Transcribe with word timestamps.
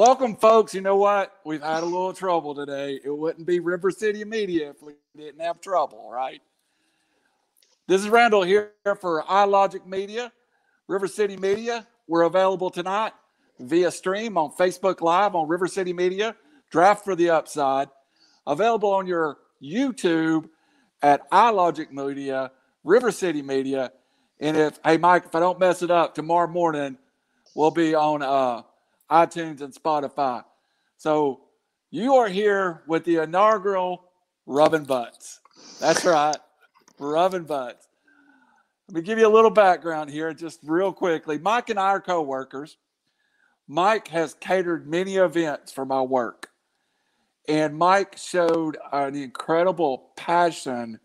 Welcome, 0.00 0.36
folks. 0.36 0.72
You 0.72 0.80
know 0.80 0.96
what? 0.96 1.30
We've 1.44 1.60
had 1.60 1.82
a 1.82 1.84
little 1.84 2.14
trouble 2.14 2.54
today. 2.54 2.98
It 3.04 3.10
wouldn't 3.10 3.46
be 3.46 3.60
River 3.60 3.90
City 3.90 4.24
Media 4.24 4.70
if 4.70 4.82
we 4.82 4.94
didn't 5.14 5.42
have 5.42 5.60
trouble, 5.60 6.10
right? 6.10 6.40
This 7.86 8.00
is 8.00 8.08
Randall 8.08 8.42
here 8.42 8.72
for 8.98 9.22
iLogic 9.24 9.84
Media, 9.84 10.32
River 10.88 11.06
City 11.06 11.36
Media. 11.36 11.86
We're 12.08 12.22
available 12.22 12.70
tonight 12.70 13.12
via 13.58 13.90
stream 13.90 14.38
on 14.38 14.52
Facebook 14.52 15.02
Live 15.02 15.34
on 15.34 15.48
River 15.48 15.66
City 15.66 15.92
Media, 15.92 16.34
Draft 16.70 17.04
for 17.04 17.14
the 17.14 17.28
Upside. 17.28 17.90
Available 18.46 18.94
on 18.94 19.06
your 19.06 19.36
YouTube 19.62 20.48
at 21.02 21.30
iLogic 21.30 21.90
Media, 21.90 22.52
River 22.84 23.12
City 23.12 23.42
Media. 23.42 23.92
And 24.40 24.56
if, 24.56 24.80
hey, 24.82 24.96
Mike, 24.96 25.26
if 25.26 25.34
I 25.34 25.40
don't 25.40 25.58
mess 25.58 25.82
it 25.82 25.90
up, 25.90 26.14
tomorrow 26.14 26.48
morning 26.48 26.96
we'll 27.54 27.70
be 27.70 27.94
on 27.94 28.22
uh, 28.22 28.62
iTunes 29.10 29.60
and 29.60 29.74
Spotify. 29.74 30.44
So 30.96 31.40
you 31.90 32.14
are 32.16 32.28
here 32.28 32.82
with 32.86 33.04
the 33.04 33.16
inaugural 33.16 34.04
Rubbing 34.46 34.84
Butts. 34.84 35.40
That's 35.80 36.04
right, 36.04 36.36
Rubbing 36.98 37.44
Butts. 37.44 37.86
Let 38.88 38.96
me 38.96 39.02
give 39.02 39.18
you 39.18 39.26
a 39.26 39.32
little 39.32 39.50
background 39.50 40.10
here, 40.10 40.34
just 40.34 40.60
real 40.64 40.92
quickly. 40.92 41.38
Mike 41.38 41.70
and 41.70 41.78
I 41.78 41.90
are 41.90 42.00
co 42.00 42.22
workers. 42.22 42.76
Mike 43.68 44.08
has 44.08 44.34
catered 44.34 44.88
many 44.88 45.16
events 45.16 45.70
for 45.70 45.84
my 45.84 46.02
work. 46.02 46.48
And 47.48 47.76
Mike 47.76 48.16
showed 48.18 48.76
an 48.92 49.14
incredible 49.14 50.10
passion 50.16 50.98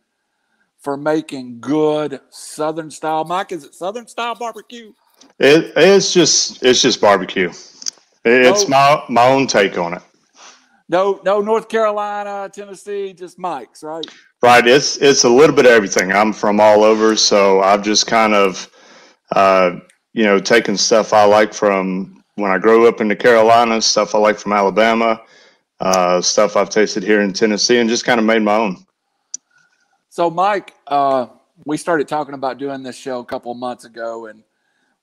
for 0.80 0.98
making 0.98 1.60
good 1.60 2.20
Southern 2.30 2.92
style. 2.92 3.24
Mike, 3.24 3.52
is 3.52 3.64
it 3.64 3.76
Southern 3.76 4.08
style 4.08 4.36
barbecue? 4.36 4.94
It, 5.40 5.74
it's 5.76 6.14
just 6.14 6.64
it's 6.64 6.82
just 6.82 7.02
barbecue. 7.02 7.52
It's 8.26 8.68
my 8.68 9.04
my 9.08 9.28
own 9.28 9.48
take 9.48 9.78
on 9.78 9.94
it. 9.94 10.02
No, 10.90 11.20
no 11.24 11.42
North 11.42 11.70
Carolina, 11.70 12.50
Tennessee, 12.52 13.14
just 13.14 13.40
Mike's, 13.40 13.84
right? 13.84 14.06
Right. 14.42 14.66
It's 14.68 14.98
it's 14.98 15.24
a 15.24 15.30
little 15.30 15.56
bit 15.56 15.66
of 15.66 15.72
everything. 15.72 16.12
I'm 16.12 16.34
from 16.34 16.60
all 16.60 16.84
over, 16.84 17.16
so 17.16 17.62
I've 17.62 17.84
just 17.84 18.08
kind 18.08 18.34
of 18.34 18.70
uh, 19.36 19.78
you 20.14 20.24
know 20.24 20.40
taken 20.40 20.76
stuff 20.78 21.14
I 21.14 21.26
like 21.26 21.54
from 21.54 22.24
when 22.36 22.52
I 22.52 22.58
grew 22.58 22.88
up 22.88 23.00
in 23.00 23.08
the 23.08 23.16
Carolinas, 23.16 23.86
stuff 23.86 24.14
I 24.14 24.18
like 24.18 24.38
from 24.38 24.54
Alabama, 24.54 25.22
uh, 25.80 26.22
stuff 26.22 26.56
I've 26.56 26.70
tasted 26.70 27.04
here 27.04 27.22
in 27.22 27.34
Tennessee, 27.34 27.78
and 27.78 27.90
just 27.90 28.06
kind 28.06 28.20
of 28.20 28.26
made 28.26 28.42
my 28.42 28.56
own. 28.56 28.86
So, 30.10 30.30
Mike, 30.30 30.74
uh, 30.88 31.28
we 31.66 31.78
started 31.78 32.08
talking 32.08 32.34
about 32.34 32.58
doing 32.58 32.84
this 32.84 32.96
show 32.96 33.20
a 33.20 33.26
couple 33.26 33.52
of 33.52 33.58
months 33.58 33.86
ago, 33.86 34.28
and 34.28 34.44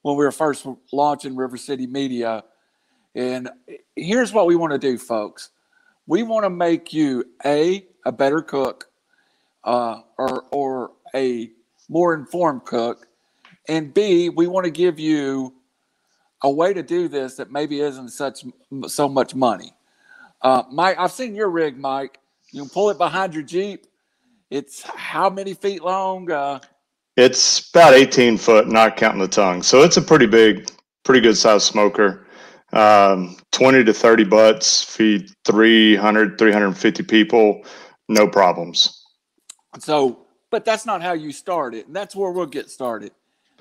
when 0.03 0.17
we 0.17 0.25
were 0.25 0.33
first 0.33 0.67
launching 0.93 1.37
River 1.37 1.57
City 1.57 1.87
Media, 1.87 2.45
and 3.15 3.51
here's 3.97 4.33
what 4.33 4.47
we 4.47 4.57
want 4.57 4.73
to 4.73 4.79
do, 4.79 4.99
folks. 4.99 5.51
We 6.07 6.23
want 6.23 6.45
to 6.45 6.51
make 6.51 6.93
you 6.93 7.25
a 7.45 7.87
a 8.05 8.13
better 8.13 8.43
cook, 8.43 8.89
uh, 9.65 10.01
or 10.19 10.45
or 10.51 10.93
a 11.15 11.51
more 11.89 12.15
informed 12.15 12.65
cook, 12.65 13.07
and 13.69 13.93
B, 13.93 14.29
we 14.29 14.47
want 14.47 14.65
to 14.65 14.71
give 14.71 14.99
you 14.99 15.55
a 16.43 16.51
way 16.51 16.73
to 16.73 16.83
do 16.83 17.09
this 17.09 17.37
that 17.37 17.53
maybe 17.53 17.81
isn't 17.81 18.09
such 18.09 18.45
so 18.87 19.09
much 19.09 19.35
money. 19.35 19.73
Uh, 20.41 20.65
Mike, 20.71 20.97
I've 20.99 21.13
seen 21.13 21.35
your 21.35 21.51
rig, 21.51 21.79
Mike. 21.79 22.19
You 22.51 22.63
can 22.63 22.71
pull 22.71 22.91
it 22.91 22.99
behind 22.99 23.35
your 23.35 23.45
Jeep. 23.45 23.87
It's 24.51 24.83
how 24.83 25.31
many 25.31 25.55
feet 25.55 25.83
long? 25.83 26.31
Uh, 26.31 26.59
it's 27.17 27.71
about 27.71 27.95
18 27.95 28.39
foot, 28.39 28.69
not 28.69 28.97
counting 28.97 29.21
the 29.21 29.29
tongue. 29.29 29.63
So 29.63 29.83
it's 29.83 29.97
a 29.97 30.03
pretty 30.03 30.27
big, 30.27 30.71
pretty 31.05 31.21
good 31.21 31.37
sized 31.37 31.65
smoker 31.65 32.27
um, 32.73 33.37
20 33.53 33.85
to 33.85 33.93
30 33.93 34.25
butts, 34.25 34.83
feed 34.83 35.31
300, 35.45 36.39
350 36.39 37.03
people, 37.05 37.63
no 38.09 38.27
problems. 38.27 39.05
So, 39.79 40.27
but 40.51 40.65
that's 40.65 40.87
not 40.87 41.03
how 41.03 41.13
you 41.13 41.33
started. 41.33 41.87
And 41.87 41.97
that's 41.97 42.17
where 42.17 42.31
we'll 42.31 42.47
get 42.47 42.71
started. 42.71 43.13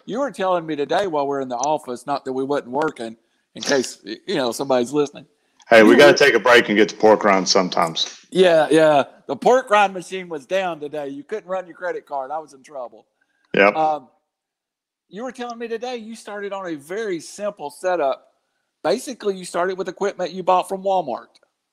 You 0.06 0.20
were 0.20 0.32
telling 0.32 0.66
me 0.66 0.76
today 0.76 1.08
while 1.08 1.28
we 1.28 1.36
are 1.38 1.42
in 1.42 1.50
the 1.50 1.58
office, 1.58 2.08
not 2.08 2.26
that 2.26 2.34
we 2.34 2.44
wasn't 2.44 2.72
working, 2.72 3.18
in 3.56 3.62
case, 3.62 4.00
you 4.04 4.36
know, 4.36 4.52
somebody's 4.52 4.92
listening. 4.92 5.26
Hey, 5.70 5.84
we 5.84 5.96
got 5.96 6.18
to 6.18 6.24
take 6.24 6.34
a 6.34 6.40
break 6.40 6.68
and 6.68 6.78
get 6.78 6.90
to 6.90 6.96
pork 6.96 7.24
rind 7.24 7.48
sometimes. 7.48 8.26
Yeah, 8.30 8.68
yeah. 8.70 9.04
The 9.28 9.38
pork 9.38 9.70
rind 9.70 9.94
machine 9.94 10.28
was 10.28 10.46
down 10.46 10.82
today. 10.82 11.08
You 11.10 11.24
couldn't 11.24 11.48
run 11.48 11.66
your 11.66 11.78
credit 11.78 12.06
card. 12.06 12.32
I 12.32 12.40
was 12.40 12.54
in 12.54 12.62
trouble. 12.62 13.06
Yeah. 13.54 13.68
Um, 13.68 14.10
you 15.08 15.24
were 15.24 15.32
telling 15.32 15.60
me 15.60 15.68
today 15.70 15.98
you 15.98 16.16
started 16.16 16.52
on 16.52 16.66
a 16.68 16.76
very 16.76 17.20
simple 17.22 17.70
setup 17.70 18.31
basically 18.84 19.38
you 19.38 19.46
started 19.46 19.78
with 19.78 19.88
equipment 19.90 20.32
you 20.32 20.44
bought 20.44 20.70
from 20.70 20.84
Walmart. 20.84 21.28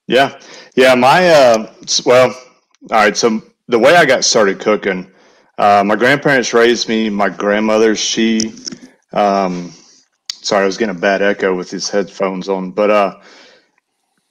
Yeah, 0.06 0.40
yeah. 0.74 0.94
My 0.94 1.28
uh, 1.28 1.72
well, 2.06 2.28
all 2.30 2.36
right. 2.90 3.16
So 3.16 3.42
the 3.68 3.78
way 3.78 3.94
I 3.94 4.06
got 4.06 4.24
started 4.24 4.58
cooking, 4.58 5.10
uh, 5.58 5.82
my 5.84 5.96
grandparents 5.96 6.54
raised 6.54 6.88
me. 6.88 7.10
My 7.10 7.28
grandmother, 7.28 7.94
she, 7.94 8.54
um, 9.12 9.72
sorry, 10.30 10.62
I 10.62 10.66
was 10.66 10.78
getting 10.78 10.96
a 10.96 10.98
bad 10.98 11.20
echo 11.20 11.54
with 11.54 11.70
these 11.70 11.90
headphones 11.90 12.48
on, 12.48 12.70
but 12.70 12.90
uh, 12.90 13.20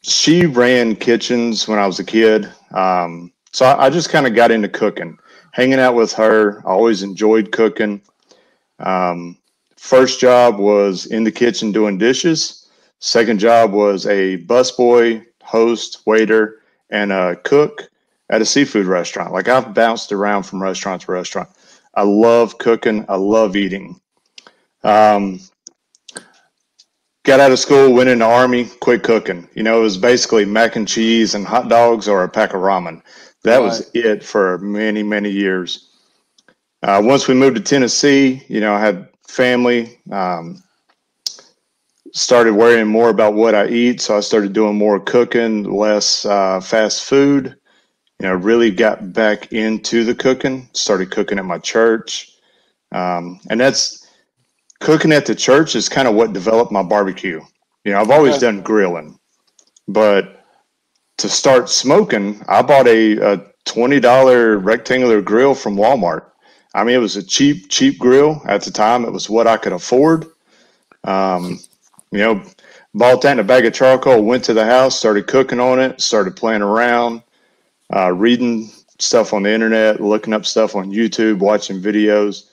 she 0.02 0.46
ran 0.46 0.96
kitchens 0.96 1.68
when 1.68 1.78
I 1.78 1.86
was 1.86 2.00
a 2.00 2.04
kid. 2.04 2.52
Um, 2.72 3.32
so 3.52 3.66
I, 3.66 3.86
I 3.86 3.90
just 3.90 4.10
kind 4.10 4.26
of 4.26 4.34
got 4.34 4.52
into 4.52 4.70
cooking, 4.70 5.18
hanging 5.52 5.80
out 5.80 5.96
with 5.96 6.14
her. 6.14 6.60
I 6.66 6.72
always 6.72 7.04
enjoyed 7.04 7.52
cooking. 7.52 8.02
Um, 8.80 9.38
first 9.76 10.20
job 10.20 10.58
was 10.58 11.06
in 11.06 11.24
the 11.24 11.32
kitchen 11.32 11.72
doing 11.72 11.98
dishes. 11.98 12.67
Second 13.00 13.40
job 13.40 13.72
was 13.72 14.06
a 14.08 14.38
busboy, 14.46 15.26
host, 15.44 16.02
waiter, 16.06 16.62
and 16.90 17.12
a 17.12 17.36
cook 17.36 17.90
at 18.30 18.42
a 18.42 18.46
seafood 18.46 18.86
restaurant. 18.86 19.34
Like 19.34 19.48
I've 19.48 19.74
bounced 19.74 20.12
around 20.12 20.44
from 20.44 20.62
restaurant 20.62 21.04
to 21.04 21.12
restaurant. 21.12 21.50
I 21.94 22.04
love 22.04 22.58
cooking. 22.58 23.06
I 23.10 23.16
love 23.16 23.56
eating. 23.56 24.00
Um, 24.84 25.40
got 27.24 27.40
out 27.40 27.52
of 27.52 27.60
school, 27.60 27.94
went 27.94 28.10
in 28.10 28.20
the 28.20 28.26
army, 28.26 28.66
quit 28.80 29.04
cooking. 29.04 29.48
You 29.54 29.64
know, 29.64 29.80
it 29.80 29.84
was 29.84 29.98
basically 29.98 30.46
mac 30.46 30.76
and 30.76 30.88
cheese 30.88 31.36
and 31.36 31.46
hot 31.46 31.70
dogs 31.70 32.08
or 32.08 32.24
a 32.24 32.30
pack 32.30 32.54
of 32.54 32.62
ramen. 32.62 33.02
That 33.44 33.58
right. 33.58 33.64
was 33.64 33.92
it 33.94 34.24
for 34.24 34.58
many, 34.60 35.04
many 35.04 35.30
years. 35.30 35.90
Uh, 36.84 37.02
once 37.04 37.28
we 37.28 37.34
moved 37.34 37.56
to 37.58 37.62
Tennessee, 37.62 38.44
you 38.48 38.60
know, 38.60 38.74
I 38.74 38.80
had 38.80 39.10
family. 39.28 40.00
Um, 40.12 40.64
started 42.14 42.54
worrying 42.54 42.88
more 42.88 43.10
about 43.10 43.34
what 43.34 43.56
I 43.56 43.68
eat. 43.68 44.02
So 44.02 44.18
I 44.18 44.22
started 44.22 44.54
doing 44.54 44.78
more 44.78 45.00
cooking, 45.00 45.64
less 45.64 46.26
uh, 46.26 46.60
fast 46.60 47.06
food. 47.06 47.56
You 48.20 48.28
know, 48.28 48.34
really 48.34 48.72
got 48.72 49.14
back 49.14 49.52
into 49.54 50.04
the 50.04 50.16
cooking, 50.16 50.70
started 50.74 51.12
cooking 51.12 51.38
at 51.38 51.46
my 51.46 51.60
church. 51.60 52.32
Um, 52.92 53.40
and 53.50 53.60
that's 53.60 54.08
cooking 54.80 55.12
at 55.12 55.26
the 55.26 55.36
church 55.36 55.76
is 55.76 55.90
kind 55.90 56.08
of 56.08 56.16
what 56.16 56.34
developed 56.34 56.72
my 56.72 56.84
barbecue. 56.84 57.42
You 57.84 57.92
know, 57.92 58.02
I've 58.02 58.12
always 58.12 58.38
done 58.38 58.62
grilling, 58.62 59.20
but 59.88 60.46
to 61.18 61.30
start 61.30 61.70
smoking, 61.70 62.44
I 62.48 62.62
bought 62.62 62.88
a, 62.88 63.18
a 63.18 63.38
$20 63.66 64.64
rectangular 64.64 65.22
grill 65.22 65.56
from 65.56 65.76
Walmart. 65.76 66.26
I 66.76 66.84
mean, 66.84 66.96
it 66.96 67.00
was 67.00 67.16
a 67.16 67.24
cheap, 67.24 67.70
cheap 67.70 67.98
grill 67.98 68.42
at 68.46 68.62
the 68.64 68.72
time. 68.72 69.04
It 69.04 69.12
was 69.12 69.30
what 69.30 69.48
I 69.48 69.58
could 69.58 69.74
afford. 69.74 70.26
Um, 71.04 71.60
you 72.12 72.20
know, 72.20 72.44
bought 72.94 73.22
that 73.22 73.34
in 73.34 73.40
a 73.40 73.44
bag 73.44 73.66
of 73.66 73.74
charcoal, 73.74 74.24
went 74.24 74.44
to 74.46 74.54
the 74.54 74.66
house, 74.66 74.98
started 74.98 75.28
cooking 75.28 75.60
on 75.60 75.80
it, 75.80 76.02
started 76.02 76.36
playing 76.36 76.62
around, 76.62 77.22
uh, 77.96 78.12
reading 78.12 78.70
stuff 79.00 79.34
on 79.34 79.44
the 79.44 79.52
internet, 79.52 80.02
looking 80.02 80.34
up 80.34 80.46
stuff 80.46 80.76
on 80.76 80.92
YouTube, 80.92 81.40
watching 81.40 81.82
videos, 81.82 82.46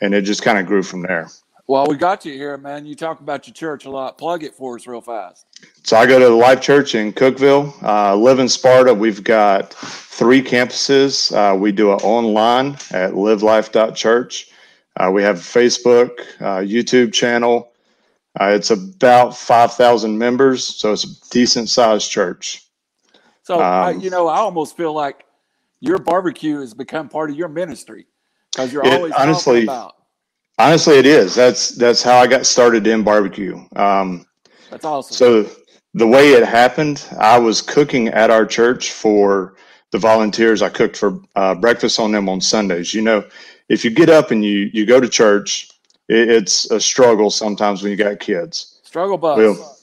and 0.00 0.14
it 0.14 0.22
just 0.22 0.42
kind 0.42 0.58
of 0.58 0.66
grew 0.66 0.82
from 0.82 1.02
there. 1.02 1.28
Well, 1.66 1.86
we 1.88 1.96
got 1.96 2.26
you 2.26 2.34
here, 2.34 2.58
man. 2.58 2.84
You 2.84 2.94
talk 2.94 3.20
about 3.20 3.46
your 3.46 3.54
church 3.54 3.86
a 3.86 3.90
lot. 3.90 4.18
Plug 4.18 4.44
it 4.44 4.54
for 4.54 4.76
us 4.76 4.86
real 4.86 5.00
fast. 5.00 5.46
So 5.82 5.96
I 5.96 6.04
go 6.04 6.18
to 6.18 6.26
the 6.26 6.30
Life 6.30 6.60
Church 6.60 6.94
in 6.94 7.12
Cookeville. 7.12 7.82
Uh, 7.82 8.14
live 8.16 8.38
in 8.38 8.50
Sparta. 8.50 8.92
We've 8.92 9.24
got 9.24 9.72
three 9.72 10.42
campuses. 10.42 11.32
Uh, 11.34 11.56
we 11.56 11.72
do 11.72 11.92
it 11.92 12.04
online 12.04 12.74
at 12.90 13.14
livelife.church. 13.14 14.50
Uh, 14.96 15.10
we 15.10 15.22
have 15.22 15.38
Facebook, 15.38 16.10
uh, 16.40 16.60
YouTube 16.60 17.14
channel, 17.14 17.72
uh, 18.40 18.46
it's 18.46 18.70
about 18.70 19.36
5,000 19.36 20.18
members, 20.18 20.64
so 20.64 20.92
it's 20.92 21.04
a 21.04 21.30
decent 21.30 21.68
sized 21.68 22.10
church. 22.10 22.62
So, 23.42 23.56
um, 23.56 23.62
I, 23.62 23.90
you 23.90 24.10
know, 24.10 24.26
I 24.26 24.38
almost 24.38 24.76
feel 24.76 24.92
like 24.92 25.24
your 25.80 25.98
barbecue 25.98 26.60
has 26.60 26.74
become 26.74 27.08
part 27.08 27.30
of 27.30 27.36
your 27.36 27.48
ministry 27.48 28.06
because 28.50 28.72
you're 28.72 28.84
always 28.84 29.12
it, 29.12 29.18
honestly, 29.18 29.64
about. 29.64 29.94
Honestly, 30.58 30.96
it 30.96 31.06
is. 31.06 31.34
That's 31.34 31.70
that's 31.70 32.02
how 32.02 32.16
I 32.18 32.26
got 32.26 32.46
started 32.46 32.86
in 32.86 33.02
barbecue. 33.02 33.60
Um, 33.76 34.24
that's 34.70 34.84
awesome. 34.84 35.14
So 35.14 35.50
the 35.92 36.06
way 36.06 36.32
it 36.32 36.44
happened, 36.44 37.04
I 37.18 37.38
was 37.38 37.60
cooking 37.60 38.08
at 38.08 38.30
our 38.30 38.46
church 38.46 38.92
for 38.92 39.56
the 39.90 39.98
volunteers. 39.98 40.62
I 40.62 40.70
cooked 40.70 40.96
for 40.96 41.20
uh, 41.36 41.54
breakfast 41.54 42.00
on 42.00 42.12
them 42.12 42.28
on 42.28 42.40
Sundays. 42.40 42.94
You 42.94 43.02
know, 43.02 43.24
if 43.68 43.84
you 43.84 43.90
get 43.90 44.08
up 44.08 44.30
and 44.30 44.44
you 44.44 44.70
you 44.72 44.86
go 44.86 45.00
to 45.00 45.08
church 45.08 45.68
it, 46.08 46.28
it's 46.30 46.70
a 46.70 46.80
struggle 46.80 47.30
sometimes 47.30 47.82
when 47.82 47.90
you 47.90 47.96
got 47.96 48.20
kids. 48.20 48.80
Struggle 48.82 49.18
bus. 49.18 49.38
Well, 49.38 49.78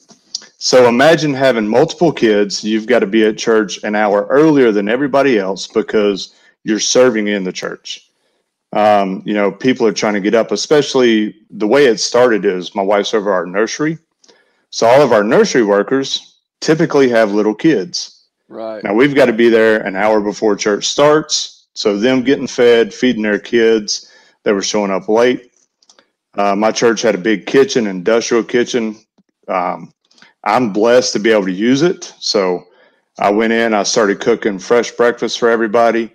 So 0.58 0.88
imagine 0.88 1.34
having 1.34 1.66
multiple 1.66 2.12
kids. 2.12 2.62
You've 2.62 2.86
got 2.86 3.00
to 3.00 3.06
be 3.06 3.26
at 3.26 3.36
church 3.36 3.82
an 3.82 3.94
hour 3.94 4.26
earlier 4.30 4.70
than 4.72 4.88
everybody 4.88 5.38
else 5.38 5.66
because 5.66 6.34
you're 6.64 6.78
serving 6.78 7.26
in 7.28 7.44
the 7.44 7.52
church. 7.52 8.08
Um, 8.72 9.22
you 9.26 9.34
know, 9.34 9.52
people 9.52 9.86
are 9.86 9.92
trying 9.92 10.14
to 10.14 10.20
get 10.20 10.34
up, 10.34 10.50
especially 10.50 11.36
the 11.50 11.66
way 11.66 11.86
it 11.86 11.98
started 12.00 12.44
is 12.44 12.74
my 12.74 12.82
wife's 12.82 13.12
over 13.12 13.30
our 13.30 13.44
nursery. 13.44 13.98
So 14.70 14.86
all 14.86 15.02
of 15.02 15.12
our 15.12 15.22
nursery 15.22 15.64
workers 15.64 16.38
typically 16.60 17.08
have 17.10 17.32
little 17.32 17.54
kids. 17.54 18.22
Right. 18.48 18.82
Now 18.82 18.94
we've 18.94 19.14
got 19.14 19.26
to 19.26 19.32
be 19.32 19.50
there 19.50 19.80
an 19.82 19.96
hour 19.96 20.20
before 20.20 20.56
church 20.56 20.86
starts. 20.86 21.66
So 21.74 21.98
them 21.98 22.22
getting 22.22 22.46
fed, 22.46 22.94
feeding 22.94 23.22
their 23.22 23.38
kids, 23.38 24.10
they 24.44 24.52
were 24.52 24.62
showing 24.62 24.90
up 24.90 25.08
late. 25.08 25.51
Uh, 26.36 26.56
my 26.56 26.72
church 26.72 27.02
had 27.02 27.14
a 27.14 27.18
big 27.18 27.46
kitchen, 27.46 27.86
industrial 27.86 28.44
kitchen. 28.44 28.96
Um, 29.48 29.92
I'm 30.44 30.72
blessed 30.72 31.12
to 31.12 31.18
be 31.18 31.30
able 31.30 31.44
to 31.44 31.52
use 31.52 31.82
it. 31.82 32.12
So 32.18 32.64
I 33.18 33.30
went 33.30 33.52
in, 33.52 33.74
I 33.74 33.82
started 33.82 34.20
cooking 34.20 34.58
fresh 34.58 34.90
breakfast 34.92 35.38
for 35.38 35.48
everybody, 35.48 36.10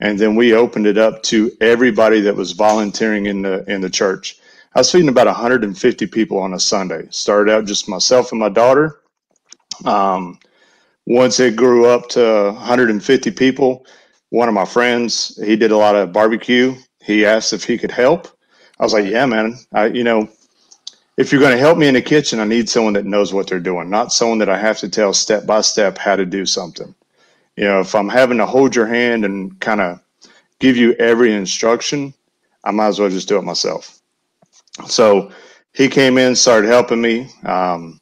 and 0.00 0.18
then 0.18 0.34
we 0.34 0.54
opened 0.54 0.86
it 0.86 0.98
up 0.98 1.22
to 1.24 1.52
everybody 1.60 2.20
that 2.20 2.34
was 2.34 2.52
volunteering 2.52 3.26
in 3.26 3.42
the 3.42 3.64
in 3.72 3.80
the 3.80 3.90
church. 3.90 4.40
I 4.74 4.80
was 4.80 4.90
feeding 4.90 5.08
about 5.08 5.26
150 5.26 6.06
people 6.08 6.38
on 6.38 6.54
a 6.54 6.60
Sunday. 6.60 7.06
Started 7.10 7.52
out 7.52 7.66
just 7.66 7.88
myself 7.88 8.32
and 8.32 8.40
my 8.40 8.48
daughter. 8.48 9.00
Um, 9.84 10.38
once 11.06 11.38
it 11.40 11.56
grew 11.56 11.86
up 11.86 12.08
to 12.10 12.52
150 12.54 13.30
people, 13.32 13.86
one 14.30 14.48
of 14.48 14.54
my 14.54 14.64
friends, 14.64 15.38
he 15.44 15.56
did 15.56 15.72
a 15.72 15.76
lot 15.76 15.94
of 15.94 16.12
barbecue. 16.12 16.74
He 17.02 17.26
asked 17.26 17.52
if 17.52 17.64
he 17.64 17.76
could 17.76 17.90
help. 17.90 18.28
I 18.82 18.84
was 18.84 18.94
like, 18.94 19.06
"Yeah, 19.06 19.26
man. 19.26 19.56
I, 19.72 19.86
you 19.86 20.02
know, 20.02 20.28
if 21.16 21.30
you're 21.30 21.40
going 21.40 21.52
to 21.52 21.58
help 21.58 21.78
me 21.78 21.86
in 21.86 21.94
the 21.94 22.02
kitchen, 22.02 22.40
I 22.40 22.44
need 22.44 22.68
someone 22.68 22.94
that 22.94 23.06
knows 23.06 23.32
what 23.32 23.46
they're 23.46 23.60
doing, 23.60 23.88
not 23.88 24.12
someone 24.12 24.38
that 24.38 24.48
I 24.48 24.58
have 24.58 24.78
to 24.78 24.88
tell 24.88 25.14
step 25.14 25.46
by 25.46 25.60
step 25.60 25.98
how 25.98 26.16
to 26.16 26.26
do 26.26 26.44
something. 26.44 26.92
You 27.56 27.64
know, 27.64 27.80
if 27.80 27.94
I'm 27.94 28.08
having 28.08 28.38
to 28.38 28.46
hold 28.46 28.74
your 28.74 28.88
hand 28.88 29.24
and 29.24 29.60
kind 29.60 29.80
of 29.80 30.00
give 30.58 30.76
you 30.76 30.94
every 30.94 31.32
instruction, 31.32 32.12
I 32.64 32.72
might 32.72 32.88
as 32.88 32.98
well 32.98 33.08
just 33.08 33.28
do 33.28 33.38
it 33.38 33.44
myself. 33.44 34.00
So 34.88 35.30
he 35.74 35.88
came 35.88 36.18
in, 36.18 36.34
started 36.34 36.68
helping 36.68 37.00
me. 37.00 37.28
Um, 37.44 38.00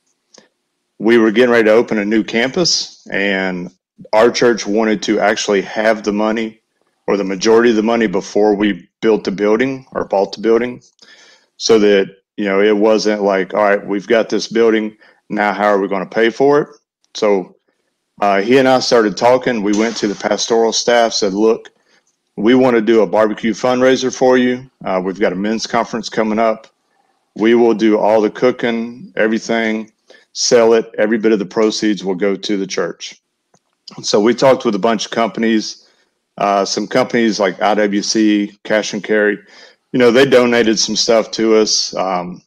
we 0.98 1.18
were 1.18 1.30
getting 1.30 1.50
ready 1.50 1.64
to 1.64 1.72
open 1.72 1.98
a 1.98 2.06
new 2.06 2.24
campus, 2.24 3.06
and 3.12 3.70
our 4.14 4.30
church 4.30 4.66
wanted 4.66 5.02
to 5.02 5.20
actually 5.20 5.62
have 5.62 6.04
the 6.04 6.12
money 6.12 6.59
or 7.10 7.16
the 7.16 7.24
majority 7.24 7.70
of 7.70 7.76
the 7.76 7.82
money 7.82 8.06
before 8.06 8.54
we 8.54 8.88
built 9.00 9.24
the 9.24 9.30
building 9.30 9.86
or 9.92 10.04
bought 10.04 10.32
the 10.32 10.40
building 10.40 10.80
so 11.56 11.78
that 11.78 12.08
you 12.40 12.46
know, 12.46 12.62
it 12.62 12.74
wasn't 12.74 13.22
like, 13.22 13.52
all 13.52 13.64
right, 13.64 13.86
we've 13.86 14.06
got 14.06 14.30
this 14.30 14.48
building. 14.48 14.96
Now, 15.28 15.52
how 15.52 15.66
are 15.66 15.78
we 15.78 15.88
going 15.88 16.08
to 16.08 16.14
pay 16.14 16.30
for 16.30 16.62
it? 16.62 16.68
So 17.12 17.54
uh, 18.22 18.40
he 18.40 18.56
and 18.56 18.66
I 18.66 18.78
started 18.80 19.14
talking. 19.14 19.62
We 19.62 19.76
went 19.76 19.94
to 19.98 20.08
the 20.08 20.14
pastoral 20.14 20.72
staff, 20.72 21.12
said, 21.12 21.34
look, 21.34 21.68
we 22.36 22.54
want 22.54 22.76
to 22.76 22.80
do 22.80 23.02
a 23.02 23.06
barbecue 23.06 23.52
fundraiser 23.52 24.14
for 24.14 24.38
you. 24.38 24.70
Uh, 24.82 25.02
we've 25.04 25.20
got 25.20 25.34
a 25.34 25.36
men's 25.36 25.66
conference 25.66 26.08
coming 26.08 26.38
up. 26.38 26.66
We 27.36 27.54
will 27.54 27.74
do 27.74 27.98
all 27.98 28.22
the 28.22 28.30
cooking, 28.30 29.12
everything, 29.16 29.92
sell 30.32 30.72
it. 30.72 30.90
Every 30.96 31.18
bit 31.18 31.32
of 31.32 31.40
the 31.40 31.44
proceeds 31.44 32.02
will 32.02 32.14
go 32.14 32.36
to 32.36 32.56
the 32.56 32.66
church. 32.66 33.20
So 34.00 34.18
we 34.18 34.32
talked 34.32 34.64
with 34.64 34.74
a 34.74 34.78
bunch 34.78 35.04
of 35.04 35.10
companies, 35.10 35.86
uh, 36.40 36.64
some 36.64 36.86
companies 36.88 37.38
like 37.38 37.56
IWC, 37.58 38.58
Cash 38.64 38.92
and 38.92 39.04
Carry 39.04 39.38
you 39.92 39.98
know, 39.98 40.10
they 40.10 40.24
donated 40.24 40.78
some 40.78 40.96
stuff 40.96 41.30
to 41.32 41.56
us. 41.56 41.94
Um, 41.96 42.42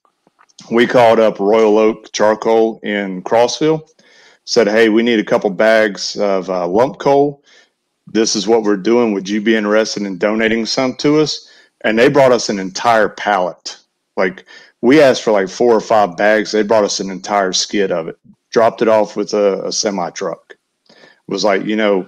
we 0.72 0.88
called 0.88 1.20
up 1.20 1.40
Royal 1.40 1.78
Oak 1.78 2.12
Charcoal 2.14 2.80
in 2.84 3.22
Crossville, 3.24 3.90
said, 4.46 4.68
hey, 4.68 4.90
we 4.90 5.04
need 5.04 5.20
a 5.20 5.26
couple 5.26 5.50
bags 5.50 6.16
of 6.16 6.50
uh, 6.50 6.68
lump 6.68 7.00
coal. 7.00 7.44
This 8.08 8.36
is 8.36 8.48
what 8.48 8.64
we're 8.64 8.78
doing. 8.78 9.14
Would 9.14 9.28
you 9.28 9.42
be 9.42 9.56
interested 9.56 10.04
in 10.04 10.18
donating 10.18 10.66
some 10.66 10.96
to 10.98 11.20
us? 11.20 11.50
And 11.82 12.00
they 12.00 12.08
brought 12.08 12.32
us 12.32 12.50
an 12.50 12.60
entire 12.60 13.10
pallet. 13.10 13.78
Like 14.16 14.46
we 14.82 15.02
asked 15.02 15.24
for 15.24 15.32
like 15.32 15.50
four 15.50 15.76
or 15.76 15.82
five 15.82 16.16
bags. 16.16 16.52
They 16.52 16.64
brought 16.64 16.86
us 16.86 17.00
an 17.00 17.10
entire 17.10 17.52
skid 17.52 17.92
of 17.92 18.08
it, 18.08 18.18
dropped 18.52 18.82
it 18.82 18.88
off 18.88 19.18
with 19.18 19.34
a, 19.34 19.66
a 19.66 19.72
semi 19.72 20.10
truck. 20.12 20.56
Was 21.28 21.44
like, 21.44 21.64
you 21.64 21.76
know, 21.76 22.08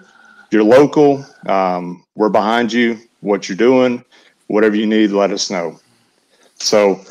you're 0.51 0.63
local. 0.63 1.25
Um, 1.45 2.05
we're 2.15 2.29
behind 2.29 2.71
you. 2.71 2.99
What 3.21 3.49
you're 3.49 3.57
doing 3.57 4.03
whatever 4.47 4.75
you 4.75 4.85
need, 4.85 5.11
let 5.11 5.31
us 5.31 5.49
know. 5.49 5.79
So 6.55 7.01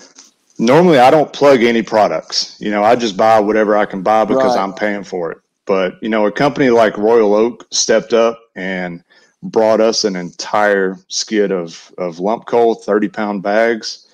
normally 0.59 0.99
I 0.99 1.11
don't 1.11 1.33
plug 1.33 1.63
any 1.63 1.83
products. 1.83 2.57
You 2.61 2.71
know, 2.71 2.83
I 2.83 2.97
just 2.97 3.17
buy 3.17 3.41
whatever 3.41 3.77
I 3.77 3.87
can 3.87 4.03
buy 4.03 4.25
because 4.25 4.57
right. 4.57 4.63
I'm 4.63 4.73
paying 4.73 5.05
for 5.05 5.33
it. 5.33 5.39
But, 5.67 6.03
you 6.03 6.09
know, 6.09 6.27
a 6.27 6.33
company 6.33 6.71
like 6.71 6.97
Royal 6.99 7.35
Oak 7.35 7.67
stepped 7.71 8.13
up 8.13 8.39
and 8.55 9.03
brought 9.43 9.81
us 9.81 10.05
an 10.05 10.17
entire 10.17 10.97
skid 11.09 11.53
of, 11.53 11.93
of 11.99 12.19
lump 12.19 12.47
coal, 12.47 12.75
30 12.75 13.09
pound 13.09 13.43
bags. 13.43 14.07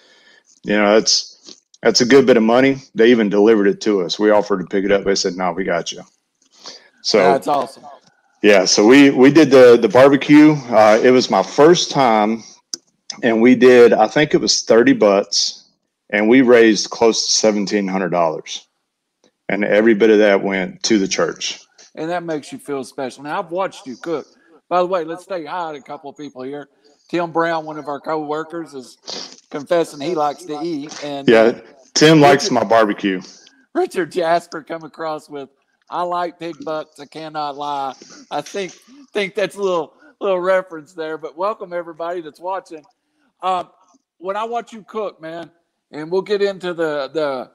You 0.62 0.76
know, 0.76 0.94
that's, 0.94 1.60
that's 1.82 2.00
a 2.00 2.06
good 2.06 2.26
bit 2.26 2.36
of 2.36 2.42
money. 2.42 2.76
They 2.94 3.10
even 3.10 3.28
delivered 3.28 3.66
it 3.66 3.80
to 3.82 4.02
us. 4.02 4.18
We 4.18 4.30
offered 4.30 4.60
to 4.60 4.66
pick 4.66 4.84
it 4.84 4.92
up. 4.92 5.04
They 5.04 5.14
said, 5.14 5.34
no, 5.34 5.52
we 5.52 5.64
got 5.64 5.90
you. 5.90 6.02
So 7.02 7.18
that's 7.18 7.48
awesome. 7.48 7.84
Yeah. 8.42 8.64
So 8.64 8.86
we, 8.86 9.10
we 9.10 9.30
did 9.30 9.50
the, 9.50 9.76
the 9.76 9.88
barbecue. 9.88 10.52
Uh, 10.52 11.00
it 11.02 11.10
was 11.10 11.30
my 11.30 11.42
first 11.42 11.90
time 11.90 12.42
and 13.22 13.40
we 13.40 13.54
did 13.54 13.92
i 13.92 14.06
think 14.06 14.34
it 14.34 14.40
was 14.40 14.62
30 14.62 14.94
butts 14.94 15.68
and 16.10 16.28
we 16.28 16.42
raised 16.42 16.90
close 16.90 17.40
to 17.40 17.46
$1700 17.46 18.60
and 19.48 19.64
every 19.64 19.94
bit 19.94 20.10
of 20.10 20.18
that 20.18 20.42
went 20.42 20.82
to 20.84 20.98
the 20.98 21.06
church. 21.06 21.60
And 21.94 22.10
that 22.10 22.22
makes 22.22 22.52
you 22.52 22.58
feel 22.58 22.84
special. 22.84 23.24
Now 23.24 23.40
i've 23.40 23.50
watched 23.50 23.86
you 23.86 23.96
cook. 23.96 24.26
By 24.68 24.80
the 24.80 24.86
way 24.86 25.04
let's 25.04 25.24
say 25.24 25.44
hi 25.44 25.72
to 25.72 25.78
a 25.78 25.82
couple 25.82 26.10
of 26.10 26.16
people 26.16 26.42
here. 26.42 26.68
Tim 27.08 27.32
brown 27.32 27.64
one 27.64 27.78
of 27.78 27.88
our 27.88 28.00
co-workers 28.00 28.74
is 28.74 29.42
confessing 29.50 30.00
he 30.00 30.14
likes 30.14 30.44
to 30.44 30.60
eat 30.62 31.04
and 31.04 31.28
yeah 31.28 31.60
tim 31.94 32.18
richard, 32.18 32.20
likes 32.20 32.50
my 32.50 32.64
barbecue. 32.64 33.20
Richard 33.74 34.12
jasper 34.12 34.62
come 34.62 34.84
across 34.84 35.28
with 35.28 35.48
i 35.90 36.02
like 36.02 36.38
pig 36.38 36.56
butts 36.64 37.00
i 37.00 37.06
cannot 37.06 37.56
lie 37.56 37.94
i 38.30 38.40
think 38.40 38.72
think 39.12 39.34
that's 39.34 39.56
a 39.56 39.62
little 39.62 39.94
little 40.20 40.40
reference 40.40 40.92
there 40.92 41.18
but 41.18 41.36
welcome 41.36 41.72
everybody 41.72 42.20
that's 42.20 42.40
watching 42.40 42.84
uh, 43.42 43.64
when 44.18 44.36
I 44.36 44.44
watch 44.44 44.72
you 44.72 44.82
cook, 44.82 45.20
man, 45.20 45.50
and 45.90 46.10
we'll 46.10 46.22
get 46.22 46.42
into 46.42 46.74
the 46.74 47.08
the 47.08 47.50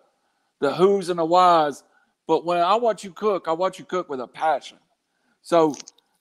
the 0.59 0.73
who's 0.73 1.09
and 1.09 1.19
the 1.19 1.25
whys, 1.25 1.83
but 2.27 2.45
when 2.45 2.59
I 2.59 2.75
watch 2.75 3.03
you 3.03 3.11
cook, 3.11 3.47
I 3.47 3.53
watch 3.53 3.77
you 3.79 3.85
cook 3.85 4.09
with 4.09 4.19
a 4.19 4.27
passion. 4.27 4.77
So, 5.41 5.75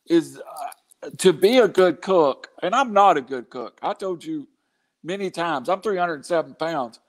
is 0.07 0.39
uh, 1.03 1.11
to 1.19 1.33
be 1.33 1.59
a 1.59 1.69
good 1.69 2.03
cook, 2.03 2.49
and 2.63 2.75
I'm 2.75 2.93
not 2.93 3.17
a 3.17 3.23
good 3.23 3.49
cook. 3.49 3.79
I 3.83 3.95
told 3.95 4.23
you 4.23 4.47
many 5.03 5.31
times. 5.31 5.69
I'm 5.69 5.81
307 5.81 6.55
pounds. 6.55 7.01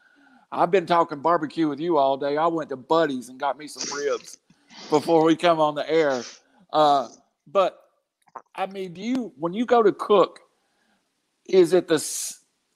I've 0.52 0.72
been 0.72 0.86
talking 0.86 1.20
barbecue 1.20 1.68
with 1.68 1.82
you 1.82 1.98
all 1.98 2.16
day. 2.16 2.38
I 2.38 2.48
went 2.48 2.70
to 2.70 2.78
Buddy's 2.78 3.28
and 3.28 3.38
got 3.38 3.58
me 3.58 3.68
some 3.68 3.84
ribs 3.98 4.38
before 4.90 5.24
we 5.24 5.36
come 5.36 5.60
on 5.60 5.76
the 5.76 5.90
air. 5.90 6.24
Uh, 6.72 7.08
but 7.48 7.80
I 8.56 8.66
mean, 8.66 8.94
do 8.94 9.02
you 9.02 9.34
when 9.38 9.54
you 9.54 9.66
go 9.66 9.84
to 9.84 9.92
cook, 9.92 10.40
is 11.48 11.74
it 11.74 11.88
the 11.88 12.04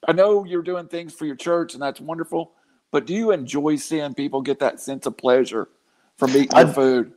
I 0.08 0.14
know 0.14 0.46
you're 0.46 0.62
doing 0.62 0.88
things 0.88 1.14
for 1.14 1.26
your 1.26 1.36
church, 1.36 1.74
and 1.74 1.82
that's 1.82 2.00
wonderful. 2.00 2.54
But 2.92 3.06
do 3.06 3.14
you 3.14 3.32
enjoy 3.32 3.76
seeing 3.76 4.14
people 4.14 4.42
get 4.42 4.60
that 4.60 4.80
sense 4.80 5.06
of 5.06 5.18
pleasure 5.18 5.70
from 6.18 6.32
eating 6.32 6.54
I, 6.54 6.66
food? 6.66 7.14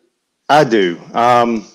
I 0.49 0.65
do. 0.65 1.01
Um, 1.15 1.67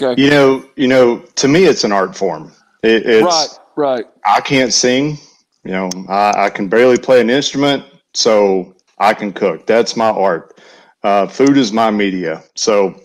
okay. 0.00 0.20
You 0.20 0.30
know, 0.30 0.64
you 0.76 0.86
know, 0.86 1.18
to 1.36 1.48
me, 1.48 1.64
it's 1.64 1.84
an 1.84 1.92
art 1.92 2.16
form. 2.16 2.52
It, 2.82 3.06
it's 3.06 3.24
right, 3.24 3.48
right. 3.76 4.04
I 4.24 4.40
can't 4.40 4.72
sing. 4.72 5.18
You 5.64 5.72
know, 5.72 5.90
I, 6.08 6.44
I, 6.44 6.50
can 6.50 6.68
barely 6.68 6.98
play 6.98 7.22
an 7.22 7.30
instrument, 7.30 7.84
so 8.12 8.76
I 8.98 9.14
can 9.14 9.32
cook. 9.32 9.66
That's 9.66 9.96
my 9.96 10.10
art. 10.10 10.60
Uh, 11.04 11.26
food 11.26 11.58
is 11.58 11.70
my 11.70 11.90
media. 11.90 12.42
So, 12.56 12.98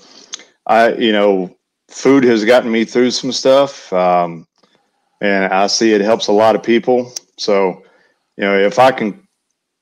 I, 0.65 0.93
you 0.93 1.11
know, 1.11 1.55
food 1.89 2.23
has 2.23 2.45
gotten 2.45 2.71
me 2.71 2.85
through 2.85 3.11
some 3.11 3.33
stuff, 3.33 3.91
um, 3.91 4.47
and 5.21 5.51
I 5.53 5.67
see 5.67 5.91
it 5.91 5.99
helps 5.99 6.27
a 6.27 6.31
lot 6.31 6.55
of 6.55 6.63
people. 6.63 7.13
So, 7.37 7.83
you 8.37 8.45
know, 8.45 8.57
if 8.57 8.79
I 8.79 8.91
can 8.91 9.27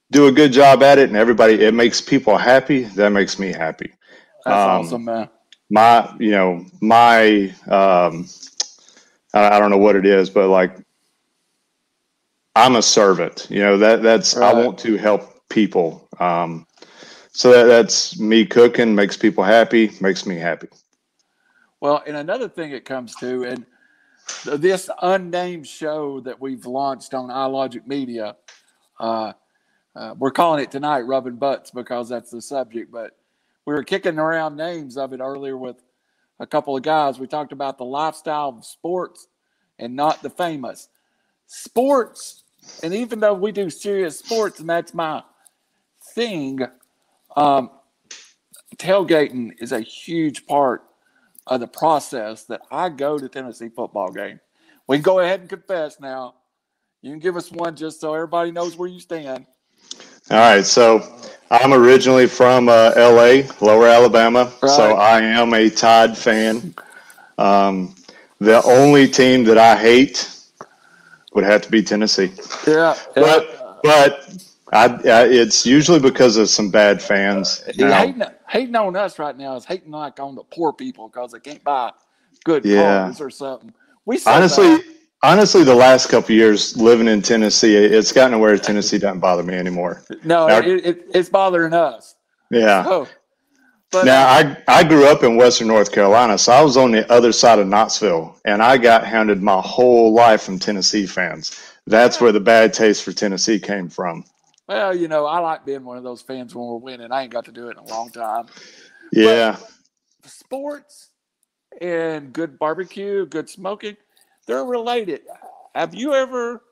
do 0.09 0.25
a 0.27 0.31
good 0.31 0.51
job 0.51 0.81
at 0.81 0.97
it 0.97 1.09
and 1.09 1.17
everybody, 1.17 1.63
it 1.63 1.75
makes 1.75 2.01
people 2.01 2.38
happy, 2.38 2.86
that 2.95 3.12
makes 3.12 3.38
me 3.38 3.53
happy. 3.53 3.93
That's 4.45 4.63
um, 4.63 4.81
awesome, 4.81 5.05
man. 5.05 5.29
My, 5.69 6.12
you 6.17 6.31
know, 6.31 6.65
my, 6.81 7.53
um, 7.67 8.27
I, 9.31 9.57
I 9.57 9.59
don't 9.59 9.69
know 9.69 9.77
what 9.77 9.95
it 9.95 10.07
is, 10.07 10.31
but 10.31 10.47
like, 10.47 10.75
I'm 12.55 12.77
a 12.77 12.81
servant, 12.81 13.45
you 13.51 13.59
know, 13.59 13.77
that 13.77 14.01
that's, 14.01 14.36
right. 14.36 14.55
I 14.55 14.65
want 14.65 14.79
to 14.79 14.97
help 14.97 15.47
people. 15.50 16.07
Um, 16.19 16.65
so 17.38 17.51
that, 17.51 17.65
that's 17.65 18.20
me 18.20 18.48
cooking 18.48 18.96
makes 18.96 19.15
people 19.15 19.44
happy, 19.44 19.91
makes 20.01 20.25
me 20.25 20.38
happy. 20.38 20.70
Well, 21.79 22.01
and 22.08 22.17
another 22.17 22.50
thing 22.50 22.72
it 22.72 22.84
comes 22.84 23.13
to, 23.17 23.44
and 23.44 23.63
this 24.44 24.89
unnamed 25.03 25.67
show 25.67 26.20
that 26.22 26.41
we've 26.41 26.65
launched 26.65 27.13
on 27.13 27.29
iLogic 27.29 27.86
Media. 27.86 28.38
Uh, 29.00 29.34
uh, 29.96 30.15
we're 30.17 30.32
calling 30.32 30.63
it 30.63 30.72
tonight 30.72 31.01
"Rubbing 31.01 31.36
Butts" 31.36 31.70
because 31.70 32.10
that's 32.10 32.32
the 32.32 32.41
subject. 32.41 32.91
But 32.91 33.15
we 33.67 33.75
were 33.75 33.84
kicking 33.84 34.17
around 34.17 34.56
names 34.56 34.98
of 34.98 35.13
it 35.13 35.20
earlier 35.20 35.58
with 35.58 35.77
a 36.39 36.48
couple 36.48 36.75
of 36.75 36.82
guys. 36.82 37.20
We 37.20 37.27
talked 37.27 37.51
about 37.51 37.77
the 37.77 37.86
lifestyle 37.86 38.50
of 38.50 38.65
sports 38.65 39.27
and 39.77 39.96
not 39.96 40.24
the 40.24 40.32
famous. 40.32 40.89
Sports, 41.46 42.46
and 42.82 42.96
even 42.96 43.20
though 43.20 43.36
we 43.36 43.51
do 43.51 43.70
serious 43.70 44.17
sports, 44.17 44.60
and 44.60 44.67
that's 44.67 44.96
my 44.96 45.22
thing, 46.15 46.67
um, 47.38 47.70
tailgating 48.77 49.51
is 49.60 49.72
a 49.72 49.79
huge 49.79 50.46
part 50.48 50.84
of 51.46 51.60
the 51.60 51.67
process 51.67 52.44
that 52.46 52.62
I 52.72 52.89
go 52.89 53.17
to 53.17 53.29
Tennessee 53.29 53.70
football 53.70 54.12
game. 54.12 54.39
We 54.88 54.98
can 54.98 55.03
go 55.03 55.20
ahead 55.20 55.41
and 55.41 55.50
confess 55.50 56.00
now. 56.00 56.36
You 57.01 57.12
can 57.12 57.20
give 57.20 57.38
us 57.38 57.51
one 57.51 57.75
just 57.75 58.01
so 58.01 58.13
everybody 58.13 58.51
knows 58.51 58.75
where 58.75 58.89
you 58.89 59.00
stand. 59.00 59.46
All 60.32 60.38
right. 60.38 60.65
So 60.65 61.01
I'm 61.51 61.74
originally 61.74 62.27
from 62.27 62.70
uh, 62.70 62.91
LA, 62.98 63.44
Lower 63.62 63.88
Alabama. 63.88 64.51
Right. 64.62 64.72
So 64.72 64.96
I 64.96 65.22
am 65.22 65.53
a 65.53 65.70
Tide 65.70 66.17
fan. 66.17 66.74
Um, 67.38 67.96
the 68.39 68.62
only 68.63 69.08
team 69.08 69.44
that 69.46 69.58
I 69.58 69.75
hate 69.75 70.29
would 71.34 71.44
have 71.44 71.62
to 71.62 71.72
be 71.72 71.84
Tennessee. 71.84 72.32
Yeah, 72.67 72.96
But, 73.15 73.82
but 73.84 74.47
I, 74.74 74.86
I, 74.86 75.24
it's 75.27 75.65
usually 75.65 76.00
because 76.00 76.38
of 76.38 76.50
some 76.50 76.69
bad 76.69 77.01
fans. 77.01 77.63
Uh, 77.67 77.71
now- 77.88 77.97
hating, 78.00 78.24
hating 78.50 78.75
on 78.75 78.95
us 78.95 79.17
right 79.19 79.38
now 79.38 79.55
is 79.55 79.65
hating 79.65 79.91
like 79.91 80.19
on 80.19 80.36
the 80.36 80.43
poor 80.43 80.74
people 80.74 81.07
because 81.07 81.31
they 81.31 81.39
can't 81.39 81.63
buy 81.63 81.91
good 82.43 82.65
Yeah. 82.65 83.05
cars 83.05 83.21
or 83.21 83.29
something. 83.29 83.74
We 84.05 84.19
honestly, 84.25 84.67
that. 84.77 84.83
honestly, 85.24 85.63
the 85.63 85.75
last 85.75 86.09
couple 86.09 86.27
of 86.27 86.38
years 86.38 86.75
living 86.77 87.07
in 87.07 87.21
Tennessee, 87.21 87.75
it's 87.75 88.12
gotten 88.12 88.31
to 88.33 88.38
where 88.39 88.57
Tennessee 88.57 88.97
doesn't 88.97 89.19
bother 89.19 89.43
me 89.43 89.53
anymore. 89.55 90.03
no, 90.24 90.47
now- 90.47 90.59
it, 90.59 90.86
it, 90.86 91.05
it's 91.13 91.29
bothering 91.29 91.74
us. 91.74 92.15
Yeah. 92.50 92.83
Oh, 92.86 93.07
but 93.91 94.05
Now, 94.05 94.27
I, 94.27 94.57
I 94.67 94.83
grew 94.83 95.05
up 95.07 95.24
in 95.24 95.38
Western 95.38 95.67
North 95.67 95.93
Carolina, 95.93 96.38
so 96.38 96.51
I 96.51 96.62
was 96.62 96.75
on 96.75 96.91
the 96.91 97.09
other 97.12 97.31
side 97.31 97.57
of 97.59 97.67
Knoxville, 97.67 98.38
and 98.43 98.62
I 98.62 98.77
got 98.77 99.05
hounded 99.05 99.41
my 99.41 99.62
whole 99.62 100.13
life 100.13 100.41
from 100.43 100.59
Tennessee 100.59 101.05
fans. 101.05 101.57
That's 101.86 102.19
where 102.19 102.33
the 102.33 102.39
bad 102.41 102.74
taste 102.74 103.03
for 103.03 103.13
Tennessee 103.13 103.59
came 103.59 103.88
from. 103.88 104.25
Well, 104.67 104.95
you 104.95 105.07
know, 105.07 105.25
I 105.25 105.39
like 105.39 105.65
being 105.65 105.83
one 105.83 105.97
of 105.97 106.03
those 106.03 106.21
fans 106.21 106.53
when 106.53 106.65
we're 106.67 106.77
winning. 106.77 107.12
I 107.12 107.24
ain't 107.24 107.31
got 107.31 107.45
to 107.45 107.51
do 107.51 107.69
it 107.69 107.77
in 107.77 107.77
a 107.77 107.86
long 107.86 108.09
time. 108.09 108.47
Yeah. 109.12 109.57
Sports 110.25 111.09
and 111.79 112.33
good 112.33 112.59
barbecue, 112.59 113.25
good 113.25 113.50
smoking, 113.50 113.95
they're 114.45 114.65
related. 114.65 115.21
Have 115.74 115.95
you 115.95 116.13
ever 116.13 116.63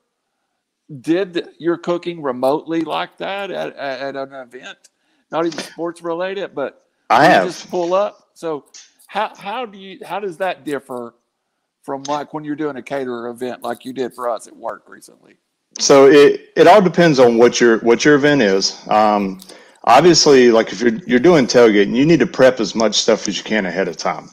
did 1.00 1.48
your 1.58 1.78
cooking 1.78 2.22
remotely 2.22 2.82
like 2.82 3.16
that 3.18 3.50
at, 3.50 3.76
at, 3.76 4.00
at 4.00 4.16
an 4.16 4.32
event? 4.32 4.78
Not 5.30 5.46
even 5.46 5.58
sports 5.58 6.02
related, 6.02 6.54
but 6.54 6.86
I 7.10 7.24
have. 7.26 7.46
just 7.46 7.70
pull 7.70 7.94
up. 7.94 8.30
So 8.34 8.66
how 9.06 9.34
how 9.34 9.66
do 9.66 9.78
you 9.78 10.04
how 10.04 10.20
does 10.20 10.36
that 10.38 10.64
differ 10.64 11.14
from 11.82 12.02
like 12.04 12.34
when 12.34 12.44
you're 12.44 12.56
doing 12.56 12.76
a 12.76 12.82
caterer 12.82 13.28
event 13.28 13.62
like 13.62 13.84
you 13.84 13.92
did 13.92 14.14
for 14.14 14.28
us 14.28 14.46
at 14.46 14.56
work 14.56 14.88
recently? 14.88 15.36
So 15.78 16.06
it, 16.06 16.52
it 16.56 16.66
all 16.66 16.80
depends 16.80 17.18
on 17.18 17.36
what 17.36 17.60
your 17.60 17.78
what 17.80 18.04
your 18.04 18.14
event 18.14 18.42
is. 18.42 18.86
Um, 18.88 19.40
obviously, 19.84 20.50
like 20.50 20.72
if 20.72 20.80
you're 20.80 20.96
you're 21.06 21.20
doing 21.20 21.46
tailgating, 21.46 21.94
you 21.94 22.06
need 22.06 22.20
to 22.20 22.26
prep 22.26 22.60
as 22.60 22.74
much 22.74 22.94
stuff 22.94 23.28
as 23.28 23.36
you 23.36 23.44
can 23.44 23.66
ahead 23.66 23.88
of 23.88 23.96
time. 23.96 24.30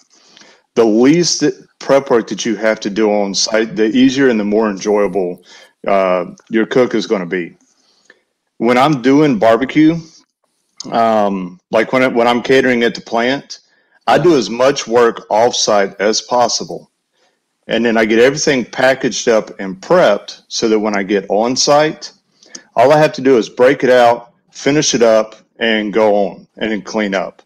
The 0.75 0.85
least 0.85 1.43
prep 1.79 2.09
work 2.09 2.27
that 2.29 2.45
you 2.45 2.55
have 2.55 2.79
to 2.81 2.89
do 2.89 3.11
on 3.11 3.35
site, 3.35 3.75
the 3.75 3.85
easier 3.85 4.29
and 4.29 4.39
the 4.39 4.45
more 4.45 4.69
enjoyable 4.69 5.43
uh, 5.85 6.25
your 6.49 6.65
cook 6.65 6.95
is 6.95 7.07
going 7.07 7.21
to 7.21 7.27
be. 7.27 7.57
When 8.57 8.77
I'm 8.77 9.01
doing 9.01 9.37
barbecue, 9.37 9.97
um, 10.91 11.59
like 11.71 11.91
when 11.91 12.03
it, 12.03 12.13
when 12.13 12.27
I'm 12.27 12.41
catering 12.41 12.83
at 12.83 12.95
the 12.95 13.01
plant, 13.01 13.59
I 14.07 14.17
do 14.17 14.37
as 14.37 14.49
much 14.49 14.87
work 14.87 15.27
offsite 15.29 15.95
as 15.99 16.21
possible 16.21 16.89
and 17.67 17.85
then 17.85 17.97
I 17.97 18.05
get 18.05 18.19
everything 18.19 18.65
packaged 18.65 19.27
up 19.27 19.59
and 19.59 19.79
prepped 19.79 20.41
so 20.47 20.67
that 20.69 20.79
when 20.79 20.95
I 20.95 21.03
get 21.03 21.25
on 21.29 21.55
site, 21.55 22.11
all 22.75 22.91
I 22.91 22.97
have 22.97 23.13
to 23.13 23.21
do 23.21 23.37
is 23.37 23.49
break 23.49 23.83
it 23.83 23.89
out, 23.89 24.33
finish 24.51 24.93
it 24.93 25.01
up, 25.01 25.35
and 25.59 25.93
go 25.93 26.15
on 26.15 26.47
and 26.57 26.71
then 26.71 26.81
clean 26.81 27.15
up. 27.15 27.41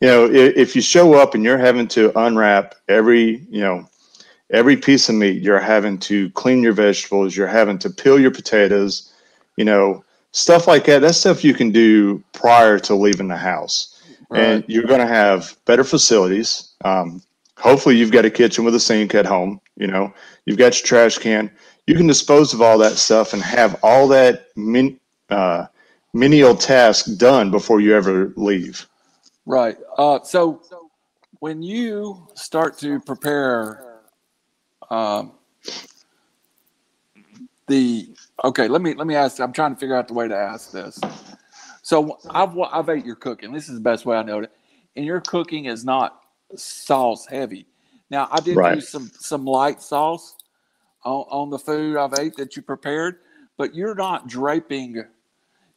You 0.00 0.08
know, 0.08 0.26
if, 0.26 0.56
if 0.56 0.76
you 0.76 0.82
show 0.82 1.14
up 1.14 1.34
and 1.34 1.42
you're 1.42 1.58
having 1.58 1.88
to 1.88 2.16
unwrap 2.18 2.74
every, 2.88 3.46
you 3.50 3.60
know, 3.60 3.88
every 4.50 4.76
piece 4.76 5.08
of 5.08 5.14
meat, 5.14 5.42
you're 5.42 5.58
having 5.58 5.98
to 5.98 6.30
clean 6.30 6.62
your 6.62 6.74
vegetables, 6.74 7.36
you're 7.36 7.46
having 7.46 7.78
to 7.78 7.90
peel 7.90 8.20
your 8.20 8.30
potatoes, 8.30 9.12
you 9.56 9.64
know, 9.64 10.04
stuff 10.32 10.66
like 10.68 10.84
that. 10.84 11.00
That's 11.00 11.18
stuff 11.18 11.42
you 11.42 11.54
can 11.54 11.70
do 11.70 12.22
prior 12.32 12.78
to 12.80 12.94
leaving 12.94 13.28
the 13.28 13.36
house 13.36 13.96
and 14.34 14.64
you're 14.66 14.84
going 14.84 15.00
to 15.00 15.06
have 15.06 15.56
better 15.64 15.84
facilities. 15.84 16.74
Um, 16.84 17.22
hopefully, 17.58 17.96
you've 17.96 18.12
got 18.12 18.24
a 18.24 18.30
kitchen 18.30 18.64
with 18.64 18.74
a 18.74 18.80
sink 18.80 19.14
at 19.14 19.26
home. 19.26 19.60
You 19.76 19.86
know, 19.86 20.12
you've 20.44 20.58
got 20.58 20.78
your 20.78 20.86
trash 20.86 21.18
can. 21.18 21.50
You 21.86 21.94
can 21.94 22.06
dispose 22.06 22.52
of 22.52 22.60
all 22.60 22.78
that 22.78 22.96
stuff 22.96 23.32
and 23.32 23.42
have 23.42 23.78
all 23.82 24.08
that 24.08 24.48
min, 24.56 24.98
uh, 25.30 25.66
menial 26.12 26.56
task 26.56 27.16
done 27.16 27.50
before 27.50 27.80
you 27.80 27.94
ever 27.94 28.32
leave. 28.36 28.86
Right. 29.44 29.76
Uh, 29.96 30.20
so 30.24 30.62
when 31.38 31.62
you 31.62 32.26
start 32.34 32.78
to 32.78 33.00
prepare 33.00 34.00
um, 34.90 35.32
the 37.68 38.08
okay, 38.44 38.68
let 38.68 38.82
me 38.82 38.94
let 38.94 39.06
me 39.06 39.14
ask. 39.14 39.40
I'm 39.40 39.52
trying 39.52 39.74
to 39.74 39.80
figure 39.80 39.96
out 39.96 40.08
the 40.08 40.14
way 40.14 40.28
to 40.28 40.36
ask 40.36 40.70
this. 40.72 41.00
So 41.82 42.18
I've 42.30 42.58
I've 42.58 42.88
ate 42.88 43.04
your 43.04 43.16
cooking. 43.16 43.52
This 43.52 43.68
is 43.68 43.74
the 43.74 43.80
best 43.80 44.06
way 44.06 44.16
I 44.16 44.22
know 44.22 44.40
it. 44.40 44.50
And 44.96 45.04
your 45.04 45.20
cooking 45.20 45.66
is 45.66 45.84
not 45.84 46.20
sauce 46.54 47.26
heavy. 47.26 47.66
Now 48.10 48.28
I 48.30 48.40
did 48.40 48.64
Right. 48.64 48.66
use 48.66 48.88
some 48.88 49.10
some 49.18 49.44
light 49.44 49.82
sauce 49.82 50.36
on, 51.04 51.24
on 51.30 51.50
the 51.50 51.58
food 51.58 51.96
I've 51.96 52.14
ate 52.14 52.36
that 52.36 52.56
you 52.56 52.62
prepared, 52.62 53.18
but 53.58 53.74
you're 53.74 53.94
not 53.94 54.28
draping. 54.28 55.04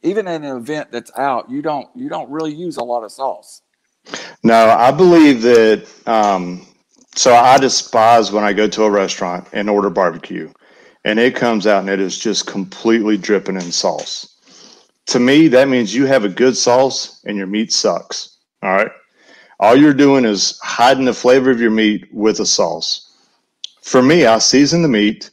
Even 0.02 0.28
in 0.28 0.44
an 0.44 0.56
event 0.56 0.92
that's 0.92 1.12
out, 1.18 1.50
you 1.50 1.62
don't 1.62 1.88
you 1.96 2.08
don't 2.08 2.30
really 2.30 2.54
use 2.54 2.76
a 2.78 2.84
lot 2.84 3.04
of 3.04 3.12
sauce. 3.12 3.62
No, 4.44 4.70
I 4.70 4.90
believe 4.92 5.42
that. 5.42 5.88
Um, 6.06 6.66
so 7.16 7.34
I 7.34 7.58
despise 7.58 8.32
when 8.32 8.44
I 8.44 8.52
go 8.52 8.68
to 8.68 8.84
a 8.84 8.90
restaurant 8.90 9.48
and 9.52 9.70
order 9.70 9.90
barbecue, 9.90 10.52
and 11.04 11.18
it 11.18 11.36
comes 11.36 11.66
out 11.66 11.80
and 11.80 11.90
it 11.90 12.00
is 12.00 12.18
just 12.18 12.46
completely 12.46 13.16
dripping 13.18 13.56
in 13.56 13.72
sauce. 13.72 14.36
To 15.08 15.20
me, 15.20 15.48
that 15.48 15.68
means 15.68 15.94
you 15.94 16.06
have 16.06 16.24
a 16.24 16.28
good 16.28 16.56
sauce 16.56 17.22
and 17.26 17.36
your 17.36 17.48
meat 17.48 17.72
sucks. 17.72 18.38
All 18.62 18.72
right. 18.72 18.92
All 19.60 19.76
you're 19.76 19.92
doing 19.92 20.24
is 20.24 20.58
hiding 20.62 21.04
the 21.04 21.12
flavor 21.12 21.50
of 21.50 21.60
your 21.60 21.70
meat 21.70 22.08
with 22.12 22.40
a 22.40 22.46
sauce. 22.46 23.12
For 23.82 24.02
me, 24.02 24.24
I 24.24 24.38
season 24.38 24.80
the 24.80 24.88
meat 24.88 25.30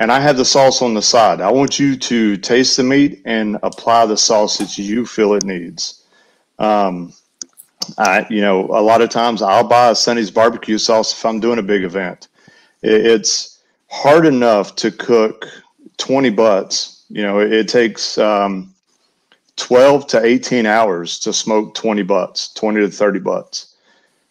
and 0.00 0.10
I 0.10 0.18
have 0.18 0.36
the 0.36 0.44
sauce 0.44 0.82
on 0.82 0.94
the 0.94 1.02
side. 1.02 1.40
I 1.40 1.52
want 1.52 1.78
you 1.78 1.96
to 1.96 2.36
taste 2.36 2.76
the 2.76 2.82
meat 2.82 3.22
and 3.24 3.58
apply 3.62 4.06
the 4.06 4.16
sauce 4.16 4.58
that 4.58 4.76
you 4.76 5.06
feel 5.06 5.34
it 5.34 5.44
needs. 5.44 6.04
Um, 6.58 7.12
I, 7.96 8.26
you 8.28 8.40
know, 8.40 8.66
a 8.66 8.82
lot 8.82 9.02
of 9.02 9.08
times 9.08 9.40
I'll 9.40 9.62
buy 9.62 9.90
a 9.90 9.94
Sonny's 9.94 10.32
barbecue 10.32 10.78
sauce 10.78 11.12
if 11.12 11.24
I'm 11.24 11.38
doing 11.38 11.60
a 11.60 11.62
big 11.62 11.84
event. 11.84 12.26
It's 12.82 13.62
hard 13.88 14.26
enough 14.26 14.74
to 14.76 14.90
cook 14.90 15.46
20 15.98 16.30
butts. 16.30 17.04
You 17.08 17.22
know, 17.22 17.38
it, 17.38 17.68
takes 17.68 18.18
um, 18.18 18.74
12 19.60 20.06
to 20.06 20.24
18 20.24 20.64
hours 20.64 21.18
to 21.18 21.34
smoke 21.34 21.74
20 21.74 22.02
butts, 22.02 22.52
20 22.54 22.80
to 22.80 22.90
30 22.90 23.20
butts. 23.20 23.74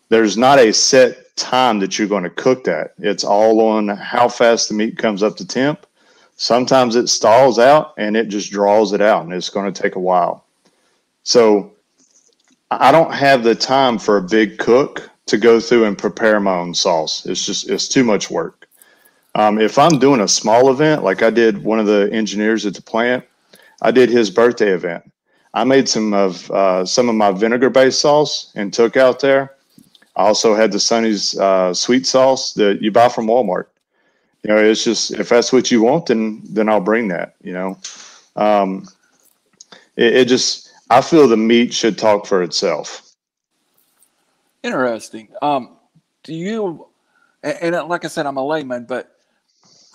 There's 0.10 0.38
not 0.38 0.58
a 0.58 0.74
set 0.74 1.36
time 1.36 1.80
that 1.80 1.98
you're 1.98 2.08
going 2.08 2.24
to 2.24 2.32
cook 2.32 2.64
that. 2.64 2.96
It's 2.98 3.24
all 3.24 3.62
on 3.62 3.90
how 3.90 4.28
fast 4.28 4.68
the 4.68 4.74
meat 4.74 4.98
comes 4.98 5.22
up 5.22 5.38
to 5.38 5.46
temp. 5.46 5.86
Sometimes 6.36 6.96
it 6.96 7.10
stalls 7.10 7.60
out 7.60 7.94
and 7.98 8.18
it 8.18 8.30
just 8.30 8.52
draws 8.52 8.92
it 8.92 9.02
out, 9.02 9.24
and 9.24 9.32
it's 9.32 9.50
going 9.50 9.72
to 9.72 9.82
take 9.82 9.96
a 9.96 10.00
while. 10.00 10.46
So, 11.24 11.74
I 12.72 12.92
don't 12.92 13.14
have 13.14 13.44
the 13.44 13.56
time 13.56 14.00
for 14.00 14.18
a 14.18 14.24
big 14.24 14.58
cook 14.58 15.10
to 15.28 15.38
go 15.38 15.60
through 15.60 15.86
and 15.86 15.98
prepare 15.98 16.40
my 16.40 16.56
own 16.56 16.74
sauce. 16.74 17.26
It's 17.26 17.46
just 17.46 17.70
it's 17.70 17.88
too 17.88 18.04
much 18.04 18.32
work. 18.32 18.68
Um, 19.36 19.60
if 19.60 19.78
I'm 19.78 20.00
doing 20.00 20.22
a 20.22 20.28
small 20.28 20.72
event, 20.72 21.04
like 21.04 21.22
I 21.22 21.30
did 21.30 21.64
one 21.64 21.80
of 21.80 21.86
the 21.86 22.10
engineers 22.12 22.66
at 22.66 22.74
the 22.74 22.82
plant, 22.82 23.26
I 23.82 23.92
did 23.92 24.10
his 24.10 24.32
birthday 24.32 24.72
event. 24.72 25.04
I 25.54 25.64
made 25.64 25.90
some 25.90 26.14
of 26.14 26.50
uh, 26.52 26.86
some 26.86 27.10
of 27.10 27.16
my 27.16 27.32
vinegar 27.32 27.70
based 27.70 28.02
sauce 28.02 28.52
and 28.56 28.74
took 28.74 28.98
out 28.98 29.20
there. 29.20 29.56
I 30.16 30.24
also 30.24 30.54
had 30.54 30.72
the 30.72 30.80
Sonny's 30.80 31.38
uh, 31.40 31.74
sweet 31.74 32.06
sauce 32.06 32.54
that 32.54 32.82
you 32.82 32.92
buy 32.92 33.10
from 33.10 33.28
Walmart. 33.28 33.66
You 34.44 34.54
know, 34.54 34.58
it's 34.58 34.84
just 34.84 35.12
if 35.12 35.30
that's 35.30 35.52
what 35.52 35.72
you 35.72 35.82
want, 35.82 36.08
then 36.08 36.42
then 36.44 36.70
I'll 36.70 36.82
bring 36.82 37.08
that. 37.10 37.36
You 37.42 37.54
know, 37.54 37.78
um, 38.36 38.88
it, 39.96 40.16
it 40.16 40.26
just 40.28 40.72
I 40.90 41.02
feel 41.02 41.28
the 41.28 41.38
meat 41.38 41.74
should 41.74 41.98
talk 41.98 42.26
for 42.26 42.44
itself. 42.44 43.02
Interesting. 44.62 45.30
Um, 45.42 45.78
do 46.24 46.34
you? 46.34 46.88
And, 47.44 47.76
and 47.76 47.88
like 47.88 48.06
I 48.06 48.08
said, 48.08 48.26
I'm 48.26 48.38
a 48.38 48.46
layman, 48.46 48.86
but 48.86 49.16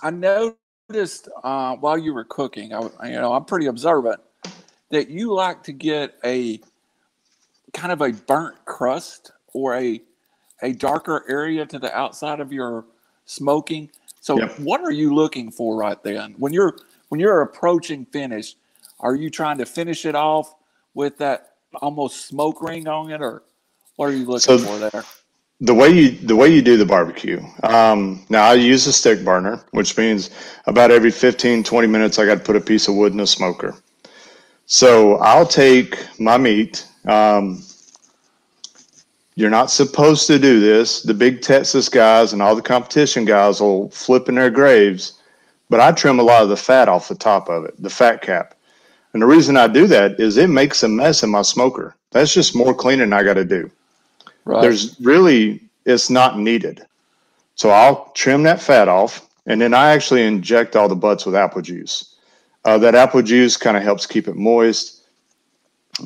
I 0.01 0.09
noticed 0.09 1.29
uh, 1.43 1.75
while 1.75 1.97
you 1.97 2.13
were 2.13 2.25
cooking, 2.25 2.73
I, 2.73 2.81
you 3.05 3.15
know, 3.15 3.33
I'm 3.33 3.45
pretty 3.45 3.67
observant 3.67 4.19
that 4.95 5.09
you 5.09 5.33
like 5.33 5.61
to 5.63 5.73
get 5.73 6.15
a 6.23 6.59
kind 7.73 7.91
of 7.91 8.01
a 8.01 8.11
burnt 8.13 8.55
crust 8.65 9.31
or 9.53 9.75
a 9.75 10.01
a 10.63 10.71
darker 10.71 11.25
area 11.27 11.65
to 11.65 11.77
the 11.77 11.93
outside 11.95 12.39
of 12.39 12.53
your 12.53 12.85
smoking. 13.25 13.91
So 14.21 14.37
Yep. 14.39 14.59
what 14.59 14.81
are 14.81 14.91
you 14.91 15.13
looking 15.13 15.51
for 15.51 15.75
right 15.75 16.01
then? 16.01 16.33
When 16.37 16.53
you're 16.53 16.77
when 17.09 17.19
you're 17.19 17.41
approaching 17.41 18.05
finish, 18.05 18.55
are 19.01 19.15
you 19.15 19.29
trying 19.29 19.57
to 19.57 19.65
finish 19.65 20.05
it 20.05 20.15
off 20.15 20.55
with 20.93 21.17
that 21.17 21.51
almost 21.81 22.25
smoke 22.27 22.61
ring 22.61 22.87
on 22.87 23.11
it 23.11 23.21
or 23.21 23.43
what 23.97 24.09
are 24.09 24.13
you 24.13 24.25
looking 24.25 24.57
So- 24.57 24.65
for 24.65 24.79
there? 24.79 25.03
the 25.61 25.73
way 25.73 25.89
you 25.89 26.11
the 26.11 26.35
way 26.35 26.49
you 26.53 26.61
do 26.61 26.75
the 26.75 26.85
barbecue 26.85 27.41
um, 27.63 28.25
now 28.29 28.43
i 28.43 28.53
use 28.53 28.85
a 28.87 28.91
stick 28.91 29.23
burner 29.23 29.57
which 29.71 29.97
means 29.97 30.29
about 30.67 30.91
every 30.91 31.09
15 31.09 31.63
20 31.63 31.87
minutes 31.87 32.19
i 32.19 32.25
got 32.25 32.35
to 32.39 32.43
put 32.43 32.57
a 32.57 32.61
piece 32.61 32.89
of 32.89 32.95
wood 32.95 33.13
in 33.13 33.21
a 33.21 33.25
smoker 33.27 33.73
so 34.65 35.15
i'll 35.17 35.45
take 35.45 36.07
my 36.19 36.37
meat 36.37 36.87
um, 37.05 37.61
you're 39.35 39.49
not 39.49 39.69
supposed 39.69 40.25
to 40.27 40.39
do 40.39 40.59
this 40.59 41.01
the 41.01 41.13
big 41.13 41.41
texas 41.41 41.89
guys 41.89 42.33
and 42.33 42.41
all 42.41 42.55
the 42.55 42.61
competition 42.61 43.25
guys 43.25 43.61
will 43.61 43.89
flip 43.89 44.27
in 44.29 44.35
their 44.35 44.49
graves 44.49 45.19
but 45.69 45.79
i 45.79 45.91
trim 45.91 46.19
a 46.19 46.23
lot 46.23 46.43
of 46.43 46.49
the 46.49 46.57
fat 46.57 46.89
off 46.89 47.07
the 47.07 47.15
top 47.15 47.49
of 47.49 47.65
it 47.65 47.73
the 47.81 47.89
fat 47.89 48.21
cap 48.21 48.55
and 49.13 49.21
the 49.21 49.27
reason 49.27 49.55
i 49.57 49.67
do 49.67 49.87
that 49.87 50.19
is 50.19 50.37
it 50.37 50.49
makes 50.49 50.83
a 50.83 50.87
mess 50.87 51.23
in 51.23 51.29
my 51.29 51.41
smoker 51.41 51.95
that's 52.11 52.33
just 52.33 52.55
more 52.55 52.73
cleaning 52.73 53.13
i 53.13 53.23
got 53.23 53.35
to 53.35 53.45
do 53.45 53.69
Right. 54.45 54.61
there's 54.61 54.99
really 55.01 55.59
it's 55.85 56.09
not 56.09 56.39
needed. 56.39 56.85
So 57.55 57.69
I'll 57.69 58.11
trim 58.15 58.43
that 58.43 58.61
fat 58.61 58.87
off, 58.87 59.27
and 59.45 59.61
then 59.61 59.73
I 59.73 59.91
actually 59.91 60.23
inject 60.23 60.75
all 60.75 60.87
the 60.89 60.95
butts 60.95 61.25
with 61.25 61.35
apple 61.35 61.61
juice. 61.61 62.14
Uh, 62.65 62.79
that 62.79 62.95
apple 62.95 63.21
juice 63.21 63.55
kind 63.57 63.77
of 63.77 63.83
helps 63.83 64.07
keep 64.07 64.27
it 64.27 64.35
moist. 64.35 65.03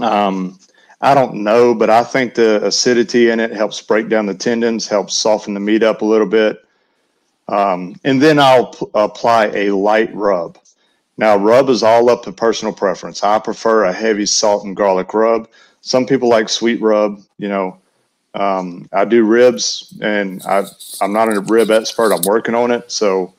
Um, 0.02 0.60
I 1.02 1.14
don't 1.14 1.36
know, 1.36 1.74
but 1.74 1.90
I 1.90 2.04
think 2.04 2.36
the 2.36 2.64
acidity 2.66 3.30
in 3.30 3.40
it 3.40 3.54
helps 3.54 3.82
break 3.82 4.10
down 4.10 4.26
the 4.26 4.34
tendons, 4.36 4.88
helps 4.88 5.18
soften 5.18 5.54
the 5.54 5.62
meat 5.62 5.84
up 5.84 6.02
a 6.02 6.06
little 6.06 6.28
bit. 6.28 6.64
Um, 7.48 7.96
and 8.04 8.22
then 8.22 8.38
I'll 8.38 8.76
apply 8.94 9.46
a 9.48 9.72
light 9.72 10.14
rub. 10.14 10.60
Now, 11.18 11.38
rub 11.38 11.70
is 11.70 11.82
all 11.82 12.10
up 12.10 12.24
to 12.24 12.32
personal 12.32 12.74
preference. 12.74 13.24
I 13.24 13.40
prefer 13.40 13.86
a 13.86 13.94
heavy 13.94 14.26
salt 14.26 14.66
and 14.66 14.76
garlic 14.76 15.14
rub. 15.14 15.48
Some 15.82 16.06
people 16.06 16.30
like 16.30 16.50
sweet 16.50 16.82
rub, 16.82 17.22
you 17.38 17.48
know. 17.48 17.78
Um, 18.36 18.88
I 18.94 19.06
do 19.06 19.26
ribs, 19.26 19.98
and 20.02 20.42
I, 20.46 20.66
I'm 21.02 21.12
not 21.12 21.34
a 21.34 21.42
rib 21.42 21.72
expert. 21.72 22.14
I'm 22.14 22.22
working 22.24 22.54
on 22.54 22.70
it, 22.70 22.92
so 22.92 23.34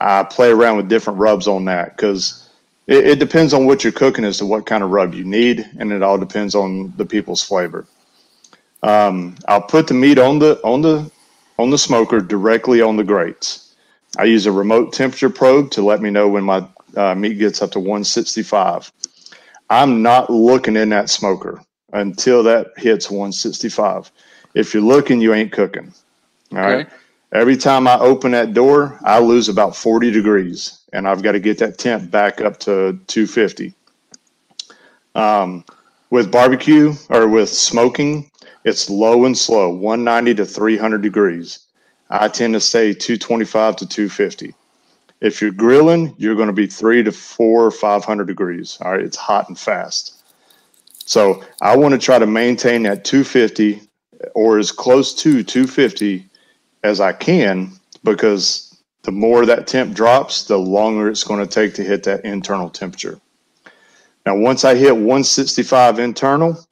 I 0.00 0.22
play 0.22 0.50
around 0.50 0.76
with 0.76 0.88
different 0.88 1.18
rubs 1.18 1.48
on 1.48 1.64
that 1.64 1.96
because 1.96 2.41
it, 2.86 3.06
it 3.06 3.18
depends 3.18 3.52
on 3.52 3.66
what 3.66 3.84
you're 3.84 3.92
cooking 3.92 4.24
as 4.24 4.38
to 4.38 4.46
what 4.46 4.66
kind 4.66 4.82
of 4.82 4.90
rub 4.90 5.14
you 5.14 5.24
need, 5.24 5.68
and 5.78 5.92
it 5.92 6.02
all 6.02 6.18
depends 6.18 6.54
on 6.54 6.92
the 6.96 7.04
people's 7.06 7.42
flavor. 7.42 7.86
Um, 8.82 9.36
I'll 9.46 9.62
put 9.62 9.86
the 9.86 9.94
meat 9.94 10.18
on 10.18 10.38
the 10.38 10.60
on 10.64 10.82
the 10.82 11.10
on 11.58 11.70
the 11.70 11.78
smoker 11.78 12.20
directly 12.20 12.80
on 12.80 12.96
the 12.96 13.04
grates. 13.04 13.74
I 14.18 14.24
use 14.24 14.46
a 14.46 14.52
remote 14.52 14.92
temperature 14.92 15.30
probe 15.30 15.70
to 15.72 15.82
let 15.82 16.02
me 16.02 16.10
know 16.10 16.28
when 16.28 16.44
my 16.44 16.66
uh, 16.96 17.14
meat 17.14 17.38
gets 17.38 17.62
up 17.62 17.70
to 17.72 17.78
165. 17.78 18.92
I'm 19.70 20.02
not 20.02 20.28
looking 20.28 20.76
in 20.76 20.90
that 20.90 21.08
smoker 21.08 21.62
until 21.92 22.42
that 22.42 22.68
hits 22.76 23.10
165. 23.10 24.10
If 24.54 24.74
you're 24.74 24.82
looking, 24.82 25.20
you 25.20 25.32
ain't 25.32 25.52
cooking. 25.52 25.94
All 26.52 26.58
right. 26.58 26.86
Every 27.32 27.56
time 27.56 27.88
I 27.88 27.98
open 27.98 28.32
that 28.32 28.52
door, 28.52 28.98
I 29.04 29.18
lose 29.18 29.48
about 29.48 29.74
40 29.74 30.10
degrees, 30.10 30.80
and 30.92 31.08
I've 31.08 31.22
got 31.22 31.32
to 31.32 31.40
get 31.40 31.56
that 31.58 31.78
temp 31.78 32.10
back 32.10 32.42
up 32.42 32.58
to 32.60 32.98
250. 33.06 33.72
Um, 35.14 35.64
with 36.10 36.30
barbecue 36.30 36.92
or 37.08 37.28
with 37.28 37.48
smoking, 37.48 38.30
it's 38.64 38.90
low 38.90 39.24
and 39.24 39.36
slow, 39.36 39.70
190 39.70 40.34
to 40.34 40.44
300 40.44 41.00
degrees. 41.00 41.60
I 42.10 42.28
tend 42.28 42.52
to 42.52 42.60
stay 42.60 42.92
225 42.92 43.76
to 43.76 43.86
250. 43.86 44.54
If 45.22 45.40
you're 45.40 45.52
grilling, 45.52 46.14
you're 46.18 46.34
going 46.34 46.48
to 46.48 46.52
be 46.52 46.66
three 46.66 47.02
to 47.02 47.12
four 47.12 47.64
or 47.64 47.70
500 47.70 48.26
degrees. 48.26 48.76
All 48.82 48.92
right. 48.92 49.00
It's 49.00 49.16
hot 49.16 49.48
and 49.48 49.58
fast. 49.58 50.22
So 51.06 51.42
I 51.62 51.76
want 51.76 51.92
to 51.92 51.98
try 51.98 52.18
to 52.18 52.26
maintain 52.26 52.82
that 52.82 53.04
250 53.04 53.80
or 54.34 54.58
as 54.58 54.70
close 54.70 55.14
to 55.14 55.42
250 55.42 56.28
as 56.82 57.00
I 57.00 57.12
can 57.12 57.72
because 58.04 58.82
the 59.02 59.12
more 59.12 59.46
that 59.46 59.66
temp 59.66 59.94
drops, 59.94 60.44
the 60.44 60.58
longer 60.58 61.08
it's 61.08 61.24
going 61.24 61.40
to 61.40 61.52
take 61.52 61.74
to 61.74 61.84
hit 61.84 62.04
that 62.04 62.24
internal 62.24 62.70
temperature. 62.70 63.20
Now, 64.26 64.36
once 64.36 64.64
I 64.64 64.74
hit 64.74 64.94
165 64.94 65.98
internal, 65.98 66.64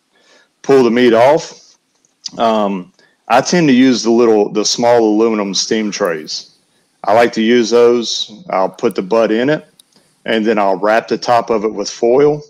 pull 0.62 0.84
the 0.84 0.90
meat 0.90 1.12
off. 1.12 1.76
Um, 2.38 2.92
I 3.28 3.40
tend 3.40 3.68
to 3.68 3.74
use 3.74 4.02
the 4.02 4.10
little, 4.10 4.52
the 4.52 4.64
small 4.64 5.00
aluminum 5.00 5.54
steam 5.54 5.90
trays. 5.90 6.54
I 7.04 7.14
like 7.14 7.32
to 7.32 7.42
use 7.42 7.70
those. 7.70 8.44
I'll 8.50 8.68
put 8.68 8.94
the 8.94 9.02
butt 9.02 9.32
in 9.32 9.50
it 9.50 9.66
and 10.24 10.44
then 10.44 10.58
I'll 10.58 10.76
wrap 10.76 11.08
the 11.08 11.18
top 11.18 11.50
of 11.50 11.64
it 11.64 11.72
with 11.72 11.90
foil. 11.90 12.42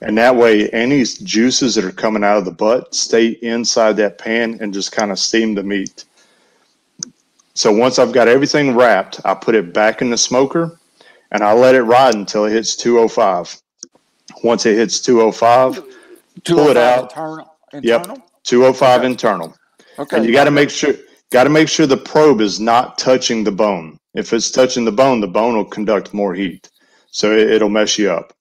And 0.00 0.18
that 0.18 0.36
way, 0.36 0.68
any 0.70 1.04
juices 1.04 1.74
that 1.74 1.84
are 1.84 1.92
coming 1.92 2.24
out 2.24 2.36
of 2.36 2.44
the 2.44 2.50
butt 2.50 2.94
stay 2.94 3.28
inside 3.28 3.96
that 3.96 4.18
pan 4.18 4.58
and 4.60 4.74
just 4.74 4.92
kind 4.92 5.10
of 5.10 5.18
steam 5.18 5.54
the 5.54 5.62
meat. 5.62 6.04
So 7.54 7.72
once 7.72 7.98
I've 7.98 8.12
got 8.12 8.28
everything 8.28 8.76
wrapped, 8.76 9.20
I 9.24 9.34
put 9.34 9.54
it 9.54 9.72
back 9.74 10.02
in 10.02 10.10
the 10.10 10.18
smoker 10.18 10.78
and 11.32 11.42
I 11.44 11.52
let 11.52 11.74
it 11.74 11.82
ride 11.82 12.14
until 12.14 12.46
it 12.46 12.52
hits 12.52 12.76
205. 12.76 13.60
Once 14.42 14.66
it 14.66 14.76
hits 14.76 15.00
205, 15.00 15.82
Pull 16.44 16.68
it 16.70 16.76
oh 16.76 16.80
out. 16.80 17.02
Internal. 17.04 17.48
Yep. 17.82 18.18
205 18.44 19.04
Okay. 19.04 19.06
internal. 19.06 19.54
Okay. 19.98 20.16
And 20.18 20.26
you 20.26 20.32
got 20.32 20.44
to 20.44 20.50
make 20.52 20.70
sure 20.70 20.94
got 21.32 21.44
to 21.44 21.50
make 21.50 21.68
sure 21.68 21.86
the 21.86 21.96
probe 21.96 22.40
is 22.40 22.60
not 22.60 22.98
touching 22.98 23.44
the 23.44 23.52
bone. 23.52 23.98
If 24.14 24.32
it's 24.32 24.50
touching 24.50 24.84
the 24.84 24.92
bone, 24.92 25.20
the 25.20 25.28
bone 25.28 25.56
will 25.56 25.64
conduct 25.64 26.14
more 26.14 26.34
heat. 26.34 26.70
So 27.10 27.32
it, 27.32 27.50
it'll 27.50 27.70
mess 27.70 27.98
you 27.98 28.10
up. 28.12 28.32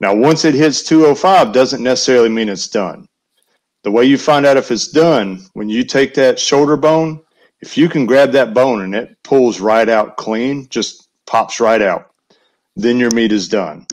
Now, 0.00 0.14
once 0.14 0.44
it 0.44 0.54
hits 0.54 0.82
205 0.84 1.52
doesn't 1.52 1.82
necessarily 1.82 2.28
mean 2.30 2.48
it's 2.50 2.68
done. 2.68 3.06
The 3.84 3.90
way 3.92 4.04
you 4.06 4.18
find 4.18 4.46
out 4.46 4.58
if 4.58 4.70
it's 4.70 4.88
done, 4.88 5.46
when 5.54 5.68
you 5.70 5.84
take 5.84 6.14
that 6.14 6.38
shoulder 6.40 6.76
bone, 6.76 7.23
if 7.64 7.78
you 7.78 7.88
can 7.88 8.04
grab 8.04 8.32
that 8.32 8.52
bone 8.52 8.82
and 8.82 8.94
it 8.94 9.16
pulls 9.22 9.58
right 9.58 9.88
out 9.88 10.18
clean, 10.18 10.68
just 10.68 11.08
pops 11.26 11.60
right 11.60 11.80
out, 11.80 12.10
then 12.76 12.98
your 12.98 13.10
meat 13.12 13.32
is 13.32 13.48
done. 13.48 13.86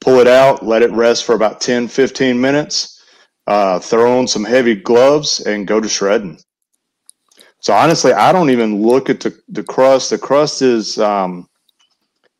Pull 0.00 0.18
it 0.20 0.26
out, 0.26 0.64
let 0.64 0.80
it 0.80 0.90
rest 0.92 1.26
for 1.26 1.34
about 1.34 1.60
10, 1.60 1.88
15 1.88 2.40
minutes, 2.40 3.04
uh, 3.46 3.78
throw 3.78 4.18
on 4.18 4.26
some 4.26 4.44
heavy 4.44 4.74
gloves, 4.74 5.40
and 5.40 5.66
go 5.66 5.78
to 5.78 5.90
shredding. 5.90 6.40
So 7.60 7.74
honestly, 7.74 8.14
I 8.14 8.32
don't 8.32 8.48
even 8.48 8.80
look 8.80 9.10
at 9.10 9.20
the, 9.20 9.38
the 9.46 9.62
crust. 9.62 10.08
The 10.08 10.16
crust 10.16 10.62
is 10.62 10.98
um, 10.98 11.46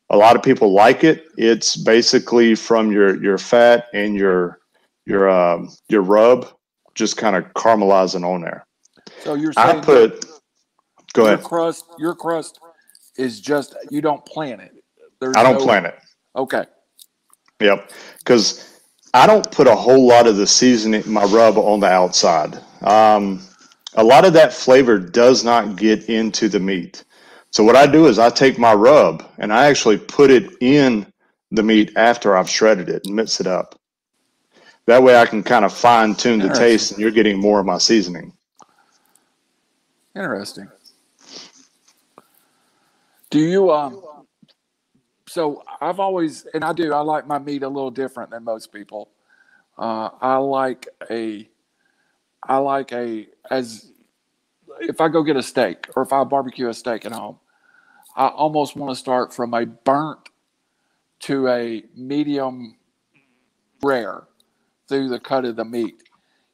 a 0.09 0.17
lot 0.17 0.35
of 0.35 0.41
people 0.41 0.73
like 0.73 1.03
it. 1.03 1.27
It's 1.37 1.77
basically 1.77 2.55
from 2.55 2.91
your 2.91 3.21
your 3.23 3.37
fat 3.37 3.85
and 3.93 4.15
your 4.15 4.59
your 5.05 5.29
um, 5.29 5.69
your 5.87 6.01
rub, 6.01 6.47
just 6.95 7.15
kind 7.15 7.35
of 7.35 7.45
caramelizing 7.53 8.27
on 8.27 8.41
there. 8.41 8.65
So 9.19 9.35
you're 9.35 9.53
saying 9.53 9.79
I 9.79 9.81
put. 9.81 10.32
Go 11.13 11.25
your 11.25 11.33
ahead. 11.35 11.45
crust, 11.45 11.85
your 11.97 12.15
crust 12.15 12.59
is 13.17 13.39
just 13.39 13.75
you 13.89 14.01
don't 14.01 14.25
plan 14.25 14.59
it. 14.59 14.73
There's 15.19 15.35
I 15.35 15.43
don't 15.43 15.59
no- 15.59 15.63
plan 15.65 15.85
it. 15.85 15.97
Okay. 16.35 16.65
Yep. 17.59 17.91
Because 18.19 18.79
I 19.13 19.27
don't 19.27 19.49
put 19.51 19.67
a 19.67 19.75
whole 19.75 20.05
lot 20.07 20.27
of 20.27 20.37
the 20.37 20.47
seasoning, 20.47 21.03
my 21.05 21.23
rub 21.25 21.57
on 21.57 21.79
the 21.79 21.87
outside. 21.87 22.59
Um, 22.81 23.41
a 23.93 24.03
lot 24.03 24.25
of 24.25 24.33
that 24.33 24.51
flavor 24.53 24.97
does 24.97 25.43
not 25.43 25.75
get 25.75 26.09
into 26.09 26.49
the 26.49 26.59
meat. 26.59 27.03
So 27.51 27.63
what 27.63 27.75
I 27.75 27.85
do 27.85 28.07
is 28.07 28.17
I 28.17 28.29
take 28.31 28.57
my 28.57 28.73
rub 28.73 29.23
and 29.37 29.53
I 29.53 29.67
actually 29.67 29.99
put 29.99 30.31
it 30.31 30.51
in 30.61 31.05
the 31.51 31.61
meat 31.61 31.91
after 31.95 32.35
I've 32.35 32.49
shredded 32.49 32.89
it 32.89 33.05
and 33.05 33.15
mix 33.15 33.39
it 33.39 33.45
up. 33.45 33.79
That 34.87 35.03
way 35.03 35.15
I 35.15 35.27
can 35.27 35.43
kind 35.43 35.63
of 35.63 35.71
fine 35.71 36.15
tune 36.15 36.39
the 36.39 36.49
taste 36.49 36.91
and 36.91 36.99
you're 36.99 37.11
getting 37.11 37.39
more 37.39 37.59
of 37.59 37.65
my 37.67 37.77
seasoning. 37.77 38.33
Interesting. 40.15 40.67
Do 43.33 43.39
you 43.39 43.71
um 43.71 44.03
so 45.27 45.63
I've 45.81 45.99
always 45.99 46.45
and 46.53 46.63
I 46.63 46.71
do 46.71 46.93
I 46.93 46.99
like 46.99 47.25
my 47.25 47.39
meat 47.39 47.63
a 47.63 47.67
little 47.67 47.89
different 47.89 48.29
than 48.29 48.43
most 48.43 48.71
people. 48.71 49.09
Uh 49.75 50.09
I 50.21 50.37
like 50.37 50.87
a 51.09 51.49
I 52.47 52.57
like 52.57 52.91
a 52.93 53.27
as 53.49 53.91
if 54.81 55.01
I 55.01 55.07
go 55.07 55.23
get 55.23 55.35
a 55.35 55.41
steak 55.41 55.87
or 55.95 56.03
if 56.03 56.13
I 56.13 56.23
barbecue 56.25 56.69
a 56.69 56.75
steak 56.75 57.05
at 57.05 57.11
home, 57.11 57.39
I 58.15 58.27
almost 58.27 58.75
want 58.75 58.91
to 58.91 58.95
start 58.95 59.33
from 59.33 59.55
a 59.55 59.65
burnt 59.65 60.29
to 61.21 61.47
a 61.47 61.83
medium 61.95 62.75
rare 63.83 64.25
through 64.87 65.09
the 65.09 65.19
cut 65.19 65.45
of 65.45 65.55
the 65.55 65.65
meat. 65.65 66.03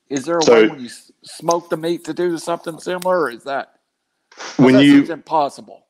Is 0.10 0.24
there 0.24 0.38
a 0.38 0.44
So- 0.44 0.54
way 0.54 0.68
when 0.70 0.80
you 0.80 0.90
smoke 1.24 1.70
the 1.70 1.78
meat 1.78 2.06
to 2.06 2.14
do 2.14 2.38
something 2.38 2.80
similar, 2.80 3.20
or 3.24 3.32
is 3.32 3.44
that 3.44 3.80
When 4.58 4.76
that 4.76 4.86
you 4.86 5.04
impossible? 5.12 5.86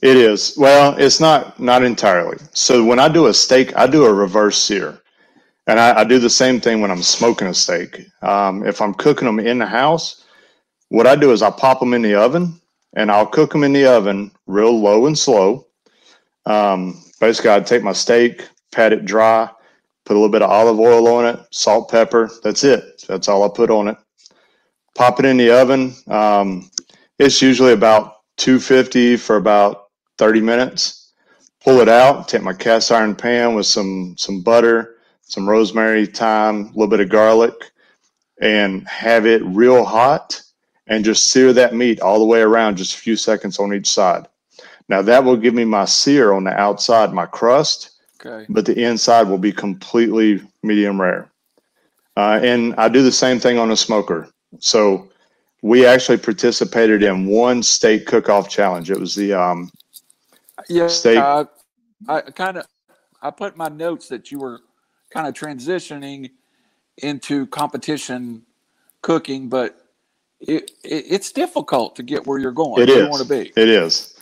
It 0.00 0.16
is. 0.16 0.54
Well, 0.56 0.94
it's 0.96 1.20
not 1.20 1.58
not 1.58 1.82
entirely. 1.82 2.38
So 2.52 2.84
when 2.84 3.00
I 3.00 3.08
do 3.08 3.26
a 3.26 3.34
steak, 3.34 3.76
I 3.76 3.86
do 3.86 4.04
a 4.04 4.12
reverse 4.12 4.56
sear. 4.56 5.00
And 5.66 5.78
I, 5.78 6.00
I 6.00 6.04
do 6.04 6.18
the 6.18 6.30
same 6.30 6.60
thing 6.60 6.80
when 6.80 6.90
I'm 6.90 7.02
smoking 7.02 7.48
a 7.48 7.54
steak. 7.54 8.06
Um, 8.22 8.66
if 8.66 8.80
I'm 8.80 8.94
cooking 8.94 9.26
them 9.26 9.38
in 9.38 9.58
the 9.58 9.66
house, 9.66 10.24
what 10.88 11.06
I 11.06 11.14
do 11.14 11.32
is 11.32 11.42
I 11.42 11.50
pop 11.50 11.80
them 11.80 11.92
in 11.92 12.00
the 12.02 12.14
oven 12.14 12.58
and 12.94 13.10
I'll 13.10 13.26
cook 13.26 13.52
them 13.52 13.64
in 13.64 13.74
the 13.74 13.84
oven 13.86 14.30
real 14.46 14.80
low 14.80 15.06
and 15.06 15.18
slow. 15.18 15.66
Um, 16.46 17.02
basically, 17.20 17.50
I'd 17.50 17.66
take 17.66 17.82
my 17.82 17.92
steak, 17.92 18.48
pat 18.72 18.94
it 18.94 19.04
dry, 19.04 19.50
put 20.06 20.14
a 20.14 20.18
little 20.18 20.32
bit 20.32 20.40
of 20.42 20.50
olive 20.50 20.80
oil 20.80 21.06
on 21.08 21.26
it, 21.26 21.40
salt, 21.50 21.90
pepper. 21.90 22.30
That's 22.42 22.64
it. 22.64 23.04
That's 23.06 23.28
all 23.28 23.44
I 23.44 23.48
put 23.54 23.70
on 23.70 23.88
it. 23.88 23.96
Pop 24.94 25.18
it 25.20 25.26
in 25.26 25.36
the 25.36 25.50
oven. 25.50 25.94
Um, 26.06 26.70
it's 27.18 27.42
usually 27.42 27.74
about 27.74 28.14
250 28.38 29.18
for 29.18 29.36
about 29.36 29.87
30 30.18 30.40
minutes. 30.40 31.12
Pull 31.64 31.80
it 31.80 31.88
out. 31.88 32.28
Take 32.28 32.42
my 32.42 32.52
cast 32.52 32.92
iron 32.92 33.14
pan 33.14 33.54
with 33.54 33.66
some 33.66 34.14
some 34.18 34.42
butter, 34.42 34.96
some 35.22 35.48
rosemary, 35.48 36.06
thyme, 36.06 36.66
a 36.66 36.68
little 36.68 36.88
bit 36.88 37.00
of 37.00 37.08
garlic, 37.08 37.54
and 38.40 38.86
have 38.88 39.26
it 39.26 39.42
real 39.44 39.84
hot 39.84 40.40
and 40.86 41.04
just 41.04 41.30
sear 41.30 41.52
that 41.52 41.74
meat 41.74 42.00
all 42.00 42.18
the 42.18 42.24
way 42.24 42.40
around, 42.40 42.76
just 42.76 42.94
a 42.94 42.98
few 42.98 43.16
seconds 43.16 43.58
on 43.58 43.74
each 43.74 43.88
side. 43.90 44.26
Now 44.88 45.02
that 45.02 45.24
will 45.24 45.36
give 45.36 45.54
me 45.54 45.64
my 45.64 45.84
sear 45.84 46.32
on 46.32 46.44
the 46.44 46.52
outside, 46.58 47.12
my 47.12 47.26
crust, 47.26 47.90
Okay. 48.24 48.46
but 48.48 48.66
the 48.66 48.82
inside 48.82 49.28
will 49.28 49.38
be 49.38 49.52
completely 49.52 50.42
medium 50.62 51.00
rare. 51.00 51.30
Uh, 52.16 52.40
and 52.42 52.74
I 52.76 52.88
do 52.88 53.02
the 53.02 53.12
same 53.12 53.38
thing 53.38 53.58
on 53.58 53.70
a 53.70 53.76
smoker. 53.76 54.28
So 54.58 55.08
we 55.62 55.86
actually 55.86 56.18
participated 56.18 57.02
in 57.02 57.26
one 57.26 57.62
state 57.62 58.06
cook-off 58.06 58.48
challenge. 58.48 58.90
It 58.90 58.98
was 58.98 59.14
the 59.14 59.34
um, 59.34 59.70
Yeah. 60.68 60.88
Steak. 60.88 61.18
I, 61.18 61.46
I 62.08 62.20
kind 62.20 62.58
of 62.58 62.66
I 63.22 63.30
put 63.30 63.56
my 63.56 63.68
notes 63.68 64.08
that 64.08 64.30
you 64.30 64.38
were 64.38 64.60
kind 65.10 65.26
of 65.26 65.34
transitioning 65.34 66.30
into 66.98 67.46
competition 67.46 68.42
cooking, 69.02 69.48
but 69.48 69.80
it, 70.40 70.70
it 70.84 71.04
it's 71.08 71.32
difficult 71.32 71.96
to 71.96 72.02
get 72.02 72.26
where 72.26 72.38
you're 72.38 72.52
going. 72.52 72.82
It 72.82 72.88
is. 72.88 72.96
You 72.96 73.08
want 73.08 73.22
to 73.22 73.28
be. 73.28 73.52
It 73.56 73.68
is. 73.68 74.14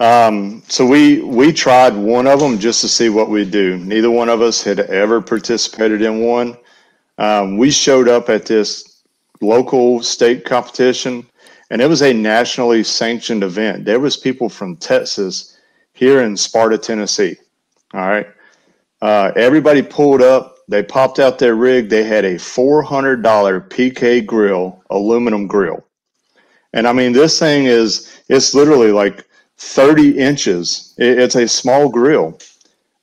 Um, 0.00 0.62
so 0.68 0.86
we 0.86 1.22
we 1.22 1.52
tried 1.52 1.94
one 1.94 2.26
of 2.26 2.40
them 2.40 2.58
just 2.58 2.80
to 2.80 2.88
see 2.88 3.08
what 3.08 3.30
we'd 3.30 3.50
do. 3.50 3.78
Neither 3.78 4.10
one 4.10 4.28
of 4.28 4.42
us 4.42 4.62
had 4.62 4.80
ever 4.80 5.20
participated 5.20 6.02
in 6.02 6.20
one. 6.20 6.56
Um, 7.18 7.56
we 7.56 7.70
showed 7.70 8.08
up 8.08 8.28
at 8.28 8.46
this 8.46 9.02
local 9.40 10.02
state 10.02 10.44
competition, 10.44 11.26
and 11.70 11.80
it 11.80 11.86
was 11.86 12.02
a 12.02 12.12
nationally 12.12 12.82
sanctioned 12.82 13.44
event. 13.44 13.84
There 13.84 14.00
was 14.00 14.16
people 14.16 14.48
from 14.48 14.76
Texas 14.76 15.51
here 15.94 16.22
in 16.22 16.36
Sparta, 16.36 16.78
Tennessee. 16.78 17.36
All 17.94 18.00
right, 18.00 18.26
uh, 19.02 19.32
everybody 19.36 19.82
pulled 19.82 20.22
up. 20.22 20.56
They 20.68 20.82
popped 20.82 21.18
out 21.18 21.38
their 21.38 21.56
rig. 21.56 21.88
They 21.88 22.04
had 22.04 22.24
a 22.24 22.38
four 22.38 22.82
hundred 22.82 23.22
dollar 23.22 23.60
PK 23.60 24.24
grill, 24.26 24.82
aluminum 24.90 25.46
grill, 25.46 25.86
and 26.72 26.86
I 26.88 26.92
mean 26.92 27.12
this 27.12 27.38
thing 27.38 27.66
is 27.66 28.22
it's 28.28 28.54
literally 28.54 28.92
like 28.92 29.26
30 29.58 30.18
inches. 30.18 30.94
It- 30.98 31.18
It's 31.18 31.36
a 31.36 31.48
small 31.48 31.88
grill, 31.88 32.38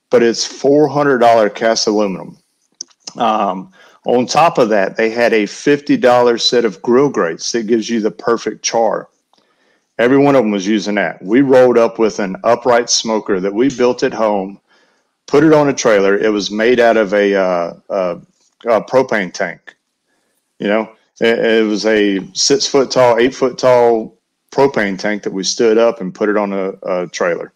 but 0.10 0.24
it's 0.24 0.46
$400 0.48 1.50
cast 1.50 1.88
aluminum. 1.88 2.38
Um, 3.18 3.72
on 4.06 4.26
top 4.26 4.58
of 4.58 4.70
that, 4.70 4.98
they 4.98 5.10
had 5.10 5.34
a 5.34 5.44
$50 5.46 6.40
set 6.40 6.66
of 6.66 6.82
grill 6.82 7.10
grates 7.10 7.52
that 7.54 7.68
gives 7.68 7.90
you 7.90 8.02
the 8.02 8.12
perfect 8.12 8.64
char. 8.64 9.10
Every 10.00 10.18
one 10.18 10.36
of 10.36 10.44
them 10.44 10.52
was 10.52 10.66
using 10.66 10.96
that. 10.96 11.22
We 11.22 11.42
rolled 11.42 11.78
up 11.78 12.00
with 12.00 12.20
an 12.20 12.38
upright 12.46 12.90
smoker 12.90 13.42
that 13.42 13.54
we 13.54 13.70
built 13.70 14.02
at 14.02 14.14
home, 14.14 14.60
put 15.28 15.44
it 15.44 15.52
on 15.52 15.68
a 15.68 15.74
trailer. 15.74 16.18
It 16.18 16.32
was 16.32 16.50
made 16.50 16.80
out 16.80 16.96
of 16.96 17.14
a, 17.14 17.36
uh, 17.36 17.74
uh, 17.90 18.20
a 18.66 18.82
propane 18.82 19.34
tank. 19.34 19.76
You 20.58 20.68
know, 20.68 20.96
it, 21.20 21.40
it 21.40 21.66
was 21.66 21.86
a 21.86 22.26
six 22.34 22.66
foot 22.66 22.92
tall, 22.92 23.18
eight 23.20 23.36
foot 23.36 23.58
tall 23.58 24.18
propane 24.52 24.98
tank 24.98 25.24
that 25.24 25.34
we 25.34 25.44
stood 25.44 25.78
up 25.78 26.00
and 26.00 26.16
put 26.16 26.30
it 26.30 26.38
on 26.38 26.54
a, 26.54 26.72
a 26.84 27.08
trailer. 27.08 27.52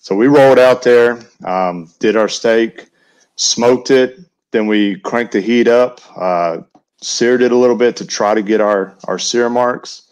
So 0.00 0.16
we 0.16 0.26
rolled 0.26 0.58
out 0.58 0.82
there, 0.82 1.20
um, 1.44 1.88
did 2.00 2.16
our 2.16 2.28
steak, 2.28 2.88
smoked 3.36 3.92
it, 3.92 4.18
then 4.50 4.66
we 4.66 4.96
cranked 4.96 5.32
the 5.32 5.40
heat 5.40 5.68
up, 5.68 6.00
uh, 6.16 6.58
seared 7.00 7.40
it 7.40 7.52
a 7.52 7.56
little 7.56 7.76
bit 7.76 7.96
to 7.96 8.06
try 8.06 8.34
to 8.34 8.42
get 8.42 8.60
our, 8.60 8.96
our 9.04 9.18
sear 9.18 9.48
marks, 9.48 10.11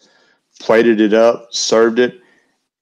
plated 0.60 1.00
it 1.00 1.12
up, 1.12 1.52
served 1.52 1.98
it. 1.98 2.20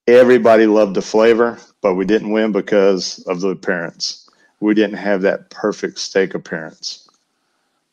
Everybody 0.07 0.67
loved 0.67 0.95
the 0.95 1.01
flavor, 1.01 1.57
but 1.81 1.95
we 1.95 2.05
didn't 2.05 2.31
win 2.31 2.51
because 2.51 3.19
of 3.27 3.41
the 3.41 3.49
appearance. 3.49 4.29
We 4.59 4.73
didn't 4.75 4.97
have 4.97 5.21
that 5.23 5.49
perfect 5.49 5.97
steak 5.97 6.35
appearance. 6.35 7.09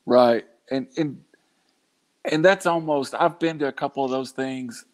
Right. 0.04 0.44
And 0.70 0.88
and 0.96 1.22
and 2.24 2.44
that's 2.44 2.66
almost 2.66 3.14
I've 3.14 3.38
been 3.38 3.58
to 3.60 3.68
a 3.68 3.72
couple 3.72 4.04
of 4.04 4.10
those 4.10 4.32
things 4.32 4.84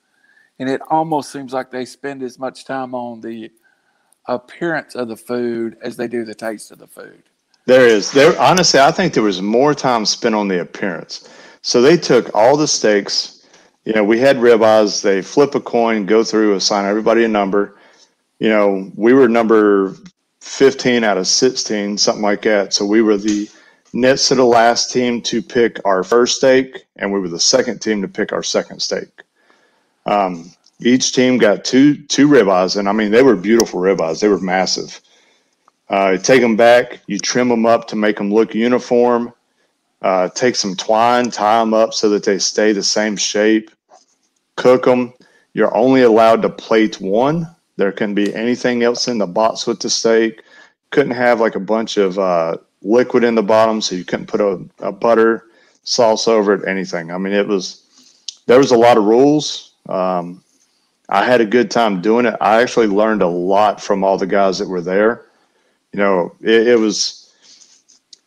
and 0.59 0.69
it 0.69 0.81
almost 0.91 1.33
seems 1.33 1.53
like 1.53 1.71
they 1.71 1.85
spend 1.85 2.23
as 2.23 2.39
much 2.39 2.65
time 2.65 2.95
on 2.95 3.21
the 3.21 3.51
appearance 4.27 4.95
of 4.95 5.09
the 5.09 5.17
food 5.17 5.77
as 5.83 5.97
they 5.97 6.07
do 6.07 6.25
the 6.25 6.35
taste 6.35 6.71
of 6.71 6.79
the 6.79 6.87
food. 6.87 7.23
There 7.67 7.87
is. 7.87 8.13
There 8.13 8.39
honestly, 8.41 8.81
I 8.81 8.91
think 8.91 9.15
there 9.15 9.23
was 9.23 9.41
more 9.41 9.75
time 9.75 10.05
spent 10.05 10.35
on 10.35 10.49
the 10.49 10.61
appearance. 10.61 11.29
So 11.63 11.81
they 11.81 11.97
took 11.97 12.35
all 12.35 12.57
the 12.57 12.69
steaks. 12.69 13.42
You 13.85 13.95
know, 13.95 14.05
we 14.05 14.21
had 14.21 14.37
ribeyes. 14.37 15.03
They 15.03 15.23
flip 15.23 15.55
a 15.55 15.61
coin, 15.61 16.07
go 16.07 16.25
through, 16.25 16.55
assign 16.55 16.87
everybody 16.87 17.25
a 17.25 17.29
number. 17.29 17.77
You 18.39 18.49
know, 18.51 18.91
we 18.97 19.13
were 19.13 19.29
number 19.29 19.97
15 20.41 21.05
out 21.05 21.19
of 21.19 21.27
16, 21.27 21.99
something 21.99 22.23
like 22.23 22.43
that. 22.43 22.75
So 22.75 22.87
we 22.87 23.03
were 23.03 23.17
the 23.17 23.49
next 23.93 24.29
to 24.29 24.35
the 24.37 24.45
last 24.45 24.93
team 24.93 25.21
to 25.23 25.43
pick 25.43 25.81
our 25.85 26.05
first 26.05 26.39
steak, 26.39 26.85
and 26.97 27.13
we 27.13 27.21
were 27.21 27.29
the 27.29 27.41
second 27.41 27.81
team 27.81 28.03
to 28.03 28.09
pick 28.09 28.33
our 28.33 28.43
second 28.43 28.81
steak. 28.81 29.09
Um, 30.07 30.53
each 30.81 31.13
team 31.13 31.39
got 31.39 31.65
two 31.65 31.97
two 32.05 32.29
ribeyes, 32.29 32.77
and 32.77 32.89
I 32.89 32.93
mean 32.93 33.11
they 33.13 33.23
were 33.23 33.37
beautiful 33.37 33.81
ribeyes. 33.81 34.21
They 34.21 34.29
were 34.29 34.41
massive. 34.41 35.01
Uh, 35.89 36.17
take 36.17 36.41
them 36.41 36.57
back, 36.57 37.01
you 37.07 37.19
trim 37.19 37.49
them 37.49 37.67
up 37.67 37.89
to 37.89 37.97
make 37.97 38.17
them 38.17 38.33
look 38.33 38.55
uniform. 38.55 39.33
Uh, 40.03 40.29
take 40.31 40.57
some 40.57 40.75
twine, 40.75 41.31
tie 41.31 41.61
them 41.61 41.73
up 41.73 41.95
so 41.95 42.09
that 42.11 42.25
they 42.25 42.39
stay 42.39 42.73
the 42.73 42.83
same 42.83 43.17
shape. 43.17 43.71
Cook 44.57 44.85
them. 44.85 45.15
You're 45.55 45.75
only 45.77 46.03
allowed 46.03 46.43
to 46.43 46.51
plate 46.51 47.01
one. 47.01 47.47
There 47.77 47.93
can 47.93 48.13
be 48.15 48.35
anything 48.35 48.83
else 48.83 49.07
in 49.07 49.19
the 49.19 49.27
box 49.27 49.67
with 49.67 49.81
the 49.81 49.89
steak. 49.89 50.43
Couldn't 50.91 51.15
have 51.15 51.41
like 51.41 51.55
a 51.55 51.61
bunch 51.61 51.97
of 51.97 52.19
uh, 52.19 52.57
liquid 52.83 53.25
in 53.25 53.35
the 53.35 53.43
bottom, 53.43 53.81
so 53.81 53.95
you 53.95 54.05
couldn't 54.05 54.27
put 54.27 54.41
a, 54.41 54.65
a 54.81 54.93
butter 54.93 55.45
sauce 55.85 56.27
over 56.27 56.55
it. 56.55 56.69
Anything. 56.69 57.13
I 57.13 57.19
mean, 57.19 57.33
it 57.33 57.47
was 57.47 57.83
there 58.47 58.59
was 58.59 58.73
a 58.73 58.77
lot 58.77 58.99
of 58.99 59.05
rules. 59.05 59.73
Um, 59.89 60.43
I 61.09 61.25
had 61.25 61.41
a 61.41 61.47
good 61.47 61.71
time 61.71 62.01
doing 62.03 62.27
it. 62.27 62.35
I 62.41 62.61
actually 62.61 62.89
learned 62.89 63.23
a 63.23 63.29
lot 63.29 63.81
from 63.81 64.03
all 64.03 64.19
the 64.19 64.27
guys 64.27 64.59
that 64.59 64.69
were 64.69 64.81
there. 64.81 65.27
You 65.93 66.01
know, 66.01 66.35
it, 66.41 66.69
it 66.69 66.79
was. 66.79 67.22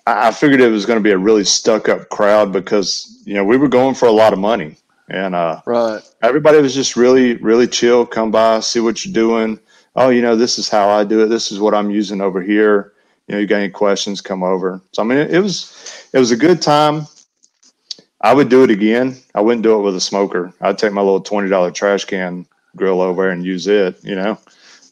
I 0.06 0.32
figured 0.32 0.62
it 0.62 0.70
was 0.72 0.86
going 0.86 1.00
to 1.00 1.04
be 1.04 1.12
a 1.12 1.18
really 1.18 1.46
stuck 1.46 1.90
up 1.90 2.10
crowd 2.10 2.52
because 2.52 3.22
you 3.26 3.34
know 3.36 3.44
we 3.46 3.58
were 3.58 3.70
going 3.70 3.96
for 3.96 4.08
a 4.08 4.12
lot 4.12 4.34
of 4.34 4.40
money, 4.40 4.78
and 5.10 5.36
uh, 5.36 5.62
Right. 5.66 6.04
everybody 6.24 6.60
was 6.62 6.76
just 6.76 6.96
really 6.98 7.36
really 7.38 7.68
chill. 7.68 8.06
Come 8.06 8.32
by, 8.32 8.60
see 8.62 8.82
what 8.82 9.06
you're 9.06 9.14
doing. 9.14 9.60
Oh, 9.96 10.10
you 10.10 10.22
know, 10.22 10.36
this 10.36 10.60
is 10.60 10.70
how 10.70 10.90
I 10.90 11.04
do 11.06 11.24
it. 11.24 11.28
This 11.28 11.52
is 11.52 11.60
what 11.60 11.76
I'm 11.76 11.90
using 11.92 12.22
over 12.22 12.42
here. 12.42 12.94
You 13.28 13.36
know, 13.36 13.42
you 13.42 13.48
got 13.48 13.58
any 13.58 13.70
questions? 13.70 14.22
Come 14.22 14.44
over. 14.44 14.82
So 14.94 15.04
I 15.04 15.06
mean, 15.06 15.20
it, 15.20 15.34
it 15.34 15.40
was 15.40 16.08
it 16.14 16.20
was 16.20 16.32
a 16.32 16.38
good 16.38 16.62
time. 16.62 17.08
I 18.22 18.34
would 18.34 18.50
do 18.50 18.64
it 18.64 18.72
again. 18.72 19.18
I 19.36 19.42
wouldn't 19.42 19.64
do 19.64 19.80
it 19.80 19.84
with 19.84 19.96
a 19.98 20.02
smoker. 20.02 20.54
I'd 20.62 20.78
take 20.80 20.94
my 20.94 21.02
little 21.02 21.22
twenty 21.22 21.50
dollar 21.50 21.72
trash 21.72 22.06
can 22.06 22.48
grill 22.76 23.02
over 23.02 23.24
there 23.24 23.32
and 23.32 23.46
use 23.46 23.68
it. 23.68 24.04
You 24.04 24.16
know, 24.16 24.40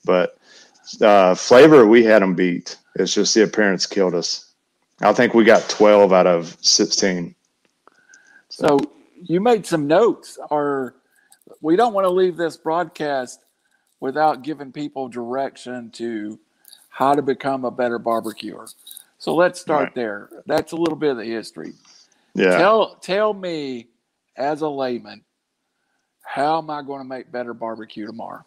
but 0.05 0.37
uh, 1.01 1.35
flavor 1.35 1.87
we 1.87 2.03
had 2.05 2.21
them 2.23 2.35
beat. 2.35 2.77
It's 2.95 3.13
just 3.13 3.35
the 3.35 3.43
appearance 3.43 3.85
killed 3.87 4.15
us. 4.15 4.42
I 5.03 5.13
think 5.13 5.33
we 5.33 5.43
got 5.43 5.67
twelve 5.69 6.13
out 6.13 6.27
of 6.27 6.57
sixteen. 6.61 7.35
So 8.49 8.79
you 9.21 9.41
made 9.41 9.65
some 9.65 9.87
notes 9.87 10.37
or 10.49 10.95
we 11.61 11.75
don't 11.75 11.93
want 11.93 12.05
to 12.05 12.11
leave 12.11 12.37
this 12.37 12.57
broadcast 12.57 13.43
without 13.99 14.43
giving 14.43 14.71
people 14.71 15.07
direction 15.07 15.89
to 15.91 16.39
how 16.89 17.13
to 17.13 17.21
become 17.21 17.65
a 17.65 17.71
better 17.71 17.97
barbecuer. 17.99 18.67
So 19.17 19.33
let's 19.35 19.59
start 19.59 19.85
Right. 19.85 19.95
there. 19.95 20.29
That's 20.45 20.73
a 20.73 20.75
little 20.75 20.97
bit 20.97 21.11
of 21.11 21.17
the 21.17 21.25
history. 21.25 21.73
Yeah. 22.35 22.57
Tell 22.57 22.95
tell 22.95 23.33
me 23.33 23.87
as 24.35 24.61
a 24.61 24.67
layman, 24.67 25.23
how 26.23 26.57
am 26.59 26.69
I 26.69 26.81
going 26.81 26.99
to 27.01 27.07
make 27.07 27.31
better 27.31 27.53
barbecue 27.53 28.05
tomorrow? 28.05 28.43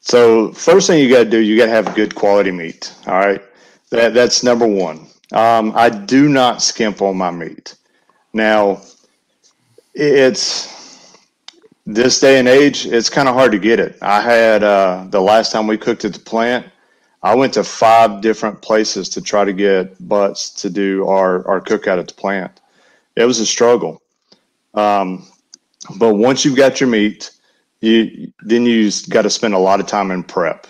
So 0.00 0.52
first 0.52 0.86
thing 0.86 1.02
you 1.02 1.10
got 1.10 1.24
to 1.24 1.30
do, 1.30 1.38
you 1.38 1.56
got 1.56 1.66
to 1.66 1.72
have 1.72 1.94
good 1.94 2.14
quality 2.14 2.50
meat. 2.50 2.94
All 3.06 3.14
right, 3.18 3.42
that 3.90 4.14
that's 4.14 4.42
number 4.42 4.66
one. 4.66 5.06
Um, 5.32 5.72
I 5.76 5.90
do 5.90 6.28
not 6.28 6.62
skimp 6.62 7.02
on 7.02 7.16
my 7.16 7.30
meat. 7.30 7.74
Now, 8.32 8.82
it's 9.94 11.16
this 11.86 12.20
day 12.20 12.38
and 12.38 12.48
age, 12.48 12.86
it's 12.86 13.08
kind 13.08 13.28
of 13.28 13.34
hard 13.34 13.52
to 13.52 13.58
get 13.58 13.80
it. 13.80 13.96
I 14.02 14.20
had 14.20 14.62
uh, 14.62 15.06
the 15.08 15.20
last 15.20 15.52
time 15.52 15.66
we 15.66 15.78
cooked 15.78 16.04
at 16.04 16.12
the 16.12 16.18
plant, 16.20 16.66
I 17.22 17.34
went 17.34 17.54
to 17.54 17.64
five 17.64 18.20
different 18.20 18.62
places 18.62 19.08
to 19.10 19.20
try 19.22 19.44
to 19.44 19.52
get 19.52 19.96
butts 20.06 20.50
to 20.50 20.70
do 20.70 21.06
our, 21.08 21.46
our 21.48 21.60
cookout 21.60 21.98
at 21.98 22.08
the 22.08 22.14
plant. 22.14 22.60
It 23.16 23.24
was 23.24 23.40
a 23.40 23.46
struggle. 23.46 24.02
Um, 24.74 25.26
but 25.98 26.14
once 26.14 26.44
you've 26.44 26.56
got 26.56 26.80
your 26.80 26.88
meat, 26.88 27.32
you 27.80 28.32
then 28.42 28.64
you've 28.66 29.08
got 29.08 29.22
to 29.22 29.30
spend 29.30 29.54
a 29.54 29.58
lot 29.58 29.80
of 29.80 29.86
time 29.86 30.10
in 30.10 30.22
prep. 30.22 30.66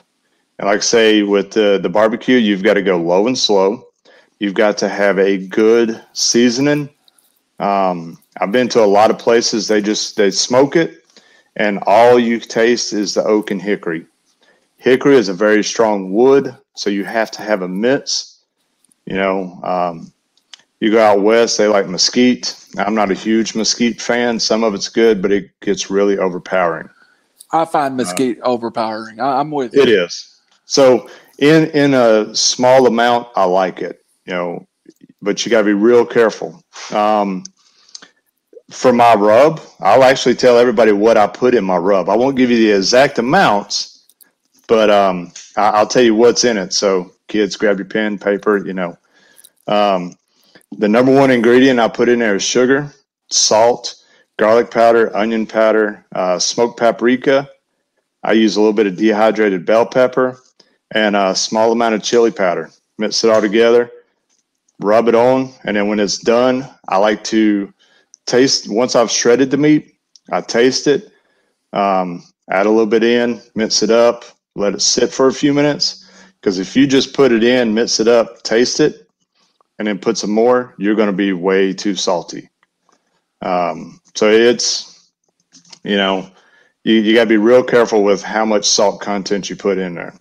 And 0.58 0.68
like 0.68 0.78
I 0.78 0.82
say, 0.82 1.22
with 1.22 1.52
the, 1.52 1.78
the 1.82 1.88
barbecue, 1.88 2.36
you've 2.36 2.62
got 2.62 2.74
to 2.74 2.82
go 2.82 2.96
low 2.96 3.26
and 3.26 3.36
slow. 3.36 3.87
You've 4.38 4.54
got 4.54 4.78
to 4.78 4.88
have 4.88 5.18
a 5.18 5.36
good 5.36 6.02
seasoning. 6.12 6.88
Um, 7.58 8.18
I've 8.40 8.52
been 8.52 8.68
to 8.68 8.84
a 8.84 8.86
lot 8.86 9.10
of 9.10 9.18
places. 9.18 9.66
They 9.66 9.82
just 9.82 10.16
they 10.16 10.30
smoke 10.30 10.76
it, 10.76 11.04
and 11.56 11.80
all 11.86 12.18
you 12.18 12.38
taste 12.38 12.92
is 12.92 13.14
the 13.14 13.24
oak 13.24 13.50
and 13.50 13.60
hickory. 13.60 14.06
Hickory 14.76 15.16
is 15.16 15.28
a 15.28 15.34
very 15.34 15.64
strong 15.64 16.12
wood, 16.12 16.56
so 16.74 16.88
you 16.88 17.04
have 17.04 17.32
to 17.32 17.42
have 17.42 17.62
a 17.62 17.68
mix. 17.68 18.38
You 19.06 19.16
know, 19.16 19.60
um, 19.64 20.12
you 20.80 20.92
go 20.92 21.00
out 21.00 21.22
west, 21.22 21.58
they 21.58 21.66
like 21.66 21.88
mesquite. 21.88 22.54
I'm 22.78 22.94
not 22.94 23.10
a 23.10 23.14
huge 23.14 23.56
mesquite 23.56 24.00
fan. 24.00 24.38
Some 24.38 24.62
of 24.62 24.74
it's 24.74 24.88
good, 24.88 25.20
but 25.20 25.32
it 25.32 25.50
gets 25.60 25.90
really 25.90 26.18
overpowering. 26.18 26.88
I 27.50 27.64
find 27.64 27.96
mesquite 27.96 28.40
uh, 28.40 28.44
overpowering. 28.44 29.20
I, 29.20 29.40
am 29.40 29.50
with 29.50 29.74
you. 29.74 29.82
It 29.82 29.88
is. 29.88 30.40
So 30.66 31.10
in 31.38 31.70
in 31.70 31.94
a 31.94 32.34
small 32.36 32.86
amount, 32.86 33.28
I 33.34 33.44
like 33.44 33.80
it. 33.80 34.04
You 34.28 34.34
know, 34.34 34.66
but 35.22 35.44
you 35.44 35.50
got 35.50 35.60
to 35.60 35.64
be 35.64 35.72
real 35.72 36.04
careful. 36.04 36.62
Um, 36.92 37.44
for 38.70 38.92
my 38.92 39.14
rub, 39.14 39.58
I'll 39.80 40.04
actually 40.04 40.34
tell 40.34 40.58
everybody 40.58 40.92
what 40.92 41.16
I 41.16 41.26
put 41.26 41.54
in 41.54 41.64
my 41.64 41.78
rub. 41.78 42.10
I 42.10 42.16
won't 42.16 42.36
give 42.36 42.50
you 42.50 42.58
the 42.58 42.72
exact 42.72 43.18
amounts, 43.18 44.04
but 44.66 44.90
um, 44.90 45.32
I, 45.56 45.80
will 45.80 45.88
tell 45.88 46.02
you 46.02 46.14
what's 46.14 46.44
in 46.44 46.58
it. 46.58 46.74
So 46.74 47.12
kids, 47.28 47.56
grab 47.56 47.78
your 47.78 47.86
pen, 47.86 48.18
paper. 48.18 48.58
You 48.58 48.74
know, 48.74 48.98
um, 49.66 50.14
the 50.72 50.88
number 50.88 51.14
one 51.14 51.30
ingredient 51.30 51.80
I 51.80 51.88
put 51.88 52.10
in 52.10 52.18
there 52.18 52.36
is 52.36 52.42
sugar, 52.42 52.92
salt, 53.30 53.94
garlic 54.36 54.70
powder, 54.70 55.16
onion 55.16 55.46
powder, 55.46 56.04
uh, 56.14 56.38
smoked 56.38 56.78
paprika. 56.78 57.48
I 58.22 58.32
use 58.32 58.56
a 58.56 58.60
little 58.60 58.74
bit 58.74 58.86
of 58.86 58.96
dehydrated 58.96 59.64
bell 59.64 59.86
pepper 59.86 60.38
and 60.90 61.16
a 61.16 61.34
small 61.34 61.72
amount 61.72 61.94
of 61.94 62.02
chili 62.02 62.30
powder. 62.30 62.68
Mix 62.98 63.24
it 63.24 63.30
all 63.30 63.40
together, 63.40 63.90
rub 64.80 65.08
it 65.08 65.14
on, 65.14 65.52
and 65.64 65.76
then 65.76 65.88
when 65.88 66.00
it's 66.00 66.18
done, 66.18 66.68
I 66.88 66.98
like 66.98 67.24
to 67.24 67.72
taste. 68.26 68.68
Once 68.70 68.94
I've 68.94 69.10
shredded 69.10 69.50
the 69.50 69.56
meat, 69.56 69.94
I 70.30 70.40
taste 70.40 70.86
it, 70.86 71.10
um, 71.72 72.22
add 72.50 72.66
a 72.66 72.70
little 72.70 72.86
bit 72.86 73.02
in, 73.02 73.40
mix 73.54 73.82
it 73.82 73.90
up, 73.90 74.24
let 74.54 74.74
it 74.74 74.82
sit 74.82 75.12
for 75.12 75.28
a 75.28 75.32
few 75.32 75.52
minutes. 75.52 76.04
Because 76.40 76.58
if 76.58 76.76
you 76.76 76.86
just 76.86 77.14
put 77.14 77.32
it 77.32 77.42
in, 77.42 77.74
mix 77.74 77.98
it 77.98 78.08
up, 78.08 78.42
taste 78.42 78.80
it, 78.80 79.08
and 79.78 79.88
then 79.88 79.98
put 79.98 80.18
some 80.18 80.30
more, 80.30 80.74
you're 80.78 80.94
going 80.94 81.08
to 81.10 81.12
be 81.12 81.32
way 81.32 81.72
too 81.72 81.94
salty. 81.94 82.48
Um, 83.42 84.00
so 84.14 84.30
it's, 84.30 85.10
you 85.84 85.96
know, 85.96 86.30
you, 86.84 86.94
you 86.94 87.14
got 87.14 87.24
to 87.24 87.28
be 87.28 87.36
real 87.36 87.62
careful 87.64 88.02
with 88.02 88.22
how 88.22 88.44
much 88.44 88.64
salt 88.64 89.00
content 89.00 89.50
you 89.50 89.56
put 89.56 89.78
in 89.78 89.94
there. 89.94 90.14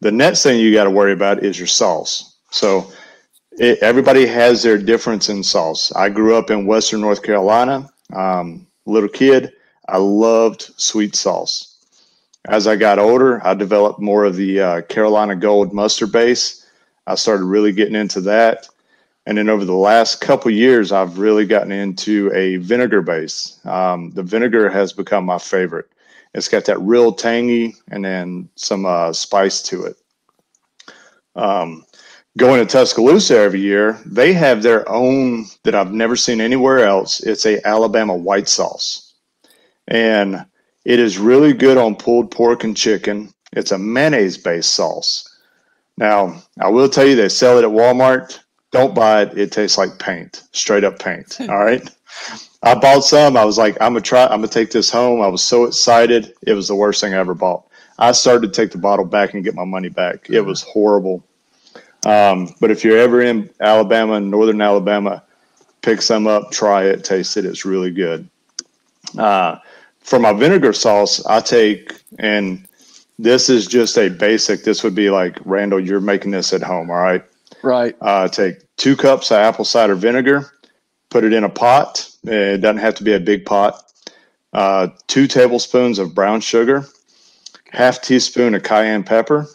The 0.00 0.12
next 0.12 0.42
thing 0.42 0.60
you 0.60 0.72
got 0.72 0.84
to 0.84 0.90
worry 0.90 1.12
about 1.12 1.42
is 1.42 1.58
your 1.58 1.66
sauce. 1.66 2.38
So 2.50 2.90
it, 3.58 3.78
everybody 3.80 4.26
has 4.26 4.62
their 4.62 4.78
difference 4.78 5.28
in 5.28 5.42
sauce. 5.42 5.92
I 5.92 6.08
grew 6.08 6.36
up 6.36 6.50
in 6.50 6.66
Western 6.66 7.00
North 7.00 7.22
Carolina. 7.22 7.88
Um, 8.12 8.66
little 8.84 9.08
kid, 9.08 9.52
I 9.88 9.98
loved 9.98 10.70
sweet 10.76 11.16
sauce. 11.16 11.76
As 12.48 12.66
I 12.66 12.76
got 12.76 12.98
older, 12.98 13.44
I 13.44 13.54
developed 13.54 14.00
more 14.00 14.24
of 14.24 14.36
the 14.36 14.60
uh, 14.60 14.82
Carolina 14.82 15.34
Gold 15.34 15.72
mustard 15.72 16.12
base. 16.12 16.66
I 17.06 17.14
started 17.14 17.44
really 17.44 17.72
getting 17.72 17.96
into 17.96 18.20
that. 18.22 18.68
And 19.26 19.38
then 19.38 19.48
over 19.48 19.64
the 19.64 19.72
last 19.72 20.20
couple 20.20 20.52
years, 20.52 20.92
I've 20.92 21.18
really 21.18 21.46
gotten 21.46 21.72
into 21.72 22.30
a 22.32 22.56
vinegar 22.58 23.02
base. 23.02 23.58
Um, 23.64 24.12
the 24.12 24.22
vinegar 24.22 24.68
has 24.68 24.92
become 24.92 25.24
my 25.24 25.38
favorite. 25.38 25.86
It's 26.34 26.48
got 26.48 26.66
that 26.66 26.80
real 26.80 27.12
tangy 27.12 27.74
and 27.90 28.04
then 28.04 28.48
some 28.54 28.84
uh, 28.84 29.12
spice 29.12 29.62
to 29.62 29.86
it. 29.86 29.96
Um, 31.34 31.85
going 32.36 32.60
to 32.60 32.70
Tuscaloosa 32.70 33.38
every 33.38 33.60
year, 33.60 33.98
they 34.04 34.32
have 34.32 34.62
their 34.62 34.88
own 34.88 35.46
that 35.64 35.74
I've 35.74 35.92
never 35.92 36.16
seen 36.16 36.40
anywhere 36.40 36.84
else. 36.84 37.20
It's 37.20 37.46
a 37.46 37.66
Alabama 37.66 38.14
white 38.14 38.48
sauce, 38.48 39.14
and 39.88 40.44
it 40.84 41.00
is 41.00 41.18
really 41.18 41.52
good 41.52 41.78
on 41.78 41.96
pulled 41.96 42.30
pork 42.30 42.64
and 42.64 42.76
chicken. 42.76 43.32
It's 43.52 43.72
a 43.72 43.78
mayonnaise 43.78 44.38
based 44.38 44.74
sauce. 44.74 45.28
Now, 45.96 46.42
I 46.60 46.68
will 46.68 46.88
tell 46.88 47.06
you 47.06 47.16
they 47.16 47.28
sell 47.28 47.58
it 47.58 47.64
at 47.64 47.70
Walmart. 47.70 48.38
Don't 48.70 48.94
buy 48.94 49.22
it. 49.22 49.38
It 49.38 49.52
tastes 49.52 49.78
like 49.78 49.98
paint, 49.98 50.42
straight 50.52 50.84
up 50.84 50.98
paint. 50.98 51.38
All 51.48 51.64
right. 51.64 51.88
I 52.62 52.74
bought 52.74 53.04
some. 53.04 53.36
I 53.36 53.44
was 53.44 53.58
like, 53.58 53.76
I'm 53.80 53.92
gonna 53.92 54.00
try. 54.00 54.24
I'm 54.24 54.40
gonna 54.40 54.48
take 54.48 54.70
this 54.70 54.90
home. 54.90 55.22
I 55.22 55.28
was 55.28 55.42
so 55.42 55.64
excited. 55.64 56.34
It 56.42 56.54
was 56.54 56.68
the 56.68 56.74
worst 56.74 57.00
thing 57.00 57.14
I 57.14 57.18
ever 57.18 57.34
bought. 57.34 57.66
I 57.98 58.12
started 58.12 58.52
to 58.52 58.60
take 58.60 58.72
the 58.72 58.78
bottle 58.78 59.06
back 59.06 59.32
and 59.32 59.44
get 59.44 59.54
my 59.54 59.64
money 59.64 59.88
back. 59.88 60.28
It 60.28 60.42
mm. 60.42 60.46
was 60.46 60.62
horrible. 60.62 61.24
Um, 62.06 62.54
but 62.60 62.70
if 62.70 62.84
you're 62.84 62.98
ever 62.98 63.20
in 63.20 63.50
Alabama, 63.60 64.20
northern 64.20 64.60
Alabama, 64.60 65.24
pick 65.82 66.00
some 66.00 66.28
up, 66.28 66.52
try 66.52 66.84
it, 66.84 67.02
taste 67.02 67.36
it. 67.36 67.44
It's 67.44 67.64
really 67.64 67.90
good. 67.90 68.28
Uh, 69.18 69.56
for 69.98 70.20
my 70.20 70.32
vinegar 70.32 70.72
sauce, 70.72 71.24
I 71.26 71.40
take, 71.40 71.92
and 72.20 72.64
this 73.18 73.48
is 73.48 73.66
just 73.66 73.98
a 73.98 74.08
basic, 74.08 74.62
this 74.62 74.84
would 74.84 74.94
be 74.94 75.10
like, 75.10 75.38
Randall, 75.44 75.80
you're 75.80 76.00
making 76.00 76.30
this 76.30 76.52
at 76.52 76.62
home, 76.62 76.90
all 76.90 76.96
right? 76.96 77.24
Right. 77.64 77.96
Uh, 78.00 78.28
take 78.28 78.58
two 78.76 78.94
cups 78.94 79.32
of 79.32 79.38
apple 79.38 79.64
cider 79.64 79.96
vinegar, 79.96 80.52
put 81.10 81.24
it 81.24 81.32
in 81.32 81.42
a 81.42 81.48
pot. 81.48 82.08
It 82.22 82.58
doesn't 82.58 82.78
have 82.80 82.94
to 82.96 83.04
be 83.04 83.14
a 83.14 83.20
big 83.20 83.44
pot. 83.44 83.82
Uh, 84.52 84.88
two 85.08 85.26
tablespoons 85.26 85.98
of 85.98 86.14
brown 86.14 86.40
sugar, 86.40 86.86
half 87.72 88.00
teaspoon 88.00 88.54
of 88.54 88.62
cayenne 88.62 89.02
pepper, 89.02 89.48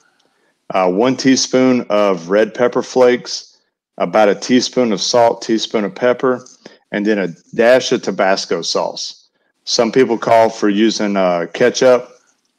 uh, 0.71 0.89
one 0.89 1.15
teaspoon 1.15 1.85
of 1.89 2.29
red 2.29 2.53
pepper 2.53 2.81
flakes, 2.81 3.57
about 3.97 4.29
a 4.29 4.35
teaspoon 4.35 4.91
of 4.91 5.01
salt, 5.01 5.41
teaspoon 5.41 5.83
of 5.83 5.93
pepper, 5.93 6.45
and 6.91 7.05
then 7.05 7.19
a 7.19 7.27
dash 7.53 7.91
of 7.91 8.01
Tabasco 8.01 8.61
sauce. 8.61 9.27
Some 9.65 9.91
people 9.91 10.17
call 10.17 10.49
for 10.49 10.69
using 10.69 11.17
uh, 11.17 11.47
ketchup, 11.53 12.09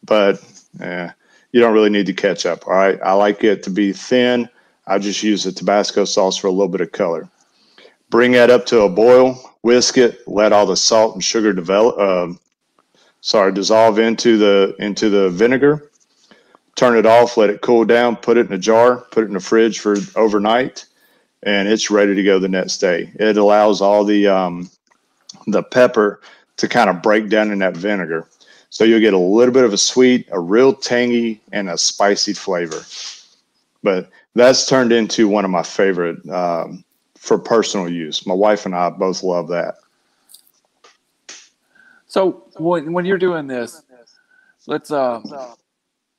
but 0.05 0.43
eh, 0.81 1.11
you 1.53 1.61
don't 1.61 1.75
really 1.75 1.91
need 1.91 2.07
the 2.07 2.13
ketchup. 2.13 2.67
All 2.67 2.75
right, 2.75 2.99
I 3.03 3.13
like 3.15 3.45
it 3.45 3.63
to 3.65 3.71
be 3.71 3.93
thin. 3.93 4.49
I 4.87 4.99
just 4.99 5.23
use 5.23 5.45
the 5.45 5.53
Tabasco 5.53 6.05
sauce 6.05 6.37
for 6.37 6.49
a 6.49 6.51
little 6.51 6.69
bit 6.69 6.81
of 6.81 6.93
color. 6.93 7.29
Bring 8.11 8.33
that 8.33 8.51
up 8.51 8.67
to 8.67 8.83
a 8.83 8.89
boil, 8.89 9.41
whisk 9.63 9.97
it, 9.97 10.27
let 10.29 10.53
all 10.53 10.67
the 10.67 10.77
salt 10.77 11.15
and 11.15 11.25
sugar 11.25 11.53
develop. 11.53 11.97
Uh, 11.99 12.35
sorry, 13.23 13.53
dissolve 13.53 13.99
into 13.99 14.37
the 14.37 14.77
into 14.79 15.09
the 15.09 15.31
vinegar 15.31 15.91
turn 16.75 16.97
it 16.97 17.07
off, 17.07 17.37
let 17.37 17.51
it 17.51 17.61
cool 17.61 17.85
down, 17.85 18.17
put 18.17 18.37
it 18.37 18.47
in 18.47 18.53
a 18.53 18.59
jar, 18.59 18.99
put 18.99 19.25
it 19.25 19.29
in 19.29 19.35
the 19.35 19.41
fridge 19.41 19.81
for 19.81 19.97
overnight, 20.17 20.85
and 21.43 21.69
it's 21.69 21.91
ready 21.91 22.15
to 22.15 22.23
go 22.23 22.39
the 22.39 22.49
next 22.49 22.79
day. 22.79 23.11
It 23.17 23.37
allows 23.37 23.81
all 23.81 24.05
the 24.05 24.29
um, 24.29 24.71
the 25.47 25.63
pepper 25.63 26.21
to 26.57 26.69
kind 26.69 26.91
of 26.91 27.03
break 27.03 27.29
down 27.29 27.51
in 27.51 27.59
that 27.61 27.77
vinegar. 27.77 28.29
So 28.71 28.85
you'll 28.85 29.01
get 29.01 29.15
a 29.15 29.19
little 29.19 29.53
bit 29.53 29.65
of 29.65 29.73
a 29.73 29.79
sweet, 29.79 30.29
a 30.33 30.41
real 30.41 30.73
tangy, 30.75 31.41
and 31.53 31.69
a 31.69 31.77
spicy 31.77 32.33
flavor. 32.33 32.83
But 33.83 34.09
that's 34.35 34.67
turned 34.67 34.93
into 34.93 35.29
one 35.29 35.45
of 35.45 35.51
my 35.51 35.63
favorite 35.63 36.27
um, 36.31 36.85
for 37.17 37.39
personal 37.39 37.89
use. 37.89 38.27
My 38.27 38.35
wife 38.35 38.65
and 38.65 38.75
I 38.75 38.91
both 38.91 39.23
love 39.23 39.49
that. 39.49 39.75
So 42.07 42.45
when 42.59 42.93
when 42.93 43.05
you're 43.05 43.19
doing 43.19 43.47
this, 43.47 43.83
let's 44.67 44.91
uh, 44.91 45.21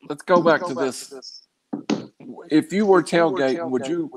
let's 0.09 0.23
go 0.23 0.41
back 0.41 0.65
to 0.67 0.75
this. 0.75 1.13
If 2.49 2.73
you 2.73 2.85
were 2.85 3.03
tailgating, 3.03 3.69
would 3.69 3.87
you 3.87 4.11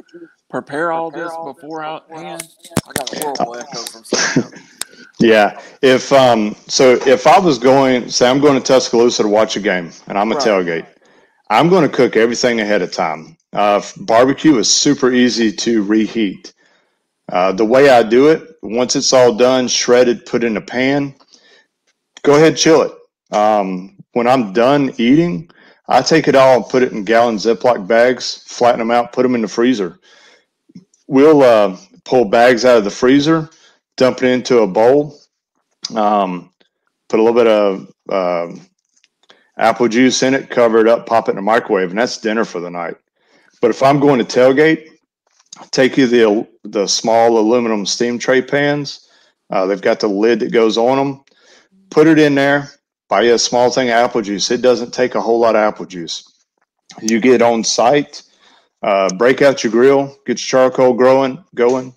prepare 0.50 0.92
all 0.92 1.10
this 1.10 1.32
beforehand? 1.44 2.48
I 2.86 2.92
got 2.92 3.12
a 3.12 3.16
horrible 3.16 3.56
echo 3.56 3.86
from 3.86 4.04
something. 4.04 4.44
Yeah. 5.18 5.60
If 5.82 6.12
um 6.12 6.56
so 6.68 6.98
if 7.06 7.26
I 7.26 7.38
was 7.38 7.58
going 7.58 8.08
say 8.10 8.28
I'm 8.28 8.40
going 8.40 8.60
to 8.60 8.64
Tuscaloosa 8.64 9.22
to 9.22 9.28
watch 9.28 9.56
a 9.56 9.60
game 9.60 9.90
and 10.08 10.18
I'm 10.18 10.32
a 10.32 10.36
right. 10.36 10.44
tailgate, 10.44 10.86
I'm 11.50 11.68
going 11.68 11.88
to 11.88 11.94
cook 11.94 12.16
everything 12.16 12.60
ahead 12.60 12.82
of 12.82 12.92
time. 12.92 13.36
Uh, 13.52 13.82
barbecue 13.98 14.58
is 14.58 14.72
super 14.72 15.12
easy 15.12 15.52
to 15.52 15.82
reheat. 15.84 16.52
Uh, 17.32 17.52
the 17.52 17.64
way 17.64 17.88
I 17.88 18.02
do 18.02 18.28
it, 18.28 18.56
once 18.62 18.96
it's 18.96 19.12
all 19.12 19.34
done, 19.34 19.68
shredded, 19.68 20.26
put 20.26 20.44
in 20.44 20.56
a 20.56 20.60
pan, 20.60 21.14
go 22.22 22.36
ahead, 22.36 22.56
chill 22.56 22.82
it. 22.82 22.92
Um, 23.36 23.96
when 24.12 24.28
I'm 24.28 24.52
done 24.52 24.92
eating, 24.98 25.50
I 25.88 26.02
take 26.02 26.26
it 26.28 26.34
all 26.34 26.56
and 26.56 26.64
put 26.66 26.82
it 26.82 26.92
in 26.92 27.04
gallon 27.04 27.36
Ziploc 27.36 27.86
bags, 27.86 28.42
flatten 28.46 28.80
them 28.80 28.90
out, 28.90 29.12
put 29.12 29.22
them 29.22 29.34
in 29.34 29.42
the 29.42 29.48
freezer. 29.48 29.98
We'll 31.06 31.42
uh, 31.42 31.76
pull 32.04 32.24
bags 32.24 32.64
out 32.64 32.78
of 32.78 32.84
the 32.84 32.90
freezer, 32.90 33.48
dump 33.96 34.22
it 34.22 34.30
into 34.30 34.58
a 34.60 34.66
bowl, 34.66 35.16
um, 35.94 36.50
put 37.08 37.20
a 37.20 37.22
little 37.22 37.38
bit 37.38 37.46
of 37.46 37.92
uh, 38.10 38.60
apple 39.58 39.88
juice 39.88 40.22
in 40.22 40.34
it, 40.34 40.50
cover 40.50 40.80
it 40.80 40.88
up, 40.88 41.06
pop 41.06 41.28
it 41.28 41.32
in 41.32 41.36
the 41.36 41.42
microwave, 41.42 41.90
and 41.90 41.98
that's 41.98 42.18
dinner 42.18 42.44
for 42.44 42.60
the 42.60 42.70
night. 42.70 42.96
But 43.60 43.70
if 43.70 43.82
I'm 43.82 44.00
going 44.00 44.24
to 44.24 44.24
tailgate, 44.24 44.88
I 45.58 45.66
take 45.70 45.96
you 45.96 46.06
the 46.06 46.46
the 46.64 46.86
small 46.86 47.38
aluminum 47.38 47.86
steam 47.86 48.18
tray 48.18 48.42
pans. 48.42 49.08
Uh, 49.50 49.66
they've 49.66 49.80
got 49.80 50.00
the 50.00 50.08
lid 50.08 50.40
that 50.40 50.52
goes 50.52 50.76
on 50.76 50.98
them. 50.98 51.24
Put 51.90 52.08
it 52.08 52.18
in 52.18 52.34
there. 52.34 52.70
Buy 53.08 53.22
you 53.22 53.34
a 53.34 53.38
small 53.38 53.70
thing 53.70 53.88
of 53.88 53.94
apple 53.94 54.22
juice. 54.22 54.50
It 54.50 54.62
doesn't 54.62 54.92
take 54.92 55.14
a 55.14 55.20
whole 55.20 55.38
lot 55.38 55.54
of 55.54 55.60
apple 55.60 55.86
juice. 55.86 56.28
You 57.00 57.20
get 57.20 57.42
on 57.42 57.62
site, 57.62 58.22
uh, 58.82 59.08
break 59.16 59.42
out 59.42 59.62
your 59.62 59.70
grill, 59.70 60.06
get 60.26 60.38
your 60.40 60.70
charcoal 60.70 60.94
growing, 60.94 61.42
going. 61.54 61.94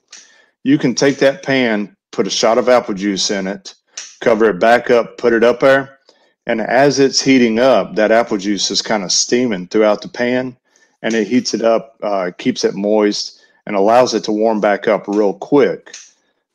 You 0.63 0.77
can 0.77 0.93
take 0.93 1.17
that 1.17 1.43
pan, 1.43 1.95
put 2.11 2.27
a 2.27 2.31
shot 2.31 2.57
of 2.57 2.69
apple 2.69 2.93
juice 2.93 3.31
in 3.31 3.47
it, 3.47 3.73
cover 4.21 4.49
it 4.49 4.59
back 4.59 4.91
up, 4.91 5.17
put 5.17 5.33
it 5.33 5.43
up 5.43 5.61
there, 5.61 5.99
and 6.45 6.61
as 6.61 6.99
it's 6.99 7.21
heating 7.21 7.59
up, 7.59 7.95
that 7.95 8.11
apple 8.11 8.37
juice 8.37 8.69
is 8.71 8.81
kind 8.81 9.03
of 9.03 9.11
steaming 9.11 9.67
throughout 9.67 10.01
the 10.01 10.09
pan, 10.09 10.57
and 11.01 11.13
it 11.13 11.27
heats 11.27 11.53
it 11.53 11.61
up, 11.61 11.97
uh, 12.03 12.31
keeps 12.37 12.63
it 12.63 12.75
moist, 12.75 13.41
and 13.65 13.75
allows 13.75 14.13
it 14.13 14.23
to 14.25 14.31
warm 14.31 14.59
back 14.59 14.87
up 14.87 15.07
real 15.07 15.33
quick. 15.33 15.95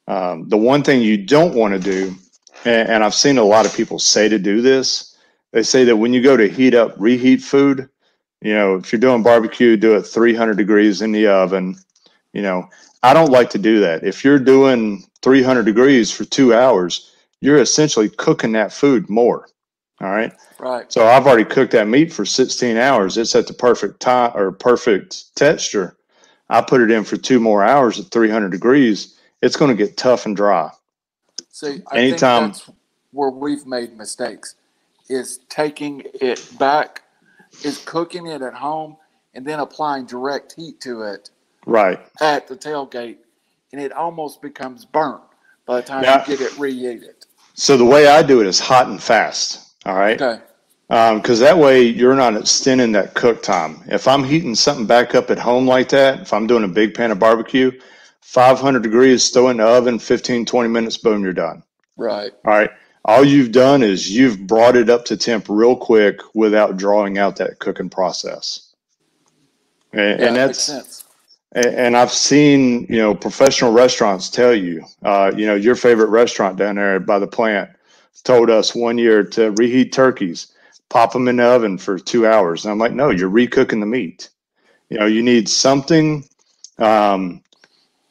Um, 0.07 0.49
the 0.49 0.57
one 0.57 0.83
thing 0.83 1.01
you 1.01 1.17
don't 1.17 1.55
want 1.55 1.75
to 1.75 1.81
do, 1.81 2.15
and, 2.65 2.89
and 2.89 3.05
I've 3.05 3.15
seen 3.15 3.39
a 3.39 3.45
lot 3.45 3.67
of 3.67 3.75
people 3.75 3.99
say 3.99 4.29
to 4.29 4.39
do 4.39 4.61
this, 4.61 5.17
they 5.53 5.63
say 5.63 5.85
that 5.85 5.97
when 5.97 6.13
you 6.13 6.23
go 6.23 6.37
to 6.37 6.49
heat 6.49 6.75
up, 6.75 6.95
reheat 6.99 7.43
food, 7.43 7.89
you 8.41 8.53
know, 8.53 8.77
if 8.77 8.93
you're 8.93 9.01
doing 9.01 9.23
barbecue, 9.23 9.77
do 9.77 9.95
it 9.95 10.03
300 10.03 10.57
degrees 10.57 11.01
in 11.01 11.13
the 11.13 11.29
oven. 11.29 11.77
You 12.33 12.43
know, 12.43 12.69
I 13.03 13.15
don't 13.15 13.31
like 13.31 13.51
to 13.51 13.59
do 13.59 13.81
that. 13.81 14.05
If 14.05 14.25
you're 14.25 14.39
doing 14.39 15.05
300 15.23 15.65
degrees 15.65 16.11
for 16.11 16.25
two 16.25 16.53
hours, 16.53 17.13
you're 17.41 17.59
essentially 17.59 18.09
cooking 18.09 18.53
that 18.53 18.73
food 18.73 19.09
more. 19.09 19.49
All 20.01 20.11
right. 20.11 20.33
Right. 20.59 20.93
So 20.93 21.07
I've 21.07 21.27
already 21.27 21.45
cooked 21.45 21.73
that 21.73 21.89
meat 21.89 22.13
for 22.13 22.25
16 22.25 22.77
hours. 22.77 23.17
It's 23.17 23.35
at 23.35 23.47
the 23.47 23.55
perfect 23.55 24.01
time 24.01 24.33
or 24.35 24.53
perfect 24.53 25.35
texture. 25.37 25.97
I 26.49 26.61
put 26.61 26.81
it 26.81 26.91
in 26.91 27.05
for 27.05 27.17
two 27.17 27.41
more 27.41 27.65
hours 27.65 27.99
at 28.01 28.11
300 28.11 28.51
degrees. 28.51 29.19
It's 29.41 29.57
going 29.57 29.75
to 29.75 29.83
get 29.83 29.97
tough 29.97 30.27
and 30.27 30.37
dry. 30.37 30.71
See, 31.55 31.83
I 31.93 31.99
Anytime- 31.99 32.51
think 32.51 32.55
that's 32.65 32.71
where 33.13 33.31
we've 33.31 33.65
made 33.65 33.97
mistakes 33.97 34.57
is 35.09 35.39
taking 35.49 36.03
it 36.15 36.45
back, 36.59 37.03
is 37.63 37.79
cooking 37.85 38.27
it 38.27 38.43
at 38.43 38.55
home 38.55 38.97
and 39.35 39.47
then 39.47 39.61
applying 39.61 40.05
direct 40.05 40.55
heat 40.57 40.81
to 40.81 41.03
it 41.03 41.31
Right. 41.65 42.01
at 42.21 42.49
the 42.49 42.57
tailgate, 42.57 43.19
and 43.73 43.81
it 43.81 43.93
almost 43.93 44.43
becomes 44.43 44.85
burnt 44.85 45.23
by 45.65 45.77
the 45.77 45.83
time 45.87 46.03
Yeah. 46.03 46.25
you 46.27 46.37
get 46.37 46.41
it 46.45 46.59
reheated. 46.59 47.15
So 47.55 47.77
the 47.77 47.85
way 47.85 48.09
I 48.09 48.25
do 48.25 48.41
it 48.41 48.49
is 48.49 48.59
hot 48.59 48.89
and 48.89 49.01
fast. 49.01 49.61
All 49.87 49.95
right. 49.95 50.21
Okay. 50.21 50.43
Um, 50.91 51.21
because 51.21 51.39
that 51.39 51.57
way 51.57 51.83
you're 51.83 52.17
not 52.17 52.37
extending 52.37 52.91
that 52.93 53.15
cook 53.15 53.45
time. 53.45 53.81
If 53.87 54.09
I'm 54.09 54.25
heating 54.25 54.57
something 54.57 54.87
back 54.87 55.15
up 55.15 55.31
at 55.31 55.39
home 55.39 55.69
like 55.69 55.91
that, 55.91 56.23
if 56.23 56.33
I'm 56.33 56.49
doing 56.49 56.65
a 56.65 56.69
big 56.69 56.95
pan 56.95 57.13
of 57.13 57.21
barbecue, 57.21 57.71
500 58.25 58.83
degrees, 58.83 59.29
throw 59.29 59.51
in 59.51 59.59
the 59.59 59.65
oven, 59.67 59.99
15, 59.99 60.47
20 60.47 60.69
minutes, 60.69 60.97
boom, 60.97 61.23
you're 61.23 61.35
done. 61.35 61.63
Right. 61.97 62.33
All 62.47 62.53
right. 62.53 62.71
All 63.05 63.23
you've 63.23 63.53
done 63.53 63.83
is 63.83 64.11
you've 64.11 64.47
brought 64.47 64.77
it 64.77 64.89
up 64.89 65.05
to 65.05 65.17
temp 65.17 65.45
real 65.49 65.77
quick 65.77 66.21
without 66.35 66.79
drawing 66.79 67.19
out 67.19 67.37
that 67.37 67.59
cooking 67.59 67.91
process. 67.91 68.73
And, 69.93 70.19
Yeah, 70.19 70.27
and 70.27 70.37
that 70.37 70.47
that's, 70.47 70.63
sense. 70.63 71.05
a- 71.55 71.79
and 71.79 71.97
I've 71.97 72.11
seen, 72.11 72.87
you 72.89 72.97
know, 72.97 73.15
professional 73.15 73.73
restaurants 73.73 74.31
tell 74.31 74.55
you, 74.55 74.85
uh, 75.05 75.31
you 75.37 75.47
know, 75.47 75.55
your 75.55 75.77
favorite 75.77 76.09
restaurant 76.09 76.57
down 76.57 76.77
there 76.77 76.99
by 76.99 77.19
the 77.19 77.27
plant 77.29 77.71
told 78.25 78.49
us 78.49 78.75
one 78.75 78.97
year 78.97 79.23
to 79.23 79.51
reheat 79.53 79.93
turkeys, 79.93 80.49
pop 80.89 81.13
them 81.13 81.29
in 81.29 81.37
the 81.37 81.45
oven 81.45 81.77
for 81.77 81.99
two 81.99 82.27
hours. 82.27 82.65
And 82.65 82.73
I'm 82.73 82.79
like, 82.79 82.93
no, 82.95 83.11
you're 83.11 83.31
recooking 83.31 83.81
the 83.81 83.87
meat. 83.87 84.31
You 84.89 84.99
know, 84.99 85.07
you 85.07 85.23
need 85.23 85.47
something. 85.49 86.25
Um, 86.79 87.43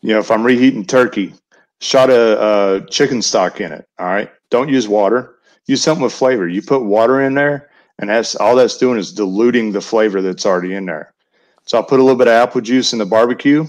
you 0.03 0.09
know, 0.13 0.19
if 0.19 0.29
I'm 0.29 0.43
reheating 0.43 0.85
turkey, 0.85 1.33
shot 1.81 2.09
a, 2.09 2.75
a 2.77 2.85
chicken 2.87 3.21
stock 3.21 3.61
in 3.61 3.71
it. 3.71 3.87
All 3.99 4.05
right. 4.07 4.29
Don't 4.49 4.69
use 4.69 4.87
water. 4.87 5.35
Use 5.65 5.81
something 5.81 6.03
with 6.03 6.13
flavor. 6.13 6.47
You 6.47 6.61
put 6.61 6.83
water 6.83 7.21
in 7.21 7.33
there, 7.33 7.69
and 7.99 8.09
that's 8.09 8.35
all 8.35 8.55
that's 8.55 8.77
doing 8.77 8.99
is 8.99 9.13
diluting 9.13 9.71
the 9.71 9.81
flavor 9.81 10.21
that's 10.21 10.45
already 10.45 10.75
in 10.75 10.85
there. 10.85 11.13
So 11.65 11.77
I'll 11.77 11.83
put 11.85 11.99
a 12.01 12.03
little 12.03 12.17
bit 12.17 12.27
of 12.27 12.33
apple 12.33 12.59
juice 12.61 12.91
in 12.91 12.99
the 12.99 13.05
barbecue. 13.05 13.65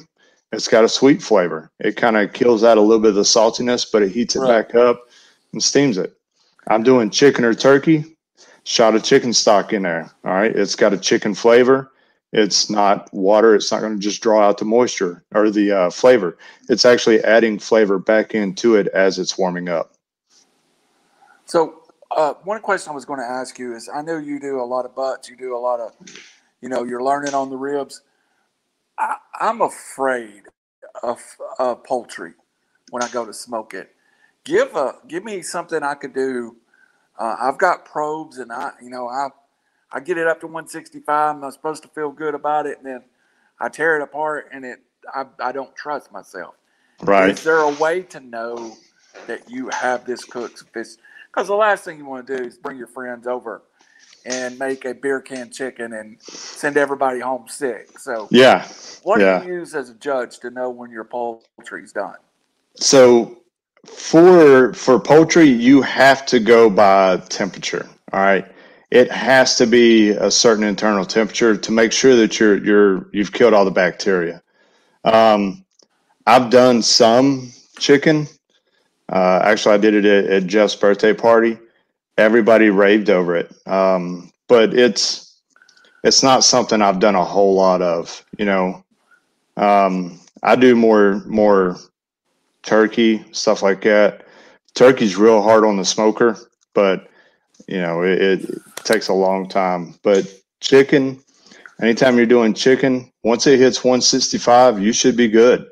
It's 0.52 0.66
got 0.68 0.84
a 0.84 0.88
sweet 0.88 1.22
flavor. 1.22 1.70
It 1.80 1.96
kind 1.96 2.16
of 2.16 2.32
kills 2.32 2.64
out 2.64 2.78
a 2.78 2.80
little 2.80 3.00
bit 3.00 3.10
of 3.10 3.14
the 3.14 3.22
saltiness, 3.22 3.86
but 3.90 4.02
it 4.02 4.10
heats 4.10 4.34
it 4.36 4.40
Right. 4.40 4.66
back 4.66 4.74
up 4.74 5.00
and 5.52 5.62
steams 5.62 5.98
it. 5.98 6.16
I'm 6.68 6.82
doing 6.82 7.10
chicken 7.10 7.44
or 7.44 7.54
turkey, 7.54 8.16
shot 8.64 8.96
a 8.96 9.00
chicken 9.00 9.32
stock 9.32 9.72
in 9.72 9.82
there. 9.82 10.10
All 10.24 10.32
right. 10.32 10.54
It's 10.54 10.74
got 10.74 10.92
a 10.92 10.98
chicken 10.98 11.34
flavor. 11.34 11.92
It's 12.34 12.68
not 12.68 13.08
water. 13.14 13.54
It's 13.54 13.70
not 13.70 13.80
going 13.80 13.94
to 13.94 14.00
just 14.00 14.20
draw 14.20 14.40
out 14.40 14.58
the 14.58 14.64
moisture 14.64 15.22
or 15.32 15.50
the 15.50 15.70
uh, 15.70 15.90
flavor. 15.90 16.36
It's 16.68 16.84
actually 16.84 17.22
adding 17.22 17.60
flavor 17.60 18.00
back 18.00 18.34
into 18.34 18.74
it 18.74 18.88
as 18.88 19.20
it's 19.20 19.38
warming 19.38 19.68
up. 19.68 19.94
So, 21.44 21.82
uh, 22.10 22.34
one 22.42 22.60
question 22.60 22.90
I 22.90 22.94
was 22.94 23.04
going 23.04 23.20
to 23.20 23.24
ask 23.24 23.56
you 23.56 23.76
is 23.76 23.88
I 23.92 24.02
know 24.02 24.18
you 24.18 24.40
do 24.40 24.60
a 24.60 24.66
lot 24.66 24.84
of 24.84 24.96
butts, 24.96 25.28
you 25.28 25.36
do 25.36 25.56
a 25.56 25.58
lot 25.58 25.78
of, 25.78 25.92
you 26.60 26.68
know, 26.68 26.82
you're 26.82 27.04
learning 27.04 27.34
on 27.34 27.50
the 27.50 27.56
ribs. 27.56 28.02
I, 28.98 29.14
I'm 29.40 29.60
afraid 29.60 30.42
of, 31.04 31.22
of 31.60 31.84
poultry 31.84 32.32
when 32.90 33.04
I 33.04 33.08
go 33.10 33.24
to 33.24 33.32
smoke 33.32 33.74
it. 33.74 33.94
Give 34.42 34.74
a 34.74 34.96
give 35.06 35.22
me 35.24 35.40
something 35.42 35.84
I 35.84 35.94
could 35.94 36.14
do. 36.14 36.56
Uh, 37.16 37.36
I've 37.40 37.58
got 37.58 37.84
probes, 37.84 38.38
and 38.38 38.52
I, 38.52 38.72
you 38.82 38.90
know, 38.90 39.08
I 39.08 39.28
I 39.94 40.00
get 40.00 40.18
it 40.18 40.26
up 40.26 40.40
to 40.40 40.46
165. 40.46 41.36
and 41.36 41.44
I'm 41.44 41.52
supposed 41.52 41.82
to 41.84 41.88
feel 41.90 42.10
good 42.10 42.34
about 42.34 42.66
it, 42.66 42.78
and 42.78 42.86
then 42.86 43.04
I 43.60 43.68
tear 43.70 43.96
it 43.98 44.02
apart, 44.02 44.48
and 44.52 44.64
it 44.64 44.80
I, 45.14 45.26
I 45.38 45.52
don't 45.52 45.74
trust 45.76 46.12
myself. 46.12 46.54
Right. 47.02 47.30
Is 47.30 47.44
there 47.44 47.60
a 47.60 47.70
way 47.70 48.02
to 48.02 48.20
know 48.20 48.76
that 49.26 49.50
you 49.50 49.68
have 49.70 50.04
this 50.04 50.24
cooked 50.24 50.64
fish? 50.74 50.88
Because 51.32 51.48
the 51.48 51.54
last 51.54 51.84
thing 51.84 51.98
you 51.98 52.06
want 52.06 52.26
to 52.26 52.36
do 52.38 52.44
is 52.44 52.58
bring 52.58 52.76
your 52.78 52.88
friends 52.88 53.26
over 53.26 53.62
and 54.26 54.58
make 54.58 54.84
a 54.84 54.94
beer 54.94 55.20
can 55.20 55.50
chicken 55.50 55.92
and 55.92 56.16
send 56.22 56.76
everybody 56.76 57.20
home 57.20 57.46
sick. 57.48 57.98
So, 57.98 58.28
Yeah. 58.30 58.66
what 59.02 59.20
yeah. 59.20 59.40
do 59.40 59.46
you 59.48 59.54
use 59.56 59.74
as 59.74 59.90
a 59.90 59.94
judge 59.94 60.38
to 60.40 60.50
know 60.50 60.70
when 60.70 60.90
your 60.90 61.04
poultry's 61.04 61.92
done? 61.92 62.16
So 62.76 63.38
for 63.86 64.72
for 64.72 64.98
poultry, 64.98 65.44
you 65.46 65.82
have 65.82 66.26
to 66.26 66.40
go 66.40 66.70
by 66.70 67.18
temperature. 67.28 67.86
All 68.12 68.20
right. 68.20 68.46
It 68.94 69.10
has 69.10 69.56
to 69.56 69.66
be 69.66 70.10
a 70.10 70.30
certain 70.30 70.62
internal 70.62 71.04
temperature 71.04 71.56
to 71.56 71.72
make 71.72 71.90
sure 71.90 72.14
that 72.14 72.38
you're 72.38 72.64
you're 72.64 73.08
you've 73.12 73.32
killed 73.32 73.52
all 73.52 73.64
the 73.64 73.72
bacteria. 73.72 74.40
Um, 75.02 75.64
I've 76.28 76.48
done 76.48 76.80
some 76.80 77.50
chicken. 77.76 78.28
Uh, 79.12 79.40
actually, 79.42 79.74
I 79.74 79.78
did 79.78 79.94
it 79.94 80.04
at, 80.04 80.26
at 80.26 80.46
Jeff's 80.46 80.76
birthday 80.76 81.12
party. 81.12 81.58
Everybody 82.18 82.70
raved 82.70 83.10
over 83.10 83.34
it, 83.34 83.52
um, 83.66 84.30
but 84.46 84.72
it's 84.74 85.40
it's 86.04 86.22
not 86.22 86.44
something 86.44 86.80
I've 86.80 87.00
done 87.00 87.16
a 87.16 87.24
whole 87.24 87.54
lot 87.56 87.82
of. 87.82 88.24
You 88.38 88.44
know, 88.44 88.84
um, 89.56 90.20
I 90.44 90.54
do 90.54 90.76
more 90.76 91.20
more 91.26 91.78
turkey, 92.62 93.24
stuff 93.32 93.60
like 93.60 93.82
that. 93.82 94.24
Turkey's 94.74 95.16
real 95.16 95.42
hard 95.42 95.64
on 95.64 95.78
the 95.78 95.84
smoker, 95.84 96.38
but 96.74 97.08
you 97.66 97.80
know 97.80 98.04
it, 98.04 98.22
it 98.22 98.62
takes 98.84 99.08
a 99.08 99.14
long 99.14 99.48
time. 99.48 99.94
But 100.02 100.32
chicken, 100.60 101.22
anytime 101.80 102.16
you're 102.16 102.26
doing 102.26 102.54
chicken, 102.54 103.12
once 103.24 103.46
it 103.46 103.58
hits 103.58 103.84
165, 103.84 104.80
you 104.80 104.92
should 104.92 105.16
be 105.16 105.28
good, 105.28 105.66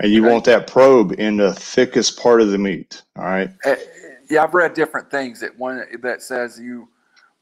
and 0.00 0.12
you 0.12 0.24
Okay. 0.24 0.24
want 0.24 0.44
that 0.46 0.66
probe 0.68 1.12
in 1.18 1.38
the 1.38 1.54
thickest 1.54 2.18
part 2.20 2.40
of 2.40 2.50
the 2.50 2.58
meat. 2.58 3.02
All 3.16 3.24
right. 3.24 3.50
Uh, 3.64 3.76
yeah, 4.30 4.44
I've 4.44 4.54
read 4.54 4.74
different 4.74 5.10
things 5.10 5.40
that 5.40 5.58
one 5.58 5.84
that 6.02 6.22
says 6.22 6.58
you 6.60 6.88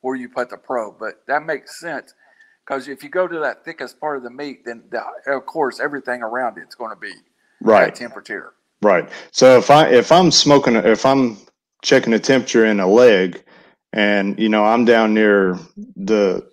where 0.02 0.16
you 0.16 0.28
put 0.28 0.50
the 0.50 0.56
probe, 0.56 0.96
but 0.98 1.22
that 1.28 1.44
makes 1.44 1.80
sense 1.80 2.14
because 2.64 2.88
if 2.88 3.02
you 3.02 3.10
go 3.10 3.28
to 3.28 3.38
that 3.40 3.64
thickest 3.64 4.00
part 4.00 4.16
of 4.16 4.22
the 4.22 4.30
meat, 4.30 4.64
then 4.64 4.84
the, 4.90 5.02
of 5.32 5.46
course 5.46 5.80
everything 5.80 6.22
around 6.22 6.58
it's 6.58 6.74
going 6.74 6.90
to 6.90 7.00
be 7.00 7.12
Right. 7.60 7.94
temperature. 7.94 8.54
Right. 8.82 9.08
So 9.32 9.58
if 9.58 9.70
I 9.70 9.88
if 9.88 10.12
I'm 10.12 10.30
smoking 10.30 10.76
if 10.76 11.04
I'm 11.04 11.38
checking 11.82 12.12
the 12.12 12.20
temperature 12.20 12.64
in 12.66 12.80
a 12.80 12.86
leg 12.86 13.42
and 13.92 14.38
you 14.38 14.48
know 14.48 14.64
I'm 14.64 14.84
down 14.84 15.14
near 15.14 15.58
the 15.96 16.48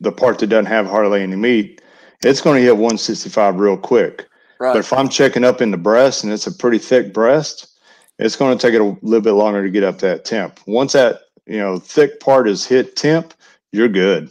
the 0.00 0.12
part 0.12 0.38
that 0.38 0.48
doesn't 0.48 0.66
have 0.66 0.86
hardly 0.86 1.22
any 1.22 1.36
meat, 1.36 1.82
it's 2.24 2.40
going 2.40 2.56
to 2.56 2.62
hit 2.62 2.72
165 2.72 3.56
real 3.56 3.76
quick. 3.76 4.26
Right. 4.58 4.72
But 4.72 4.80
if 4.80 4.92
I'm 4.92 5.08
checking 5.08 5.44
up 5.44 5.60
in 5.60 5.70
the 5.70 5.76
breast 5.76 6.24
and 6.24 6.32
it's 6.32 6.46
a 6.46 6.52
pretty 6.52 6.78
thick 6.78 7.12
breast, 7.12 7.78
it's 8.18 8.36
going 8.36 8.56
to 8.56 8.60
take 8.60 8.74
it 8.74 8.80
a 8.80 8.96
little 9.02 9.20
bit 9.20 9.32
longer 9.32 9.62
to 9.62 9.70
get 9.70 9.84
up 9.84 9.98
that 9.98 10.24
temp. 10.24 10.60
Once 10.66 10.92
that, 10.92 11.20
you 11.46 11.58
know, 11.58 11.78
thick 11.78 12.20
part 12.20 12.48
is 12.48 12.66
hit 12.66 12.96
temp, 12.96 13.34
you're 13.72 13.88
good. 13.88 14.30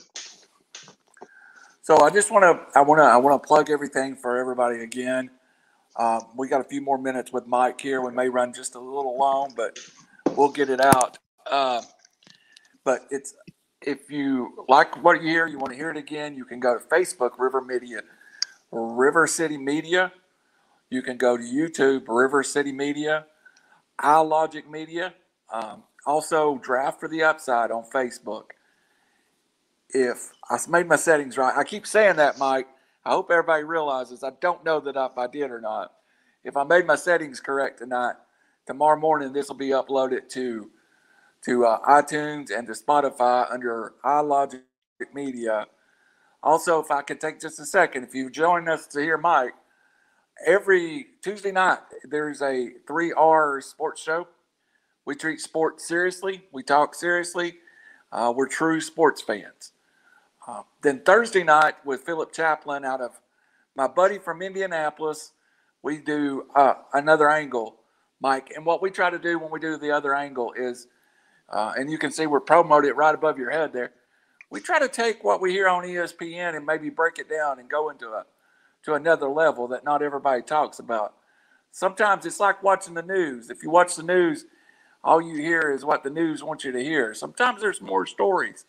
So 1.81 1.99
I 2.01 2.11
just 2.11 2.31
want 2.31 2.43
to 2.43 2.79
I 2.79 2.83
want 2.83 2.99
to 2.99 3.03
I 3.03 3.17
want 3.17 3.41
to 3.41 3.47
plug 3.47 3.71
everything 3.71 4.15
for 4.15 4.37
everybody 4.37 4.81
again. 4.81 5.31
Um, 5.95 6.21
we 6.37 6.47
got 6.47 6.61
a 6.61 6.63
few 6.63 6.81
more 6.81 6.99
minutes 6.99 7.33
with 7.33 7.47
Mike 7.47 7.81
here. 7.81 8.01
We 8.01 8.11
may 8.11 8.29
run 8.29 8.53
just 8.53 8.75
a 8.75 8.79
little 8.79 9.17
long, 9.17 9.53
but 9.57 9.79
we'll 10.35 10.51
get 10.51 10.69
it 10.69 10.79
out. 10.79 11.17
Uh, 11.49 11.81
but 12.89 13.05
it's 13.11 13.35
if 13.83 14.09
you 14.09 14.65
like 14.67 15.03
what 15.03 15.21
you 15.21 15.29
hear, 15.29 15.45
you 15.45 15.59
want 15.59 15.69
to 15.69 15.77
hear 15.77 15.91
it 15.91 15.97
again, 15.97 16.35
you 16.35 16.43
can 16.43 16.59
go 16.59 16.75
to 16.75 16.83
Facebook, 16.83 17.37
River 17.37 17.61
Media, 17.61 18.01
River 18.71 19.27
City 19.27 19.57
Media. 19.57 20.11
You 20.89 21.03
can 21.03 21.15
go 21.17 21.37
to 21.37 21.43
YouTube, 21.43 22.05
River 22.07 22.41
City 22.41 22.71
Media, 22.71 23.27
iLogic 24.01 24.67
Media, 24.67 25.13
um, 25.53 25.83
also 26.07 26.57
Draft 26.63 26.99
for 26.99 27.07
the 27.07 27.21
Upside 27.21 27.69
on 27.69 27.83
Facebook. 27.83 28.45
If 29.91 30.31
I 30.49 30.57
made 30.67 30.87
my 30.87 30.95
settings 30.95 31.37
right, 31.37 31.55
I 31.55 31.63
keep 31.63 31.85
saying 31.85 32.15
that, 32.15 32.39
Mike. 32.39 32.67
I 33.05 33.11
hope 33.11 33.29
everybody 33.29 33.65
realizes 33.65 34.23
I 34.23 34.31
don't 34.41 34.65
know 34.65 34.79
that 34.79 34.95
if 34.95 35.15
I 35.15 35.27
did 35.27 35.51
or 35.51 35.61
not. 35.61 35.93
If 36.43 36.57
I 36.57 36.63
made 36.63 36.87
my 36.87 36.95
settings 36.95 37.39
correct 37.39 37.77
tonight, 37.77 38.15
tomorrow 38.65 38.99
morning 38.99 39.31
this 39.31 39.47
will 39.47 39.57
be 39.57 39.69
uploaded 39.69 40.27
to 40.29 40.71
to 41.45 41.65
uh, 41.65 41.79
iTunes 41.81 42.49
and 42.55 42.67
to 42.67 42.73
Spotify 42.73 43.51
under 43.51 43.93
iLogic 44.03 44.61
Media. 45.13 45.65
Also, 46.43 46.79
if 46.79 46.91
I 46.91 47.01
could 47.01 47.19
take 47.21 47.39
just 47.39 47.59
a 47.59 47.65
second, 47.65 48.03
if 48.03 48.13
you 48.13 48.29
join 48.29 48.67
us 48.67 48.87
to 48.87 49.01
hear 49.01 49.17
Mike, 49.17 49.53
every 50.45 51.07
Tuesday 51.21 51.51
night 51.51 51.79
there's 52.03 52.41
a 52.41 52.71
3R 52.87 53.63
sports 53.63 54.01
show. 54.01 54.27
We 55.05 55.15
treat 55.15 55.39
sports 55.39 55.87
seriously, 55.87 56.43
we 56.51 56.63
talk 56.63 56.95
seriously, 56.95 57.55
uh, 58.11 58.33
we're 58.35 58.47
true 58.47 58.81
sports 58.81 59.21
fans. 59.21 59.71
Uh, 60.47 60.63
then 60.81 61.01
Thursday 61.01 61.43
night 61.43 61.75
with 61.85 62.03
Philip 62.03 62.31
Chaplin 62.33 62.85
out 62.85 63.01
of 63.01 63.19
my 63.75 63.87
buddy 63.87 64.17
from 64.17 64.41
Indianapolis, 64.41 65.31
we 65.83 65.97
do 65.97 66.47
uh, 66.55 66.73
another 66.93 67.29
angle, 67.29 67.77
Mike. 68.21 68.51
And 68.55 68.65
what 68.65 68.81
we 68.81 68.89
try 68.89 69.09
to 69.09 69.19
do 69.19 69.39
when 69.39 69.51
we 69.51 69.59
do 69.59 69.77
the 69.77 69.91
other 69.91 70.13
angle 70.13 70.53
is, 70.57 70.87
uh, 71.51 71.73
and 71.77 71.91
you 71.91 71.97
can 71.97 72.11
see 72.11 72.27
we're 72.27 72.39
promoting 72.39 72.89
it 72.89 72.95
right 72.95 73.15
above 73.15 73.37
your 73.37 73.51
head 73.51 73.73
there. 73.73 73.91
We 74.49 74.59
try 74.59 74.79
to 74.79 74.87
take 74.87 75.23
what 75.23 75.41
we 75.41 75.51
hear 75.51 75.67
on 75.67 75.83
ESPN 75.83 76.55
and 76.55 76.65
maybe 76.65 76.89
break 76.89 77.19
it 77.19 77.29
down 77.29 77.59
and 77.59 77.69
go 77.69 77.89
into 77.89 78.09
a 78.09 78.25
to 78.83 78.93
another 78.93 79.27
level 79.27 79.67
that 79.67 79.83
not 79.83 80.01
everybody 80.01 80.41
talks 80.41 80.79
about. 80.79 81.13
Sometimes 81.71 82.25
it's 82.25 82.39
like 82.39 82.63
watching 82.63 82.93
the 82.93 83.01
news. 83.01 83.49
If 83.49 83.61
you 83.61 83.69
watch 83.69 83.95
the 83.95 84.03
news, 84.03 84.45
all 85.03 85.21
you 85.21 85.35
hear 85.37 85.71
is 85.71 85.85
what 85.85 86.03
the 86.03 86.09
news 86.09 86.43
wants 86.43 86.63
you 86.63 86.71
to 86.71 86.83
hear. 86.83 87.13
Sometimes 87.13 87.61
there's 87.61 87.81
more 87.81 88.05
stories 88.05 88.65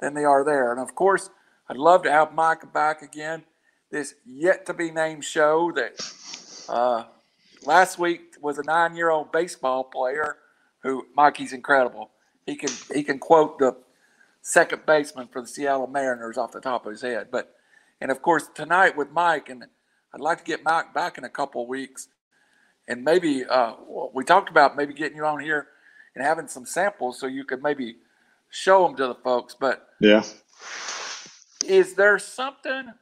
than 0.00 0.14
they 0.14 0.24
are 0.24 0.44
there. 0.44 0.70
And 0.70 0.80
of 0.80 0.94
course, 0.94 1.30
I'd 1.68 1.76
love 1.76 2.02
to 2.04 2.12
have 2.12 2.34
Mike 2.34 2.72
back 2.72 3.02
again. 3.02 3.44
This 3.90 4.14
yet 4.26 4.66
to 4.66 4.74
be 4.74 4.90
named 4.90 5.24
show 5.24 5.72
that 5.72 6.00
uh, 6.68 7.04
last 7.64 7.98
week 7.98 8.36
was 8.40 8.58
a 8.58 8.62
nine 8.64 8.96
year 8.96 9.10
old 9.10 9.32
baseball 9.32 9.84
player 9.84 10.36
who 10.82 11.06
Mike, 11.14 11.36
he's 11.36 11.52
incredible. 11.52 12.10
He 12.46 12.56
can 12.56 12.70
he 12.94 13.02
can 13.02 13.18
quote 13.18 13.58
the 13.58 13.76
second 14.42 14.86
baseman 14.86 15.28
for 15.28 15.42
the 15.42 15.48
Seattle 15.48 15.86
Mariners 15.86 16.38
off 16.38 16.52
the 16.52 16.60
top 16.60 16.86
of 16.86 16.92
his 16.92 17.02
head. 17.02 17.28
But 17.30 17.54
and 18.00 18.10
of 18.10 18.22
course 18.22 18.48
tonight 18.54 18.96
with 18.96 19.10
Mike, 19.10 19.48
and 19.48 19.64
I'd 20.14 20.20
like 20.20 20.38
to 20.38 20.44
get 20.44 20.64
Mike 20.64 20.94
back 20.94 21.18
in 21.18 21.24
a 21.24 21.28
couple 21.28 21.62
of 21.62 21.68
weeks, 21.68 22.08
and 22.86 23.04
maybe 23.04 23.44
uh, 23.44 23.74
we 24.14 24.24
talked 24.24 24.48
about 24.50 24.76
maybe 24.76 24.94
getting 24.94 25.16
you 25.16 25.26
on 25.26 25.40
here 25.40 25.68
and 26.14 26.24
having 26.24 26.48
some 26.48 26.64
samples 26.66 27.20
so 27.20 27.26
you 27.26 27.44
could 27.44 27.62
maybe 27.62 27.96
show 28.50 28.86
them 28.86 28.96
to 28.96 29.06
the 29.06 29.14
folks. 29.16 29.54
But 29.58 29.86
yeah, 30.00 30.22
is 31.66 31.94
there 31.94 32.18
something 32.18 32.92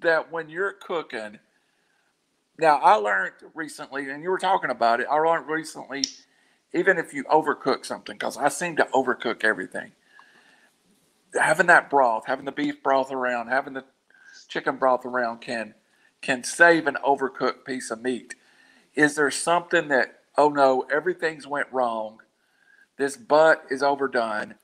that 0.00 0.30
when 0.30 0.48
you're 0.50 0.74
cooking? 0.74 1.38
Now 2.58 2.76
I 2.76 2.94
learned 2.94 3.32
recently, 3.54 4.10
and 4.10 4.22
you 4.22 4.30
were 4.30 4.38
talking 4.38 4.70
about 4.70 5.00
it. 5.00 5.06
I 5.10 5.16
learned 5.16 5.48
recently, 5.48 6.02
even 6.74 6.98
if 6.98 7.12
you 7.12 7.24
overcook 7.24 7.84
something, 7.84 8.16
because 8.16 8.36
I 8.36 8.48
seem 8.48 8.76
to 8.76 8.84
overcook 8.94 9.44
everything. 9.44 9.92
Having 11.38 11.66
that 11.66 11.90
broth, 11.90 12.24
having 12.26 12.44
the 12.44 12.52
beef 12.52 12.82
broth 12.82 13.12
around, 13.12 13.48
having 13.48 13.74
the 13.74 13.84
chicken 14.48 14.76
broth 14.76 15.04
around 15.04 15.40
can 15.40 15.74
can 16.22 16.42
save 16.42 16.86
an 16.86 16.96
overcooked 17.04 17.64
piece 17.64 17.90
of 17.90 18.02
meat. 18.02 18.34
Is 18.94 19.16
there 19.16 19.30
something 19.30 19.88
that 19.88 20.20
oh 20.38 20.48
no, 20.48 20.86
everything's 20.90 21.46
went 21.46 21.68
wrong? 21.72 22.20
This 22.96 23.16
butt 23.16 23.64
is 23.70 23.82
overdone 23.82 24.54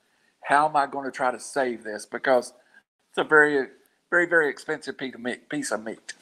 how 0.43 0.67
am 0.67 0.75
I 0.75 0.85
going 0.87 1.05
to 1.05 1.11
try 1.11 1.31
to 1.31 1.39
save 1.39 1.83
this? 1.83 2.05
Because 2.05 2.53
it's 3.09 3.17
a 3.17 3.23
very, 3.23 3.67
very, 4.09 4.25
very 4.25 4.49
expensive 4.49 4.97
piece 4.97 5.15
of 5.15 5.21
meat. 5.21 5.49
Piece 5.49 5.71
of 5.71 5.83
meat. 5.83 6.13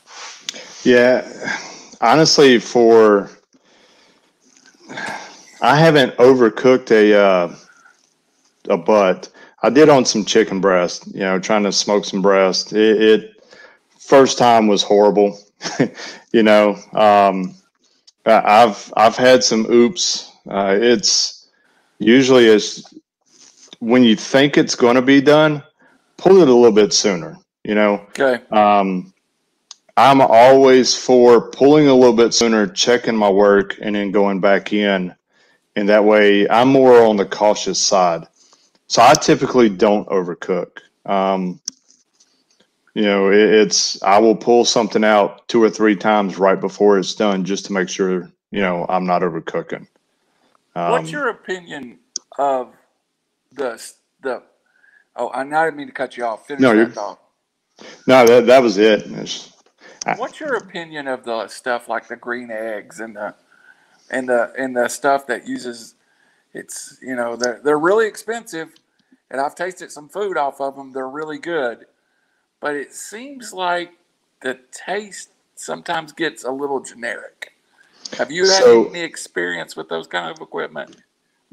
Yeah, 0.84 1.28
honestly, 2.00 2.60
for 2.60 3.30
I 5.62 5.76
haven't 5.78 6.16
overcooked 6.18 6.92
a 6.92 7.18
uh, 7.18 7.56
a 8.70 8.78
butt. 8.78 9.30
I 9.64 9.70
did 9.70 9.90
on 9.90 10.06
some 10.06 10.26
chicken 10.26 10.60
breast. 10.60 11.08
You 11.14 11.22
know, 11.22 11.40
trying 11.40 11.64
to 11.64 11.72
smoke 11.72 12.06
some 12.06 12.22
breast. 12.22 12.74
It, 12.74 13.02
it 13.02 13.44
first 14.00 14.38
time 14.38 14.68
was 14.68 14.82
horrible. 14.82 15.40
you 16.34 16.44
know, 16.44 16.76
um, 16.94 17.56
I've 18.26 18.92
I've 18.98 19.16
had 19.16 19.44
some 19.44 19.72
oops. 19.72 20.32
Uh, 20.50 20.78
it's 20.80 21.48
usually 22.00 22.50
as 22.50 22.84
when 23.80 24.04
you 24.04 24.16
think 24.16 24.58
it's 24.58 24.76
going 24.76 24.96
to 24.96 25.02
be 25.02 25.22
done, 25.22 25.64
pull 26.18 26.38
it 26.38 26.48
a 26.48 26.54
little 26.54 26.72
bit 26.72 26.94
sooner. 26.94 27.38
You 27.64 27.76
know. 27.76 28.06
Okay. 28.20 28.44
Um, 28.52 29.14
I'm 29.98 30.22
always 30.22 30.98
for 30.98 31.52
pulling 31.52 31.88
a 31.88 31.94
little 31.94 32.16
bit 32.16 32.34
sooner, 32.34 32.66
checking 32.66 33.16
my 33.16 33.30
work, 33.30 33.78
and 33.82 33.94
then 33.94 34.12
going 34.12 34.40
back 34.40 34.74
in, 34.74 35.14
and 35.76 35.90
that 35.90 36.06
way 36.06 36.48
I'm 36.50 36.70
more 36.70 37.04
on 37.06 37.18
the 37.18 37.26
cautious 37.26 37.80
side. 37.80 38.28
So 38.88 39.02
I 39.02 39.14
typically 39.14 39.70
don't 39.70 40.08
overcook. 40.10 40.80
Um, 41.06 41.60
you 42.94 43.04
know, 43.04 43.32
it, 43.32 43.40
it's 43.40 44.02
I 44.04 44.20
will 44.20 44.36
pull 44.36 44.66
something 44.66 45.04
out 45.04 45.48
two 45.48 45.64
or 45.64 45.70
three 45.70 45.96
times 45.96 46.38
right 46.38 46.60
before 46.60 47.00
it's 47.00 47.16
done, 47.16 47.46
just 47.46 47.66
to 47.68 47.74
make 47.74 47.90
sure 47.90 48.30
you 48.52 48.62
know 48.62 48.86
I'm 48.90 49.06
not 49.06 49.22
overcooking. 49.22 49.88
Um, 50.76 50.92
What's 50.92 51.12
your 51.12 51.30
opinion 51.30 52.00
of 52.38 52.74
the 53.54 53.82
the 54.22 54.44
oh 55.16 55.30
I 55.34 55.44
didn't 55.44 55.78
mean 55.78 55.88
to 55.88 55.94
cut 55.94 56.18
you 56.18 56.26
off. 56.26 56.48
Finish 56.48 56.62
no, 56.62 56.76
that 56.76 56.94
thought. 56.94 57.20
No, 58.08 58.26
that 58.26 58.46
that 58.48 58.62
was 58.62 58.78
it. 58.78 59.08
I, 60.06 60.16
What's 60.16 60.40
your 60.40 60.56
opinion 60.56 61.08
of 61.08 61.24
the 61.24 61.48
stuff 61.48 61.88
like 61.88 62.08
the 62.08 62.16
green 62.16 62.50
eggs 62.52 63.00
and 63.00 63.16
the 63.16 63.36
and 64.12 64.30
the 64.30 64.54
and 64.58 64.76
the 64.76 64.88
stuff 64.88 65.26
that 65.28 65.48
uses 65.48 65.96
it's 66.54 67.00
you 67.02 67.16
know 67.16 67.36
they're 67.36 67.60
they're 67.64 67.80
really 67.80 68.08
expensive 68.08 68.70
and 69.32 69.40
I've 69.40 69.56
tasted 69.56 69.92
some 69.92 70.10
food 70.10 70.38
off 70.38 70.60
of 70.60 70.76
them. 70.76 70.92
They're 70.92 71.10
really 71.10 71.40
good, 71.40 71.86
but 72.60 72.76
it 72.76 72.94
seems 72.94 73.54
like 73.54 73.94
the 74.42 74.60
taste 74.72 75.30
sometimes 75.56 76.12
gets 76.12 76.44
a 76.44 76.52
little 76.52 76.82
generic. 76.82 77.54
Have 78.18 78.30
you 78.30 78.44
had 78.44 78.62
so, 78.62 78.90
any 78.90 79.00
experience 79.00 79.76
with 79.76 79.88
those 79.88 80.06
kind 80.06 80.30
of 80.30 80.42
equipment? 80.42 80.98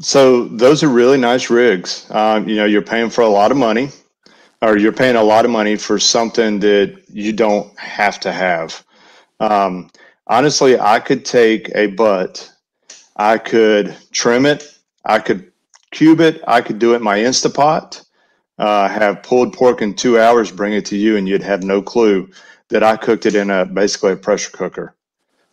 So 0.01 0.45
those 0.47 0.83
are 0.83 0.89
really 0.89 1.19
nice 1.19 1.51
rigs. 1.51 2.11
Um, 2.11 2.49
you 2.49 2.57
know, 2.57 2.65
you're 2.65 2.83
paying 2.83 3.11
for 3.11 3.23
a 3.23 3.29
lot 3.29 3.53
of 3.53 3.57
money, 3.57 3.91
or 4.61 4.77
you're 4.77 4.93
paying 4.93 5.17
a 5.17 5.23
lot 5.23 5.45
of 5.45 5.51
money 5.53 5.77
for 5.77 6.01
something 6.01 6.59
that 6.61 7.01
you 7.13 7.33
don't 7.33 7.79
have 7.79 8.19
to 8.21 8.33
have. 8.33 8.85
Um, 9.39 9.91
honestly, 10.29 10.79
I 10.79 11.01
could 11.01 11.25
take 11.25 11.71
a 11.75 11.89
butt, 11.89 12.51
I 13.17 13.39
could 13.39 13.97
trim 14.13 14.47
it, 14.47 14.79
I 15.05 15.19
could 15.19 15.53
cube 15.91 16.21
it, 16.21 16.43
I 16.47 16.61
could 16.61 16.79
do 16.79 16.93
it 16.93 16.97
in 16.97 17.03
my 17.03 17.19
Instapot, 17.19 18.05
uh, 18.59 18.89
have 18.89 19.23
pulled 19.23 19.55
pork 19.55 19.83
in 19.83 19.95
two 19.95 20.19
hours, 20.19 20.53
bring 20.53 20.75
it 20.75 20.85
to 20.87 20.97
you, 20.97 21.17
and 21.17 21.29
you'd 21.29 21.43
have 21.43 21.63
no 21.63 21.81
clue 21.81 22.29
that 22.69 22.83
I 22.83 22.97
cooked 22.97 23.27
it 23.27 23.35
in 23.35 23.51
a 23.51 23.65
basically 23.65 24.13
a 24.13 24.17
pressure 24.17 24.51
cooker 24.51 24.95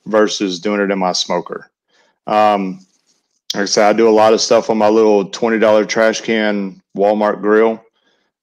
versus 0.05 0.59
doing 0.59 0.81
it 0.81 0.91
in 0.91 0.99
my 0.99 1.13
smoker. 1.13 1.71
Um, 2.27 2.85
like 3.53 3.63
I 3.63 3.65
said, 3.65 3.87
I 3.89 3.93
do 3.93 4.09
a 4.09 4.11
lot 4.11 4.33
of 4.33 4.41
stuff 4.41 4.69
on 4.69 4.77
my 4.77 4.89
little 4.89 5.29
$20 5.29 5.87
trash 5.87 6.21
can 6.21 6.81
Walmart 6.97 7.41
grill. 7.41 7.81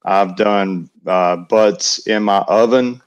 I've 0.05 0.37
done 0.37 0.89
uh, 1.07 1.37
butts 1.37 2.07
in 2.07 2.23
my 2.23 2.39
oven. 2.43 3.03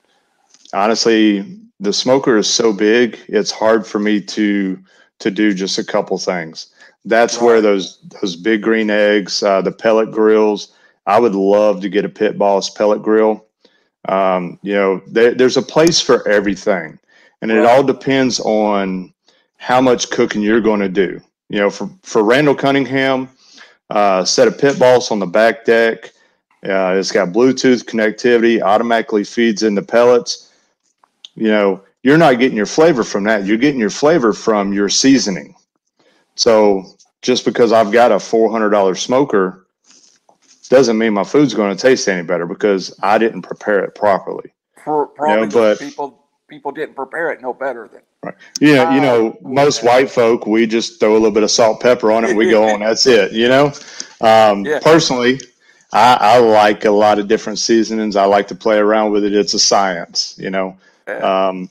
Honestly, 0.73 1.64
the 1.79 1.93
smoker 1.93 2.37
is 2.37 2.49
so 2.49 2.71
big, 2.71 3.19
it's 3.27 3.51
hard 3.51 3.85
for 3.85 3.99
me 3.99 4.21
to 4.21 4.79
to 5.19 5.31
do 5.31 5.53
just 5.53 5.77
a 5.77 5.83
couple 5.83 6.17
things. 6.17 6.73
That's 7.05 7.39
where 7.39 7.61
those 7.61 7.99
those 8.21 8.35
big 8.35 8.61
green 8.61 8.89
eggs, 8.89 9.43
uh, 9.43 9.61
the 9.61 9.71
pellet 9.71 10.11
grills. 10.11 10.73
I 11.05 11.19
would 11.19 11.35
love 11.35 11.81
to 11.81 11.89
get 11.89 12.05
a 12.05 12.09
Pit 12.09 12.37
Boss 12.37 12.69
pellet 12.69 13.03
grill. 13.03 13.45
Um, 14.07 14.59
you 14.61 14.73
know, 14.73 15.01
there, 15.07 15.33
there's 15.33 15.57
a 15.57 15.61
place 15.61 16.01
for 16.01 16.27
everything, 16.27 16.99
and 17.41 17.51
it 17.51 17.65
all 17.65 17.83
depends 17.83 18.39
on 18.39 19.13
how 19.57 19.81
much 19.81 20.09
cooking 20.09 20.41
you're 20.41 20.61
going 20.61 20.79
to 20.79 20.89
do. 20.89 21.19
You 21.49 21.59
know, 21.59 21.69
for, 21.69 21.89
for 22.01 22.23
Randall 22.23 22.55
Cunningham, 22.55 23.29
uh, 23.89 24.25
set 24.25 24.47
of 24.47 24.57
Pit 24.57 24.79
Boss 24.79 25.11
on 25.11 25.19
the 25.19 25.25
back 25.25 25.65
deck. 25.65 26.11
Uh, 26.63 26.95
it's 26.97 27.11
got 27.11 27.29
Bluetooth 27.29 27.83
connectivity, 27.83 28.61
automatically 28.61 29.23
feeds 29.23 29.61
in 29.61 29.75
the 29.75 29.83
pellets. 29.83 30.44
You 31.35 31.49
know, 31.49 31.83
you're 32.03 32.17
not 32.17 32.39
getting 32.39 32.57
your 32.57 32.65
flavor 32.65 33.03
from 33.03 33.23
that. 33.25 33.45
You're 33.45 33.57
getting 33.57 33.79
your 33.79 33.89
flavor 33.89 34.33
from 34.33 34.73
your 34.73 34.89
seasoning. 34.89 35.55
So 36.35 36.85
just 37.21 37.45
because 37.45 37.71
I've 37.71 37.91
got 37.91 38.11
a 38.11 38.15
$400 38.15 38.97
smoker, 38.97 39.67
doesn't 40.69 40.97
mean 40.97 41.13
my 41.13 41.23
food's 41.23 41.53
going 41.53 41.75
to 41.75 41.81
taste 41.81 42.07
any 42.07 42.23
better 42.23 42.45
because 42.45 42.97
I 43.03 43.17
didn't 43.17 43.43
prepare 43.43 43.83
it 43.83 43.95
properly. 43.95 44.53
For, 44.83 45.07
probably 45.07 45.47
but- 45.47 45.79
people 45.79 46.21
people 46.47 46.71
didn't 46.71 46.95
prepare 46.95 47.31
it 47.31 47.41
no 47.41 47.53
better 47.55 47.87
than 47.91 48.01
right. 48.23 48.35
Yeah, 48.61 48.93
you 48.93 49.01
know, 49.01 49.31
Uh, 49.31 49.49
most 49.49 49.83
white 49.83 50.11
folk, 50.11 50.45
we 50.45 50.67
just 50.67 50.99
throw 50.99 51.13
a 51.13 51.13
little 51.13 51.31
bit 51.31 51.41
of 51.41 51.49
salt, 51.49 51.81
pepper 51.81 52.11
on 52.11 52.23
it. 52.23 52.35
We 52.35 52.51
go 52.51 52.69
on. 52.69 52.81
That's 52.81 53.07
it. 53.07 53.31
You 53.31 53.47
know, 53.47 53.73
um, 54.21 54.63
Yeah. 54.63 54.79
personally, 54.79 55.39
I, 55.91 56.17
I 56.21 56.37
like 56.37 56.85
a 56.85 56.91
lot 56.91 57.17
of 57.17 57.27
different 57.27 57.57
seasonings. 57.57 58.15
I 58.15 58.25
like 58.25 58.47
to 58.49 58.55
play 58.55 58.77
around 58.77 59.11
with 59.11 59.23
it. 59.23 59.33
It's 59.33 59.55
a 59.55 59.59
science. 59.59 60.35
You 60.37 60.51
know. 60.51 60.77
Um, 61.07 61.69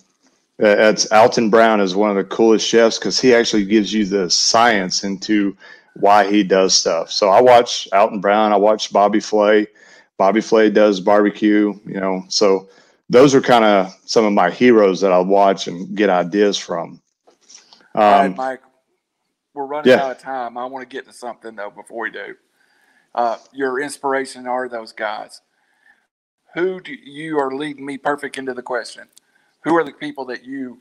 it's 0.58 1.10
Alton 1.12 1.50
Brown 1.50 1.80
is 1.80 1.96
one 1.96 2.10
of 2.10 2.16
the 2.16 2.24
coolest 2.24 2.66
chefs 2.66 2.98
because 2.98 3.20
he 3.20 3.34
actually 3.34 3.64
gives 3.64 3.92
you 3.92 4.04
the 4.04 4.30
science 4.30 5.04
into 5.04 5.56
why 5.96 6.30
he 6.30 6.42
does 6.42 6.74
stuff. 6.74 7.10
So 7.10 7.28
I 7.28 7.40
watch 7.40 7.88
Alton 7.92 8.20
Brown. 8.20 8.52
I 8.52 8.56
watch 8.56 8.92
Bobby 8.92 9.20
Flay. 9.20 9.66
Bobby 10.16 10.40
Flay 10.40 10.70
does 10.70 11.00
barbecue. 11.00 11.74
You 11.86 12.00
know, 12.00 12.24
so 12.28 12.68
those 13.10 13.34
are 13.34 13.40
kind 13.40 13.64
of 13.64 13.94
some 14.06 14.24
of 14.24 14.32
my 14.32 14.50
heroes 14.50 15.00
that 15.00 15.12
I 15.12 15.18
watch 15.18 15.66
and 15.68 15.96
get 15.96 16.10
ideas 16.10 16.56
from. 16.56 17.00
All 17.94 18.02
right, 18.02 18.26
Um, 18.26 18.34
Mike. 18.36 18.60
We're 19.54 19.66
running 19.66 19.92
yeah. 19.92 20.04
out 20.04 20.10
of 20.12 20.18
time. 20.18 20.58
I 20.58 20.66
want 20.66 20.88
to 20.88 20.96
get 20.96 21.06
to 21.06 21.12
something 21.12 21.54
though 21.54 21.70
before 21.70 22.02
we 22.02 22.10
do. 22.10 22.34
Uh, 23.14 23.36
your 23.52 23.80
inspiration 23.80 24.48
are 24.48 24.68
those 24.68 24.92
guys. 24.92 25.40
Who 26.54 26.80
do 26.80 26.92
you 26.92 27.38
are 27.38 27.54
leading 27.54 27.86
me 27.86 27.98
perfect 27.98 28.36
into 28.36 28.54
the 28.54 28.62
question? 28.62 29.04
Who 29.64 29.76
are 29.76 29.84
the 29.84 29.92
people 29.92 30.26
that 30.26 30.44
you 30.44 30.78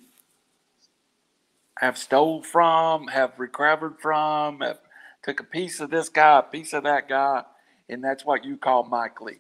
have 1.79 1.97
stole 1.97 2.43
from, 2.43 3.07
have 3.07 3.31
recovered 3.38 3.95
from, 3.99 4.59
have 4.59 4.79
took 5.23 5.39
a 5.39 5.43
piece 5.43 5.79
of 5.79 5.89
this 5.89 6.09
guy, 6.09 6.39
a 6.39 6.43
piece 6.43 6.73
of 6.73 6.84
that 6.84 7.07
guy, 7.07 7.43
and 7.89 8.03
that's 8.03 8.25
what 8.25 8.43
you 8.43 8.57
call 8.57 8.84
Mike 8.84 9.21
Leach. 9.21 9.39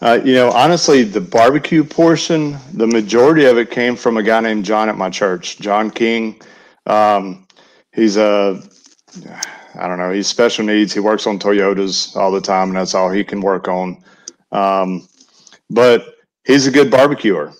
Uh, 0.00 0.20
you 0.24 0.34
know, 0.34 0.50
honestly, 0.52 1.02
the 1.02 1.20
barbecue 1.20 1.84
portion, 1.84 2.56
the 2.72 2.86
majority 2.86 3.44
of 3.44 3.58
it 3.58 3.70
came 3.70 3.96
from 3.96 4.16
a 4.16 4.22
guy 4.22 4.40
named 4.40 4.64
John 4.64 4.88
at 4.88 4.96
my 4.96 5.10
church, 5.10 5.58
John 5.58 5.90
King. 5.90 6.40
Um, 6.86 7.46
he's 7.92 8.16
a, 8.16 8.62
I 9.74 9.86
don't 9.86 9.98
know, 9.98 10.12
he's 10.12 10.28
special 10.28 10.64
needs. 10.64 10.92
He 10.94 11.00
works 11.00 11.26
on 11.26 11.38
Toyotas 11.38 12.16
all 12.16 12.30
the 12.30 12.40
time, 12.40 12.68
and 12.68 12.76
that's 12.76 12.94
all 12.94 13.10
he 13.10 13.24
can 13.24 13.40
work 13.40 13.68
on. 13.68 14.02
Um, 14.52 15.08
but 15.68 16.14
he's 16.46 16.66
a 16.66 16.70
good 16.70 16.90
barbecuer. 16.90 17.52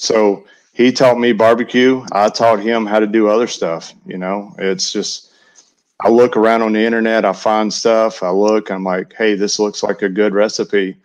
So 0.00 0.46
he 0.72 0.90
taught 0.92 1.18
me 1.18 1.32
barbecue. 1.32 2.04
I 2.12 2.30
taught 2.30 2.60
him 2.60 2.86
how 2.86 3.00
to 3.00 3.06
do 3.06 3.28
other 3.28 3.46
stuff. 3.46 3.92
You 4.06 4.16
know, 4.16 4.54
it's 4.58 4.92
just, 4.92 5.30
I 6.00 6.08
look 6.08 6.38
around 6.38 6.62
on 6.62 6.72
the 6.72 6.80
internet, 6.80 7.26
I 7.26 7.34
find 7.34 7.72
stuff, 7.72 8.22
I 8.22 8.30
look, 8.30 8.70
I'm 8.70 8.82
like, 8.82 9.12
hey, 9.12 9.34
this 9.34 9.58
looks 9.58 9.82
like 9.82 10.00
a 10.00 10.08
good 10.08 10.32
recipe. 10.32 10.96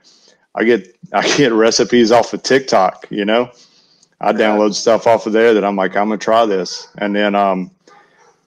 I 0.55 0.63
get 0.63 0.95
I 1.13 1.27
get 1.35 1.51
recipes 1.51 2.11
off 2.11 2.33
of 2.33 2.41
TikTok, 2.43 3.07
you 3.09 3.25
know. 3.25 3.51
I 4.21 4.31
download 4.31 4.73
stuff 4.73 5.07
off 5.07 5.27
of 5.27 5.33
there 5.33 5.53
that 5.53 5.65
I'm 5.65 5.75
like, 5.75 5.97
I'm 5.97 6.07
gonna 6.07 6.17
try 6.17 6.45
this. 6.45 6.87
And 6.97 7.13
then 7.13 7.35
um 7.35 7.71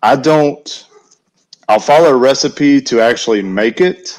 I 0.02 0.16
don't 0.16 0.86
I'll 1.68 1.78
follow 1.78 2.08
a 2.08 2.16
recipe 2.16 2.80
to 2.82 3.02
actually 3.02 3.42
make 3.42 3.82
it. 3.82 4.18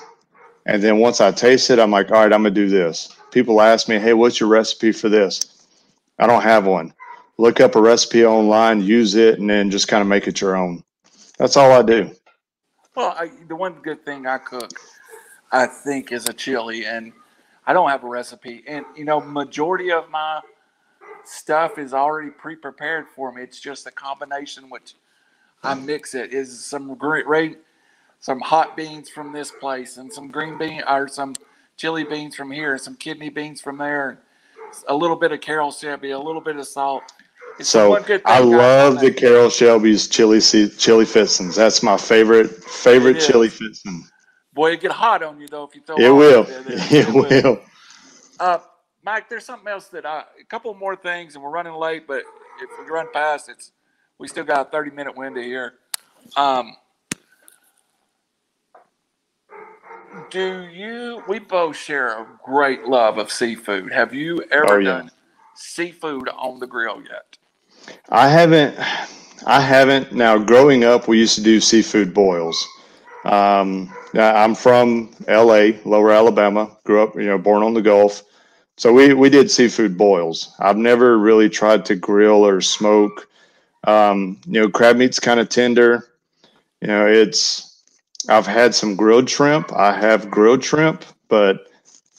And 0.68 0.84
then 0.84 1.00
once 1.00 1.22
I 1.22 1.32
taste 1.32 1.72
it, 1.72 1.80
I'm 1.80 1.90
like, 1.90 2.12
all 2.12 2.22
right, 2.22 2.32
I'm 2.32 2.44
gonna 2.44 2.52
do 2.52 2.70
this. 2.70 3.16
People 3.32 3.62
ask 3.62 3.90
me, 3.90 3.98
hey, 3.98 4.14
what's 4.14 4.40
your 4.40 4.50
recipe 4.50 4.92
for 4.92 5.10
this? 5.10 5.49
I 6.20 6.28
don't 6.28 6.44
have 6.44 6.68
one. 6.68 6.94
Look 7.38 7.62
up 7.62 7.76
a 7.76 7.82
recipe 7.82 8.26
online, 8.26 8.82
use 8.82 9.16
it, 9.16 9.40
and 9.40 9.50
then 9.50 9.72
just 9.72 9.88
kind 9.88 10.02
of 10.02 10.08
make 10.08 10.28
it 10.28 10.42
your 10.42 10.58
own. 10.58 10.84
That's 11.38 11.56
all 11.56 11.72
I 11.72 11.82
do. 11.82 12.12
Well, 12.96 13.16
I, 13.18 13.32
the 13.48 13.56
one 13.56 13.76
good 13.82 14.04
thing 14.04 14.28
I 14.28 14.38
cook, 14.38 14.70
I 15.54 15.66
think, 15.66 16.12
is 16.12 16.28
a 16.28 16.34
chili, 16.34 16.86
and 16.86 17.14
I 17.66 17.72
don't 17.72 17.90
have 17.90 18.04
a 18.04 18.08
recipe. 18.08 18.64
And 18.68 18.86
you 18.98 19.06
know, 19.06 19.22
majority 19.22 19.92
of 19.92 20.10
my 20.10 20.42
stuff 21.24 21.78
is 21.78 21.94
already 21.94 22.32
pre-prepared 22.32 23.06
for 23.16 23.32
me. 23.32 23.42
It's 23.42 23.62
just 23.62 23.88
a 23.88 23.92
combination 23.92 24.70
which 24.70 24.96
I 25.64 25.76
mix 25.76 26.14
it. 26.14 26.34
Is 26.34 26.66
some 26.66 26.96
great, 26.96 27.58
some 28.20 28.42
hot 28.42 28.76
beans 28.76 29.10
from 29.10 29.32
this 29.32 29.52
place, 29.52 29.96
and 29.96 30.12
some 30.12 30.28
green 30.28 30.58
bean 30.58 30.84
or 30.86 31.08
some 31.08 31.36
chili 31.78 32.04
beans 32.04 32.36
from 32.36 32.52
here, 32.52 32.74
and 32.74 32.82
some 32.82 32.96
kidney 32.96 33.30
beans 33.30 33.62
from 33.62 33.78
there, 33.78 34.20
a 34.88 34.96
little 34.96 35.16
bit 35.16 35.32
of 35.32 35.42
Carroll 35.42 35.72
Shelby, 35.72 36.12
a 36.12 36.20
little 36.20 36.42
bit 36.42 36.56
of 36.56 36.68
salt. 36.68 37.04
It's 37.60 37.70
So 37.70 37.98
I 38.26 38.40
love 38.40 39.00
the. 39.00 39.12
Carroll 39.12 39.50
Shelby's 39.50 40.08
chili 40.08 40.40
chili 40.42 41.06
fixins. 41.06 41.56
That's 41.56 41.84
my 41.84 41.98
favorite 41.98 42.50
favorite 42.64 43.20
chili 43.20 43.50
fixin. 43.50 44.04
Boy, 44.54 44.74
it 44.74 44.82
get 44.82 44.92
hot 44.92 45.24
on 45.24 45.40
you 45.40 45.48
though 45.48 45.66
if 45.66 45.76
you 45.76 45.82
throw. 45.82 45.98
It 45.98 46.10
will. 46.10 46.46
in. 46.46 46.64
It 46.92 47.14
will. 47.14 47.62
Uh, 48.40 48.60
Mike, 49.04 49.30
there's 49.30 49.46
something 49.46 49.68
else 49.68 49.88
that 49.88 50.06
I, 50.06 50.24
a 50.40 50.46
couple 50.46 50.74
more 50.74 50.96
things, 50.96 51.36
and 51.36 51.44
we're 51.44 51.50
running 51.50 51.74
late, 51.74 52.08
but 52.08 52.24
if 52.62 52.70
we 52.80 52.92
run 52.92 53.08
past, 53.14 53.50
it's 53.50 53.72
we 54.18 54.28
still 54.28 54.44
got 54.44 54.68
a 54.68 54.70
30 54.70 54.92
minute 54.92 55.16
window 55.16 55.42
here. 55.42 55.74
Um, 56.36 56.76
do 60.32 60.68
you? 60.68 61.24
We 61.28 61.40
both 61.40 61.76
share 61.78 62.10
a 62.22 62.28
great 62.46 62.86
love 62.86 63.18
of 63.18 63.32
seafood. 63.32 63.92
Have 63.94 64.14
you 64.14 64.44
ever 64.52 64.66
Oh, 64.68 64.80
yeah. 64.80 65.00
done 65.00 65.12
seafood 65.56 66.30
on 66.30 66.60
the 66.60 66.68
grill 66.68 67.02
yet? 67.04 67.38
I 68.10 68.30
haven't. 68.30 68.78
I 69.46 69.62
haven't. 69.62 70.14
Now, 70.14 70.38
growing 70.38 70.84
up, 70.84 71.08
we 71.08 71.20
used 71.20 71.36
to 71.36 71.44
do 71.44 71.60
seafood 71.60 72.14
boils. 72.14 72.68
Um, 73.26 73.94
I'm 74.16 74.56
from 74.56 75.14
L.A., 75.28 75.80
Lower 75.86 76.12
Alabama. 76.12 76.78
Grew 76.86 77.04
up, 77.04 77.16
you 77.16 77.26
know, 77.28 77.38
born 77.38 77.64
on 77.64 77.74
the 77.74 77.82
Gulf. 77.82 78.24
So 78.78 78.94
we 78.94 79.14
we 79.14 79.30
did 79.30 79.52
seafood 79.52 79.98
boils. 79.98 80.56
I've 80.60 80.78
never 80.78 81.18
really 81.20 81.50
tried 81.50 81.86
to 81.86 81.96
grill 81.96 82.46
or 82.46 82.62
smoke. 82.62 83.28
Um, 83.86 84.42
you 84.46 84.62
know, 84.62 84.70
crab 84.70 84.98
meat's 84.98 85.20
kind 85.20 85.40
of 85.40 85.50
tender. 85.50 86.08
You 86.82 86.88
know, 86.88 87.08
it's. 87.08 87.69
I've 88.30 88.48
had 88.48 88.76
some 88.76 88.96
grilled 88.96 89.30
shrimp. 89.30 89.74
I 89.74 89.94
have 90.00 90.30
grilled 90.30 90.64
shrimp, 90.64 91.04
but 91.28 91.68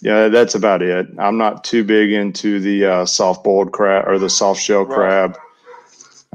yeah, 0.03 0.29
that's 0.29 0.55
about 0.55 0.83
it. 0.83 1.09
I'm 1.19 1.39
not 1.39 1.65
too 1.65 1.85
big 1.85 2.13
into 2.13 2.61
the 2.61 2.85
uh, 2.87 3.07
soft 3.07 3.45
boiled 3.45 3.73
crab 3.73 4.09
or 4.09 4.19
the 4.19 4.31
soft 4.31 4.61
shell 4.61 4.85
Right. 4.85 4.95
crab. 4.95 5.39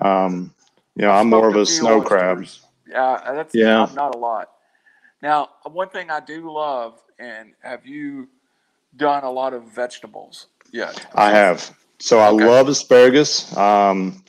Um, 0.02 0.54
you 0.96 1.04
know, 1.04 1.12
I'm 1.12 1.30
more 1.30 1.50
of 1.50 1.56
a 1.56 1.66
snow 1.66 2.02
crab. 2.02 2.46
Yeah, 2.88 3.20
that's 3.34 3.54
Yeah. 3.56 3.84
I'm 3.86 3.96
not 3.96 4.16
a 4.16 4.18
lot. 4.18 4.50
Now, 5.22 5.50
one 5.64 5.90
thing 5.90 6.10
I 6.12 6.20
do 6.20 6.52
love, 6.52 7.02
and 7.20 7.54
have 7.62 7.86
you 7.86 8.28
done 8.96 9.24
a 9.24 9.32
lot 9.32 9.54
of 9.54 9.64
vegetables 9.64 10.48
yet? 10.72 11.06
I 11.16 11.32
have. 11.32 11.76
So 12.00 12.20
I 12.20 12.30
love 12.30 12.68
asparagus. 12.68 13.56
Um, 13.58 14.24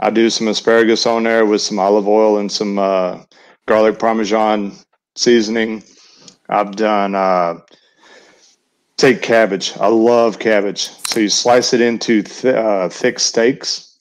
I 0.00 0.10
do 0.10 0.30
some 0.30 0.48
asparagus 0.48 1.06
on 1.06 1.24
there 1.24 1.44
with 1.44 1.60
some 1.60 1.78
olive 1.78 2.08
oil 2.08 2.38
and 2.38 2.50
some 2.50 2.78
uh, 2.78 3.20
garlic 3.66 3.98
parmesan 3.98 4.72
seasoning. 5.18 5.82
I've 6.48 6.76
done 6.76 7.14
uh, 7.14 7.58
take 8.96 9.20
cabbage. 9.20 9.76
I 9.78 9.88
love 9.88 10.38
cabbage. 10.38 10.88
So 10.88 11.20
you 11.20 11.28
slice 11.28 11.72
it 11.74 11.80
into 11.80 12.22
th- 12.22 12.54
uh, 12.54 12.88
thick 12.88 13.18
steaks. 13.18 13.98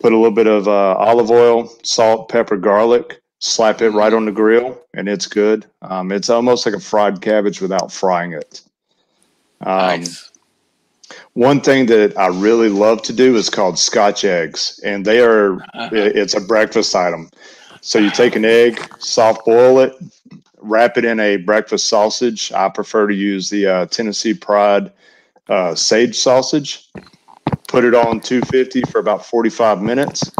Put 0.00 0.12
a 0.12 0.16
little 0.16 0.30
bit 0.34 0.46
of 0.46 0.68
uh, 0.68 0.94
olive 0.96 1.30
oil, 1.30 1.72
salt, 1.82 2.28
pepper, 2.28 2.56
garlic. 2.56 3.20
Slap 3.40 3.82
it 3.82 3.90
right 3.90 4.12
on 4.12 4.24
the 4.24 4.32
grill, 4.32 4.80
and 4.94 5.06
it's 5.08 5.26
good. 5.26 5.66
Um, 5.82 6.12
it's 6.12 6.30
almost 6.30 6.64
like 6.64 6.74
a 6.74 6.80
fried 6.80 7.20
cabbage 7.20 7.60
without 7.60 7.92
frying 7.92 8.32
it. 8.32 8.62
Um, 9.60 10.00
Nice. 10.00 10.30
one 11.34 11.60
thing 11.60 11.84
that 11.86 12.16
I 12.16 12.28
really 12.28 12.70
love 12.70 13.02
to 13.02 13.12
do 13.12 13.36
is 13.36 13.50
called 13.50 13.78
Scotch 13.78 14.24
eggs, 14.24 14.80
and 14.82 15.04
they 15.04 15.20
are 15.20 15.54
Uh-huh. 15.56 15.88
it's 15.92 16.34
a 16.34 16.40
breakfast 16.40 16.94
item. 16.94 17.28
So 17.82 17.98
you 17.98 18.10
take 18.10 18.34
an 18.34 18.46
egg, 18.46 18.80
soft 18.98 19.44
boil 19.44 19.78
it, 19.80 19.94
wrap 20.64 20.96
it 20.96 21.04
in 21.04 21.20
a 21.20 21.36
breakfast 21.36 21.88
sausage. 21.88 22.52
I 22.52 22.68
prefer 22.68 23.06
to 23.06 23.14
use 23.14 23.50
the 23.50 23.66
uh, 23.66 23.86
Tennessee 23.86 24.34
Pride 24.34 24.92
uh, 25.48 25.74
sage 25.74 26.16
sausage. 26.16 26.88
Put 27.68 27.84
it 27.84 27.94
on 27.94 28.20
250 28.20 28.82
for 28.90 28.98
about 28.98 29.24
45 29.26 29.82
minutes. 29.82 30.30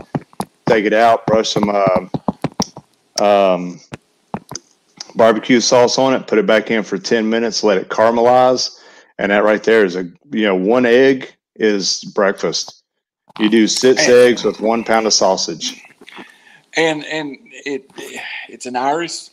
Take 0.66 0.85
it 0.85 0.95
out, 0.95 1.27
brush 1.27 1.51
some 1.51 1.68
uh, 1.68 3.22
um, 3.22 3.81
barbecue 5.14 5.61
sauce 5.61 5.99
on 5.99 6.14
it. 6.14 6.27
Put 6.27 6.39
it 6.39 6.47
back 6.47 6.70
in 6.70 6.83
for 6.83 6.99
10 6.99 7.29
minutes. 7.29 7.62
Let 7.62 7.79
it 7.79 7.89
caramelize 7.89 8.81
and 9.18 9.31
that 9.31 9.45
right 9.45 9.62
there 9.62 9.85
is 9.85 9.97
a 9.97 10.05
you 10.31 10.43
know 10.47 10.55
one 10.55 10.87
egg 10.87 11.35
is 11.57 12.05
breakfast. 12.14 12.83
You 13.39 13.49
do 13.49 13.66
six 13.66 14.05
And- 14.05 14.12
eggs 14.12 14.45
with 14.45 14.61
one 14.61 14.85
pound 14.85 15.07
of 15.07 15.12
sausage. 15.12 15.81
And 16.77 17.05
and 17.05 17.37
it 17.64 17.91
it's 18.49 18.66
an 18.66 18.77
Irish. 18.77 19.29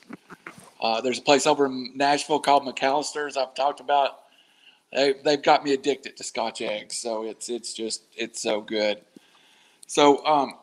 Uh, 0.81 0.99
there's 1.01 1.19
a 1.19 1.21
place 1.21 1.45
over 1.45 1.67
in 1.67 1.91
Nashville 1.95 2.39
called 2.39 2.63
McAllister's. 2.63 3.37
I've 3.37 3.53
talked 3.53 3.79
about. 3.79 4.19
They 4.91 5.13
they've 5.23 5.41
got 5.41 5.63
me 5.63 5.73
addicted 5.73 6.17
to 6.17 6.23
Scotch 6.23 6.61
eggs. 6.61 6.97
So 6.97 7.23
it's 7.23 7.49
it's 7.49 7.73
just 7.73 8.03
it's 8.15 8.41
so 8.41 8.61
good. 8.61 9.01
So 9.87 10.25
um, 10.25 10.55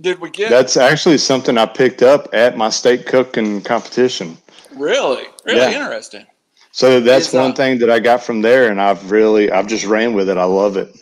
did 0.00 0.20
we 0.20 0.30
get 0.30 0.50
That's 0.50 0.76
actually 0.76 1.18
something 1.18 1.56
I 1.56 1.66
picked 1.66 2.02
up 2.02 2.28
at 2.32 2.56
my 2.56 2.70
state 2.70 3.06
cooking 3.06 3.62
competition. 3.62 4.36
really 4.74 5.24
really 5.44 5.60
Yeah. 5.60 5.82
interesting? 5.82 6.26
So 6.72 7.00
that's 7.00 7.28
Is, 7.28 7.34
uh, 7.34 7.38
one 7.38 7.54
thing 7.54 7.78
that 7.80 7.90
I 7.90 7.98
got 7.98 8.22
from 8.22 8.40
there, 8.40 8.70
and 8.70 8.80
I've 8.80 9.10
really, 9.10 9.52
I've 9.52 9.66
just 9.66 9.84
ran 9.84 10.14
with 10.14 10.30
it. 10.30 10.38
I 10.38 10.44
love 10.44 10.78
it. 10.78 10.96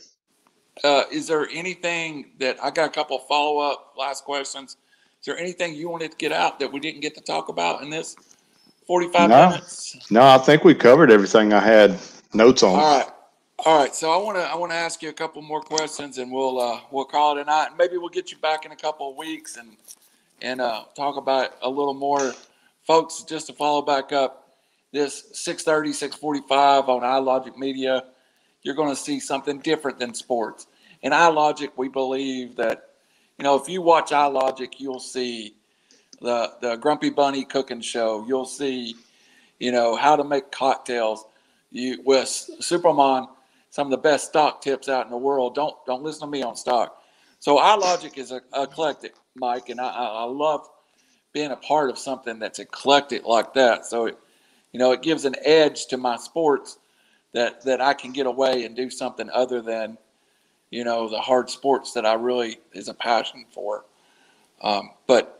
Uh, 0.82 1.04
is 1.12 1.28
there 1.28 1.48
anything 1.52 2.32
that 2.40 2.62
I 2.62 2.70
got 2.70 2.86
a 2.86 2.92
couple 2.92 3.18
follow 3.20 3.58
up 3.58 3.94
last 3.96 4.24
questions? 4.24 4.76
Is 5.20 5.26
there 5.26 5.38
anything 5.38 5.74
you 5.74 5.88
wanted 5.88 6.10
to 6.12 6.16
get 6.16 6.32
out 6.32 6.58
that 6.58 6.72
we 6.72 6.80
didn't 6.80 7.02
get 7.02 7.14
to 7.14 7.20
talk 7.20 7.48
about 7.50 7.82
in 7.82 7.90
this 7.90 8.16
45 8.90 9.30
No. 9.30 9.50
minutes? 9.50 10.10
No, 10.10 10.22
I 10.22 10.36
think 10.38 10.64
we 10.64 10.74
covered 10.74 11.12
everything 11.12 11.52
I 11.52 11.60
had 11.60 11.96
notes 12.34 12.64
on. 12.64 12.70
All 12.70 12.98
right. 12.98 13.06
All 13.64 13.78
right. 13.78 13.94
So 13.94 14.10
I 14.10 14.16
want 14.16 14.36
to 14.36 14.42
I 14.42 14.56
want 14.56 14.72
to 14.72 14.76
ask 14.76 15.00
you 15.00 15.10
a 15.10 15.12
couple 15.12 15.40
more 15.42 15.60
questions 15.60 16.18
and 16.18 16.32
we'll 16.32 16.60
uh, 16.60 16.80
we'll 16.90 17.04
call 17.04 17.38
it 17.38 17.40
a 17.40 17.44
night. 17.44 17.68
Maybe 17.78 17.98
we'll 17.98 18.08
get 18.08 18.32
you 18.32 18.38
back 18.38 18.64
in 18.66 18.72
a 18.72 18.76
couple 18.76 19.08
of 19.08 19.16
weeks 19.16 19.58
and 19.58 19.76
and 20.42 20.60
uh, 20.60 20.86
talk 20.96 21.16
about 21.18 21.50
a 21.62 21.70
little 21.70 21.94
more. 21.94 22.34
Folks, 22.84 23.22
just 23.22 23.46
to 23.46 23.52
follow 23.52 23.80
back 23.80 24.10
up, 24.10 24.56
this 24.90 25.26
630, 25.34 25.92
645 25.92 26.88
on 26.88 27.02
iLogic 27.02 27.56
Media, 27.56 28.06
you're 28.64 28.74
going 28.74 28.90
to 28.90 29.00
see 29.00 29.20
something 29.20 29.60
different 29.60 30.00
than 30.00 30.14
sports. 30.14 30.66
In 31.02 31.12
iLogic, 31.12 31.70
we 31.76 31.88
believe 31.88 32.56
that, 32.56 32.88
you 33.38 33.44
know, 33.44 33.54
if 33.54 33.68
you 33.68 33.82
watch 33.82 34.10
iLogic, 34.10 34.80
you'll 34.80 34.98
see 34.98 35.54
the, 36.20 36.52
the 36.60 36.76
Grumpy 36.76 37.10
Bunny 37.10 37.44
cooking 37.44 37.80
show. 37.80 38.24
You'll 38.26 38.46
see, 38.46 38.94
you 39.58 39.72
know, 39.72 39.96
how 39.96 40.16
to 40.16 40.24
make 40.24 40.50
cocktails. 40.50 41.24
You 41.70 42.02
with 42.04 42.28
Superman, 42.28 43.28
some 43.70 43.86
of 43.86 43.90
the 43.92 43.96
best 43.96 44.28
stock 44.28 44.60
tips 44.60 44.88
out 44.88 45.04
in 45.04 45.10
the 45.10 45.16
world. 45.16 45.54
Don't 45.54 45.74
don't 45.86 46.02
listen 46.02 46.22
to 46.22 46.26
me 46.26 46.42
on 46.42 46.56
stock. 46.56 47.00
So 47.38 47.56
iLogic 47.56 48.18
is 48.18 48.32
a, 48.32 48.42
eclectic, 48.54 49.14
Mike, 49.34 49.68
and 49.68 49.80
I, 49.80 49.88
I 49.88 50.04
I 50.04 50.24
love 50.24 50.68
being 51.32 51.52
a 51.52 51.56
part 51.56 51.90
of 51.90 51.98
something 51.98 52.38
that's 52.38 52.58
eclectic 52.58 53.24
like 53.24 53.54
that. 53.54 53.86
So, 53.86 54.06
it, 54.06 54.18
you 54.72 54.80
know, 54.80 54.92
it 54.92 55.02
gives 55.02 55.24
an 55.24 55.36
edge 55.44 55.86
to 55.86 55.96
my 55.96 56.16
sports 56.16 56.78
that 57.32 57.64
that 57.64 57.80
I 57.80 57.94
can 57.94 58.12
get 58.12 58.26
away 58.26 58.64
and 58.64 58.74
do 58.74 58.90
something 58.90 59.30
other 59.30 59.62
than, 59.62 59.96
you 60.70 60.84
know, 60.84 61.08
the 61.08 61.20
hard 61.20 61.50
sports 61.50 61.92
that 61.92 62.04
I 62.04 62.14
really 62.14 62.58
is 62.72 62.88
a 62.88 62.94
passion 62.94 63.46
for. 63.52 63.84
Um, 64.60 64.90
but 65.06 65.39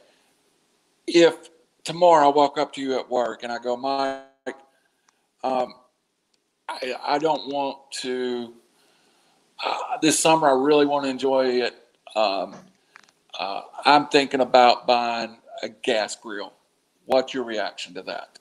if 1.07 1.51
tomorrow 1.85 2.31
I 2.31 2.35
walk 2.35 2.59
up 2.59 2.73
to 2.75 2.81
you 2.81 2.99
at 2.99 3.11
work 3.11 3.43
and 3.43 3.53
I 3.53 3.59
go, 3.59 3.77
Mike, 3.77 4.57
um, 5.43 5.75
I, 6.69 6.95
I 7.03 7.19
don't 7.19 7.53
want 7.53 7.79
to. 8.03 8.55
Uh, 9.65 9.77
this 10.01 10.19
summer, 10.19 10.49
I 10.49 10.53
really 10.53 10.87
want 10.87 11.05
to 11.05 11.11
enjoy 11.11 11.47
it. 11.47 11.75
Um, 12.17 12.57
uh, 13.39 13.63
I'm 13.85 14.07
thinking 14.09 14.41
about 14.41 14.87
buying 14.87 15.37
a 15.63 15.69
gas 15.69 16.17
grill. 16.17 16.53
What's 17.05 17.35
your 17.35 17.45
reaction 17.45 17.95
to 17.95 18.03
that? 18.03 18.39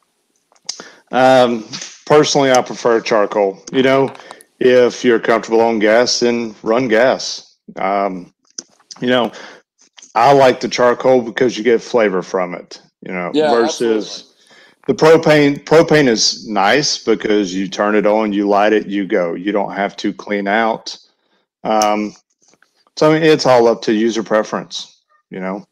Um, 1.11 1.65
personally, 2.05 2.51
I 2.51 2.61
prefer 2.61 3.01
charcoal. 3.01 3.63
You 3.71 3.83
know, 3.83 4.13
if 4.59 5.03
you're 5.03 5.19
comfortable 5.19 5.61
on 5.61 5.79
gas, 5.79 6.19
then 6.19 6.55
run 6.63 6.87
gas. 6.87 7.57
Um, 7.75 8.33
you 9.01 9.07
know, 9.07 9.31
I 10.19 10.33
like 10.33 10.59
the 10.59 10.67
charcoal 10.67 11.21
because 11.21 11.57
you 11.57 11.63
get 11.63 11.81
flavor 11.81 12.21
from 12.21 12.53
it. 12.53 12.81
You 13.05 13.13
know, 13.13 13.31
Yeah, 13.33 13.51
versus 13.51 14.35
the 14.85 14.93
propane. 14.93 15.63
Propane 15.63 16.07
is 16.07 16.45
nice 16.45 16.97
because 16.97 17.53
you 17.53 17.69
turn 17.69 17.95
it 17.95 18.05
on, 18.05 18.33
you 18.33 18.47
light 18.47 18.73
it, 18.73 18.87
you 18.87 19.07
go. 19.07 19.33
You 19.33 19.53
don't 19.53 19.71
have 19.71 19.95
to 19.97 20.11
clean 20.11 20.45
out. 20.45 20.97
Um, 21.63 22.13
so 22.97 23.09
I 23.09 23.13
mean, 23.13 23.23
it's 23.23 23.45
all 23.45 23.67
up 23.69 23.81
to 23.83 23.93
user 23.93 24.23
preference. 24.23 25.01
You 25.29 25.39
know. 25.39 25.65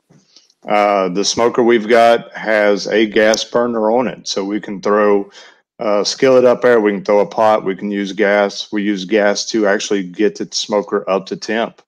Uh, 0.65 1.09
the 1.09 1.23
smoker 1.23 1.63
we've 1.63 1.87
got 1.87 2.33
has 2.35 2.87
a 2.87 3.05
gas 3.05 3.43
burner 3.43 3.91
on 3.91 4.07
it, 4.07 4.27
so 4.27 4.43
we 4.43 4.59
can 4.61 4.81
throw 4.81 5.29
a 5.79 6.05
skillet 6.05 6.45
up 6.45 6.61
there. 6.61 6.79
We 6.79 6.91
can 6.91 7.05
throw 7.05 7.19
a 7.19 7.25
pot. 7.25 7.65
We 7.65 7.75
can 7.75 7.91
use 7.91 8.13
gas. 8.13 8.71
We 8.71 8.83
use 8.83 9.03
gas 9.03 9.45
to 9.47 9.67
actually 9.67 10.03
get 10.03 10.37
the 10.37 10.47
smoker 10.51 11.09
up 11.09 11.25
to 11.27 11.35
temp. 11.35 11.81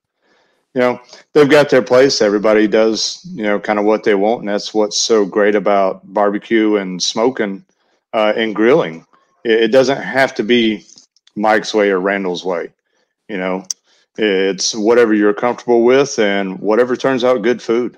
You 0.80 0.86
know, 0.86 1.02
they've 1.34 1.50
got 1.50 1.70
their 1.70 1.82
place. 1.82 2.22
Everybody 2.22 2.66
does, 2.66 3.28
you 3.34 3.44
know, 3.44 3.60
kind 3.60 3.80
of 3.80 3.84
what 3.84 4.06
they 4.06 4.16
want, 4.16 4.40
and 4.40 4.48
that's 4.48 4.74
what's 4.74 4.98
so 4.98 5.26
great 5.26 5.54
about 5.54 6.14
barbecue 6.14 6.78
and 6.78 7.04
smoking 7.04 7.66
uh, 8.14 8.32
and 8.38 8.56
grilling. 8.56 9.06
It, 9.44 9.64
it 9.64 9.68
doesn't 9.74 10.02
have 10.02 10.34
to 10.36 10.44
be 10.44 10.86
Mike's 11.36 11.74
way 11.74 11.90
or 11.90 12.00
Randall's 12.00 12.46
way. 12.46 12.70
You 13.28 13.36
know, 13.36 13.66
it's 14.18 14.74
whatever 14.74 15.14
you're 15.14 15.34
comfortable 15.34 15.84
with 15.84 16.18
and 16.18 16.58
whatever 16.62 16.96
turns 16.96 17.26
out 17.26 17.42
good 17.42 17.62
food. 17.62 17.98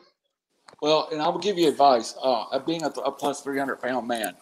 Well, 0.82 1.07
and 1.11 1.21
I 1.21 1.29
will 1.29 1.38
give 1.38 1.59
you 1.59 1.69
advice. 1.69 2.15
Uh, 2.19 2.57
being 2.65 2.82
a, 2.82 2.88
a 2.88 3.11
plus 3.11 3.41
300 3.41 3.79
pound 3.79 4.07
man, 4.07 4.34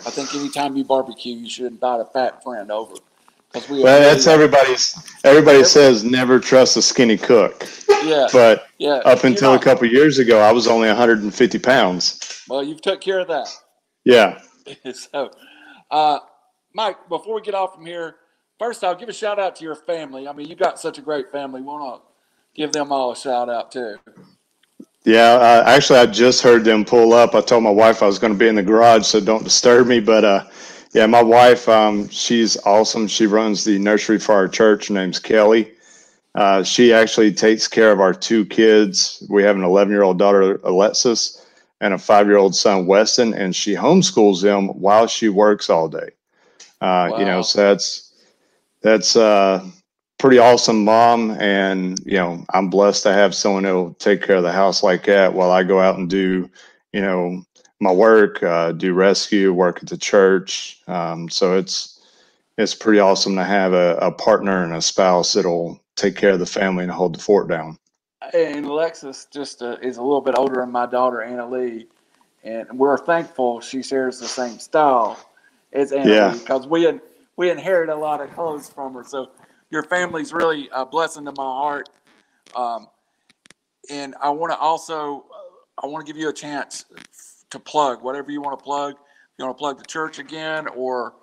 I 0.00 0.10
think 0.10 0.34
anytime 0.34 0.76
you 0.76 0.84
barbecue, 0.84 1.34
you 1.34 1.48
should 1.48 1.64
invite 1.64 2.02
a 2.02 2.04
fat 2.04 2.42
friend 2.42 2.70
over. 2.70 2.96
Well, 3.68 4.00
that's 4.00 4.26
everybody's. 4.26 4.94
Everybody 5.24 5.64
says 5.64 6.04
never 6.04 6.38
trust 6.38 6.76
a 6.76 6.82
skinny 6.82 7.16
cook, 7.16 7.66
Yeah, 8.04 8.28
but 8.32 8.66
yeah. 8.78 9.00
up 9.04 9.24
until 9.24 9.52
a 9.52 9.54
not- 9.56 9.64
couple 9.64 9.86
years 9.88 10.18
ago, 10.18 10.40
I 10.40 10.52
was 10.52 10.66
only 10.66 10.88
150 10.88 11.58
pounds. 11.58 12.42
Well, 12.48 12.62
you've 12.62 12.82
took 12.82 13.00
care 13.00 13.20
of 13.20 13.28
that. 13.28 13.48
Yeah, 14.04 14.40
so, 14.92 15.30
uh, 15.90 16.18
Mike, 16.74 17.08
before 17.08 17.34
we 17.34 17.40
get 17.40 17.54
off 17.54 17.74
from 17.74 17.86
here, 17.86 18.16
first 18.58 18.84
I'll 18.84 18.94
give 18.94 19.08
a 19.08 19.12
shout 19.12 19.38
out 19.38 19.56
to 19.56 19.64
your 19.64 19.74
family. 19.74 20.28
I 20.28 20.32
mean, 20.32 20.48
you've 20.48 20.58
got 20.58 20.78
such 20.78 20.98
a 20.98 21.02
great 21.02 21.32
family. 21.32 21.60
Want 21.62 22.00
to 22.02 22.06
give 22.54 22.72
them 22.72 22.92
all 22.92 23.12
a 23.12 23.16
shout 23.16 23.48
out 23.48 23.72
too. 23.72 23.96
yeah. 25.04 25.32
Uh, 25.32 25.64
actually, 25.66 25.98
I 25.98 26.06
just 26.06 26.42
heard 26.42 26.64
them 26.64 26.84
pull 26.84 27.12
up. 27.14 27.34
I 27.34 27.40
told 27.40 27.64
my 27.64 27.70
wife 27.70 28.02
I 28.02 28.06
was 28.06 28.18
going 28.18 28.32
to 28.32 28.38
be 28.38 28.48
in 28.48 28.54
the 28.54 28.62
garage, 28.62 29.06
so 29.06 29.20
don't 29.20 29.42
disturb 29.44 29.86
me. 29.88 29.98
But 30.00 30.24
uh, 30.24 30.44
yeah, 30.92 31.06
my 31.06 31.22
wife, 31.22 31.68
um, 31.68 32.08
she's 32.08 32.56
awesome. 32.64 33.06
She 33.08 33.26
runs 33.26 33.64
the 33.64 33.78
nursery 33.78 34.18
for 34.18 34.34
our 34.34 34.48
church. 34.48 34.88
Her 34.88 34.94
name's 34.94 35.18
Kelly. 35.18 35.72
Uh, 36.34 36.62
she 36.62 36.92
actually 36.92 37.32
takes 37.32 37.66
care 37.68 37.90
of 37.92 38.00
our 38.00 38.12
two 38.14 38.44
kids. 38.46 39.22
We 39.30 39.42
have 39.44 39.56
an 39.56 39.64
11 39.64 39.92
year 39.92 40.02
old 40.02 40.18
daughter, 40.18 40.60
Alexis, 40.64 41.44
and 41.80 41.94
a 41.94 41.98
five 41.98 42.26
year 42.26 42.36
old 42.36 42.54
son, 42.54 42.86
Weston, 42.86 43.34
and 43.34 43.54
she 43.54 43.74
homeschools 43.74 44.42
them 44.42 44.68
while 44.68 45.06
she 45.06 45.28
works 45.28 45.70
all 45.70 45.88
day. 45.88 46.10
Uh, 46.80 47.10
You 47.16 47.24
know, 47.24 47.42
so 47.42 47.60
that's 47.60 48.12
that's 48.82 49.16
uh, 49.16 49.64
pretty 50.18 50.38
awesome, 50.38 50.84
mom. 50.84 51.32
And 51.40 51.98
you 52.04 52.18
know, 52.18 52.44
I'm 52.52 52.70
blessed 52.70 53.02
to 53.04 53.12
have 53.12 53.34
someone 53.34 53.64
who'll 53.64 53.94
take 53.94 54.22
care 54.22 54.36
of 54.36 54.42
the 54.42 54.52
house 54.52 54.82
like 54.82 55.04
that 55.06 55.32
while 55.34 55.50
I 55.50 55.62
go 55.62 55.80
out 55.80 55.98
and 55.98 56.08
do, 56.08 56.50
you 56.92 57.00
know, 57.00 57.42
my 57.80 57.92
work, 57.92 58.42
uh, 58.42 58.72
do 58.72 58.94
rescue, 58.94 59.52
work 59.52 59.80
at 59.82 59.88
the 59.88 59.98
church. 59.98 60.80
Um, 60.88 61.28
so 61.28 61.56
it's 61.58 62.00
it's 62.58 62.74
pretty 62.74 63.00
awesome 63.00 63.36
to 63.36 63.44
have 63.44 63.72
a, 63.74 63.96
a 63.98 64.12
partner 64.12 64.64
and 64.64 64.74
a 64.74 64.82
spouse 64.82 65.34
that'll 65.34 65.80
take 65.96 66.16
care 66.16 66.32
of 66.32 66.38
the 66.40 66.46
family 66.46 66.84
and 66.84 66.92
hold 66.92 67.14
the 67.16 67.20
fort 67.20 67.48
down. 67.48 67.78
And 68.34 68.66
Alexis 68.66 69.26
just 69.32 69.62
uh, 69.62 69.78
is 69.82 69.98
a 69.98 70.02
little 70.02 70.20
bit 70.22 70.36
older 70.38 70.56
than 70.60 70.72
my 70.72 70.86
daughter 70.86 71.22
Anna 71.22 71.48
Lee, 71.48 71.86
and 72.44 72.68
we're 72.78 72.98
thankful 72.98 73.60
she 73.60 73.82
shares 73.82 74.20
the 74.20 74.28
same 74.28 74.58
style 74.58 75.18
as 75.72 75.92
Anna 75.92 76.14
Yeah. 76.14 76.18
Lee 76.18 76.38
because 76.38 76.66
we 76.66 76.86
in, 76.88 77.00
we 77.36 77.50
inherit 77.50 77.90
a 77.90 77.96
lot 77.96 78.20
of 78.22 78.32
clothes 78.34 78.68
from 78.70 78.94
her. 78.94 79.04
So 79.04 79.30
your 79.70 79.84
family's 79.84 80.32
really 80.32 80.68
a 80.74 80.86
blessing 80.86 81.24
to 81.26 81.32
my 81.32 81.44
heart. 81.44 81.88
Um, 82.56 82.88
and 83.90 84.14
I 84.22 84.30
want 84.30 84.52
to 84.52 84.58
also 84.58 85.26
I 85.82 85.86
want 85.86 86.06
to 86.06 86.12
give 86.12 86.20
you 86.20 86.28
a 86.30 86.34
chance 86.34 86.86
to 87.56 87.70
plug 87.70 88.02
whatever 88.02 88.30
you 88.30 88.40
want 88.40 88.58
to 88.58 88.62
plug. 88.62 88.94
You 89.38 89.44
want 89.44 89.56
to 89.56 89.58
plug 89.58 89.78
the 89.78 89.84
church 89.84 90.18
again 90.18 90.66
or 90.68 91.14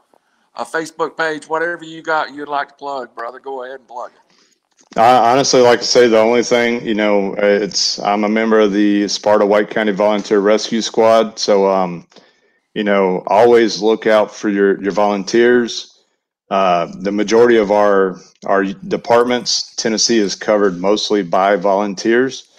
a 0.55 0.63
Facebook 0.63 1.17
page, 1.17 1.47
whatever 1.47 1.83
you 1.83 2.01
got 2.01 2.33
you'd 2.33 2.47
like 2.47 2.69
to 2.69 2.75
plug, 2.75 3.15
brother. 3.15 3.39
Go 3.39 3.63
ahead 3.63 3.79
and 3.79 3.87
plug 3.87 4.11
it. 4.11 4.97
I 4.97 5.31
honestly 5.31 5.61
like 5.61 5.79
to 5.79 5.85
say 5.85 6.07
the 6.07 6.19
only 6.19 6.43
thing, 6.43 6.85
you 6.85 6.93
know, 6.93 7.33
it's 7.35 7.97
I'm 7.99 8.23
a 8.23 8.29
member 8.29 8.59
of 8.59 8.73
the 8.73 9.07
Sparta 9.07 9.45
White 9.45 9.71
County 9.71 9.91
Volunteer 9.91 10.39
Rescue 10.39 10.81
Squad, 10.81 11.39
so 11.39 11.67
um, 11.67 12.05
you 12.75 12.83
know, 12.83 13.23
always 13.27 13.81
look 13.81 14.05
out 14.05 14.33
for 14.33 14.49
your 14.49 14.81
your 14.83 14.91
volunteers. 14.91 16.03
Uh, 16.51 16.91
the 16.99 17.11
majority 17.11 17.57
of 17.57 17.71
our 17.71 18.19
our 18.45 18.65
departments, 18.65 19.75
Tennessee 19.75 20.19
is 20.19 20.35
covered 20.35 20.79
mostly 20.79 21.23
by 21.23 21.55
volunteers. 21.55 22.49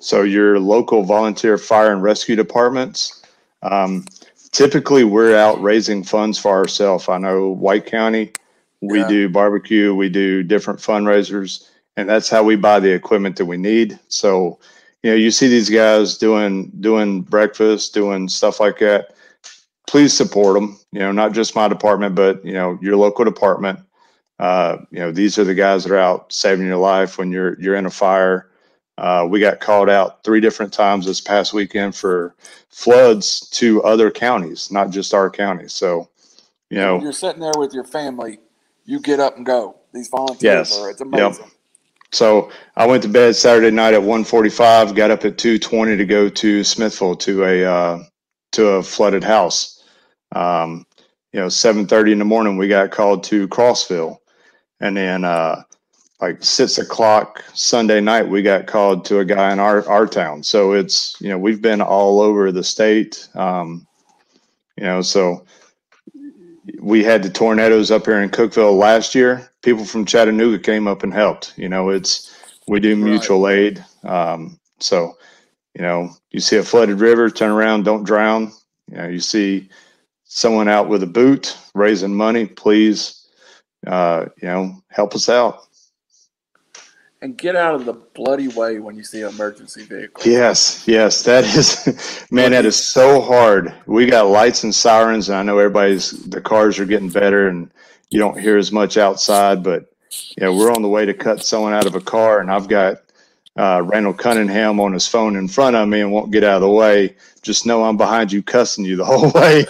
So 0.00 0.22
your 0.22 0.58
local 0.58 1.04
volunteer 1.04 1.56
fire 1.56 1.92
and 1.92 2.02
rescue 2.02 2.36
departments, 2.36 3.23
um, 3.64 4.04
typically 4.52 5.04
we're 5.04 5.36
out 5.36 5.60
raising 5.62 6.02
funds 6.04 6.38
for 6.38 6.52
ourselves. 6.52 7.08
I 7.08 7.18
know 7.18 7.48
White 7.48 7.86
County, 7.86 8.32
we 8.80 8.98
Yeah. 9.00 9.08
do 9.08 9.28
barbecue, 9.28 9.94
we 9.94 10.08
do 10.08 10.42
different 10.42 10.80
fundraisers 10.80 11.68
and 11.96 12.08
that's 12.08 12.28
how 12.28 12.42
we 12.42 12.56
buy 12.56 12.80
the 12.80 12.92
equipment 12.92 13.36
that 13.36 13.46
we 13.46 13.56
need. 13.56 13.98
So, 14.08 14.58
you 15.02 15.10
know, 15.10 15.16
you 15.16 15.30
see 15.30 15.48
these 15.48 15.70
guys 15.70 16.16
doing 16.18 16.72
doing 16.80 17.22
breakfast, 17.22 17.94
doing 17.94 18.28
stuff 18.28 18.60
like 18.60 18.78
that. 18.78 19.14
Please 19.86 20.12
support 20.12 20.54
them. 20.54 20.78
You 20.92 21.00
know, 21.00 21.12
not 21.12 21.32
just 21.32 21.54
my 21.54 21.68
department, 21.68 22.14
but 22.14 22.44
you 22.44 22.52
know, 22.52 22.78
your 22.80 22.96
local 22.96 23.24
department. 23.24 23.78
Uh, 24.40 24.78
you 24.90 24.98
know, 24.98 25.12
these 25.12 25.38
are 25.38 25.44
the 25.44 25.54
guys 25.54 25.84
that 25.84 25.92
are 25.92 25.98
out 25.98 26.32
saving 26.32 26.66
your 26.66 26.78
life 26.78 27.18
when 27.18 27.30
you're 27.30 27.60
you're 27.60 27.76
in 27.76 27.86
a 27.86 27.90
fire. 27.90 28.48
Uh, 28.98 29.26
we 29.30 29.40
got 29.40 29.60
called 29.60 29.90
out 29.90 30.24
three 30.24 30.40
different 30.40 30.72
times 30.72 31.06
this 31.06 31.20
past 31.20 31.52
weekend 31.54 31.94
for 31.96 32.34
floods 32.70 33.48
to 33.50 33.82
other 33.82 34.10
counties, 34.10 34.70
not 34.70 34.90
just 34.90 35.14
our 35.14 35.30
county. 35.30 35.68
So, 35.68 36.10
you 36.70 36.78
know, 36.78 37.02
you're 37.02 37.12
sitting 37.12 37.40
there 37.40 37.58
with 37.58 37.74
your 37.74 37.84
family, 37.84 38.40
you 38.84 39.00
get 39.00 39.20
up 39.20 39.36
and 39.36 39.46
go. 39.46 39.76
These 39.94 40.08
volunteers 40.08 40.70
Yes. 40.70 40.72
are, 40.72 40.90
it's 40.90 41.00
Yep. 41.12 41.32
amazing. 41.32 41.50
So 42.12 42.50
I 42.76 42.86
went 42.86 43.02
to 43.04 43.08
bed 43.08 43.36
Saturday 43.36 43.70
night 43.70 43.94
at 43.94 44.02
1:45. 44.02 44.94
Got 44.94 45.10
up 45.10 45.24
at 45.24 45.36
2:20 45.38 45.96
to 45.98 46.06
go 46.06 46.28
to 46.28 46.64
Smithville 46.64 47.16
to 47.16 47.44
a 47.44 47.64
uh, 47.64 47.98
to 48.52 48.66
a 48.68 48.82
flooded 48.82 49.24
house. 49.24 49.82
Um, 50.34 50.86
you 51.32 51.40
know, 51.40 51.48
7:30 51.48 52.12
in 52.12 52.18
the 52.18 52.24
morning 52.24 52.56
we 52.56 52.68
got 52.68 52.90
called 52.92 53.24
to 53.24 53.48
Crossville, 53.48 54.18
and 54.80 54.96
then 54.96 55.24
uh, 55.24 55.62
like 56.24 56.42
six 56.42 56.78
o'clock 56.78 57.44
Sunday 57.52 58.00
night 58.00 58.26
we 58.26 58.40
got 58.40 58.66
called 58.66 59.04
to 59.04 59.18
a 59.18 59.24
guy 59.24 59.52
in 59.52 59.58
our 59.58 59.86
our 59.88 60.06
town. 60.06 60.42
So 60.42 60.72
it's 60.72 61.20
you 61.20 61.28
know 61.28 61.38
we've 61.38 61.60
been 61.60 61.82
all 61.82 62.20
over 62.20 62.50
the 62.50 62.64
state. 62.64 63.28
Um, 63.34 63.86
you 64.78 64.84
know, 64.84 65.02
so 65.02 65.44
we 66.80 67.04
had 67.04 67.22
the 67.22 67.28
tornadoes 67.30 67.90
up 67.90 68.06
here 68.06 68.20
in 68.20 68.30
Cookeville 68.30 68.78
last 68.78 69.14
year. 69.14 69.50
People 69.62 69.84
from 69.84 70.06
Chattanooga 70.06 70.58
came 70.58 70.88
up 70.88 71.02
and 71.02 71.12
helped. 71.12 71.52
You 71.56 71.68
know, 71.68 71.90
it's 71.90 72.34
we 72.66 72.80
do 72.80 72.94
Right. 72.94 73.04
mutual 73.04 73.46
aid. 73.48 73.84
Um, 74.02 74.58
so, 74.80 75.16
you 75.74 75.82
know, 75.82 76.10
you 76.30 76.40
see 76.40 76.56
a 76.56 76.62
flooded 76.62 77.00
river, 77.00 77.28
turn 77.28 77.50
around, 77.50 77.84
don't 77.84 78.04
drown. 78.04 78.52
You 78.90 78.96
know, 78.96 79.08
you 79.08 79.20
see 79.20 79.68
someone 80.24 80.68
out 80.68 80.88
with 80.88 81.02
a 81.02 81.06
boot 81.06 81.56
raising 81.74 82.14
money, 82.14 82.46
please, 82.46 83.26
uh, 83.86 84.26
you 84.40 84.48
know, 84.48 84.82
help 84.88 85.14
us 85.14 85.28
out. 85.28 85.66
And 87.24 87.38
get 87.38 87.56
out 87.56 87.74
of 87.74 87.86
the 87.86 87.94
bloody 87.94 88.48
way 88.48 88.80
when 88.80 88.96
you 88.96 89.02
see 89.02 89.22
an 89.22 89.30
emergency 89.30 89.82
vehicle. 89.82 90.30
Yes, 90.30 90.86
yes, 90.86 91.22
that 91.22 91.42
is, 91.42 92.26
man, 92.30 92.50
that 92.50 92.66
is 92.66 92.76
so 92.76 93.22
hard. 93.22 93.72
We 93.86 94.04
got 94.04 94.28
lights 94.28 94.62
and 94.62 94.74
sirens, 94.74 95.30
and 95.30 95.38
I 95.38 95.42
know 95.42 95.56
everybody's 95.56 96.10
the 96.28 96.42
cars 96.42 96.78
are 96.78 96.84
getting 96.84 97.08
better, 97.08 97.48
and 97.48 97.70
you 98.10 98.18
don't 98.18 98.38
hear 98.38 98.58
as 98.58 98.72
much 98.72 98.98
outside. 98.98 99.62
But 99.62 99.90
yeah, 100.36 100.50
we're 100.50 100.70
on 100.70 100.82
the 100.82 100.88
way 100.88 101.06
to 101.06 101.14
cut 101.14 101.42
someone 101.42 101.72
out 101.72 101.86
of 101.86 101.94
a 101.94 102.00
car, 102.02 102.40
and 102.40 102.50
I've 102.50 102.68
got 102.68 102.98
uh, 103.56 103.80
Randall 103.82 104.12
Cunningham 104.12 104.78
on 104.78 104.92
his 104.92 105.08
phone 105.08 105.34
in 105.36 105.48
front 105.48 105.76
of 105.76 105.88
me 105.88 106.02
and 106.02 106.12
won't 106.12 106.30
get 106.30 106.44
out 106.44 106.56
of 106.56 106.60
the 106.60 106.68
way. 106.68 107.16
Just 107.40 107.64
know 107.64 107.84
I'm 107.84 107.96
behind 107.96 108.32
you, 108.32 108.42
cussing 108.42 108.84
you 108.84 108.96
the 108.96 109.04
whole 109.06 109.30
way. 109.30 109.64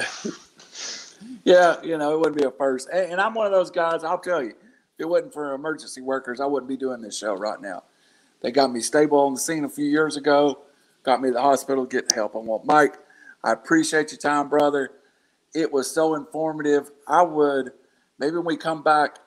Yeah, 1.44 1.80
you 1.84 1.98
know, 1.98 2.14
it 2.14 2.18
wouldn't 2.18 2.36
be 2.36 2.42
a 2.42 2.50
first. 2.50 2.88
And, 2.92 3.12
and 3.12 3.20
I'm 3.20 3.32
one 3.32 3.46
of 3.46 3.52
those 3.52 3.70
guys, 3.70 4.02
I'll 4.02 4.18
tell 4.18 4.42
you, 4.42 4.54
if 4.94 5.00
it 5.00 5.08
wasn't 5.08 5.32
for 5.34 5.54
emergency 5.54 6.00
workers, 6.00 6.40
I 6.40 6.46
wouldn't 6.46 6.68
be 6.68 6.76
doing 6.76 7.00
this 7.00 7.18
show 7.18 7.34
right 7.34 7.60
now. 7.60 7.82
They 8.42 8.52
got 8.52 8.70
me 8.72 8.80
stable 8.80 9.18
on 9.18 9.34
the 9.34 9.40
scene 9.40 9.64
a 9.64 9.68
few 9.68 9.86
years 9.86 10.16
ago, 10.16 10.60
got 11.02 11.20
me 11.20 11.30
to 11.30 11.34
the 11.34 11.40
hospital, 11.40 11.84
get 11.84 12.12
help 12.12 12.36
I 12.36 12.38
want. 12.38 12.64
Mike, 12.64 12.98
I 13.42 13.52
appreciate 13.52 14.12
your 14.12 14.18
time, 14.18 14.48
brother. 14.48 14.92
It 15.52 15.72
was 15.72 15.90
so 15.90 16.14
informative. 16.14 16.90
I 17.08 17.22
would, 17.22 17.72
maybe 18.18 18.36
when 18.36 18.44
we 18.44 18.56
come 18.56 18.82
back, 18.82 19.18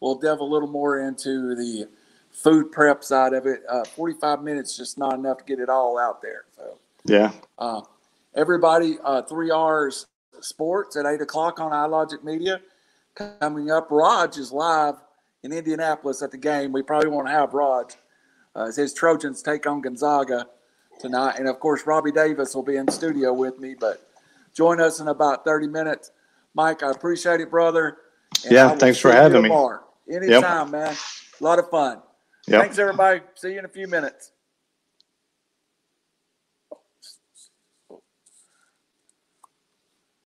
we'll 0.00 0.16
delve 0.16 0.40
a 0.40 0.44
little 0.44 0.68
more 0.68 1.00
into 1.00 1.56
the 1.56 1.88
food 2.30 2.70
prep 2.70 3.02
side 3.02 3.32
of 3.32 3.46
it. 3.46 3.62
Uh, 3.68 3.84
45 3.84 4.42
minutes 4.42 4.76
just 4.76 4.96
not 4.96 5.14
enough 5.14 5.38
to 5.38 5.44
get 5.44 5.58
it 5.58 5.68
all 5.68 5.98
out 5.98 6.22
there. 6.22 6.44
So, 6.56 6.78
Yeah, 7.04 7.32
uh, 7.58 7.80
everybody, 8.34 8.98
uh, 9.02 9.22
three 9.22 9.50
R's 9.50 10.06
sports 10.40 10.96
at 10.96 11.06
eight 11.06 11.20
o'clock 11.20 11.58
on 11.58 11.72
iLogic 11.72 12.22
Media. 12.22 12.60
Coming 13.14 13.70
up, 13.70 13.90
Raj 13.90 14.36
is 14.36 14.52
live 14.52 14.96
in 15.46 15.52
Indianapolis 15.52 16.22
at 16.22 16.32
the 16.32 16.36
game. 16.36 16.72
We 16.72 16.82
probably 16.82 17.08
won't 17.08 17.28
have 17.28 17.54
Raj 17.54 17.94
uh, 18.54 18.64
as 18.64 18.76
his 18.76 18.92
Trojans 18.92 19.42
take 19.42 19.66
on 19.66 19.80
Gonzaga 19.80 20.48
tonight. 20.98 21.38
And 21.38 21.48
of 21.48 21.60
course, 21.60 21.86
Robbie 21.86 22.10
Davis 22.10 22.54
will 22.54 22.64
be 22.64 22.76
in 22.76 22.90
studio 22.90 23.32
with 23.32 23.58
me, 23.58 23.76
but 23.78 24.10
join 24.52 24.80
us 24.80 25.00
in 25.00 25.08
about 25.08 25.44
30 25.44 25.68
minutes. 25.68 26.10
Mike, 26.52 26.82
I 26.82 26.90
appreciate 26.90 27.40
it, 27.40 27.50
brother. 27.50 27.98
And 28.42 28.52
Yeah, 28.52 28.74
thanks 28.74 28.98
for 28.98 29.12
having 29.12 29.42
me. 29.42 29.48
Anytime, 30.10 30.72
man. 30.72 30.94
A 31.40 31.44
lot 31.44 31.58
of 31.58 31.70
fun. 31.70 32.02
yep. 32.48 32.62
Thanks, 32.62 32.78
everybody. 32.78 33.20
See 33.34 33.52
you 33.52 33.60
in 33.60 33.64
a 33.64 33.68
few 33.68 33.86
minutes. 33.86 34.32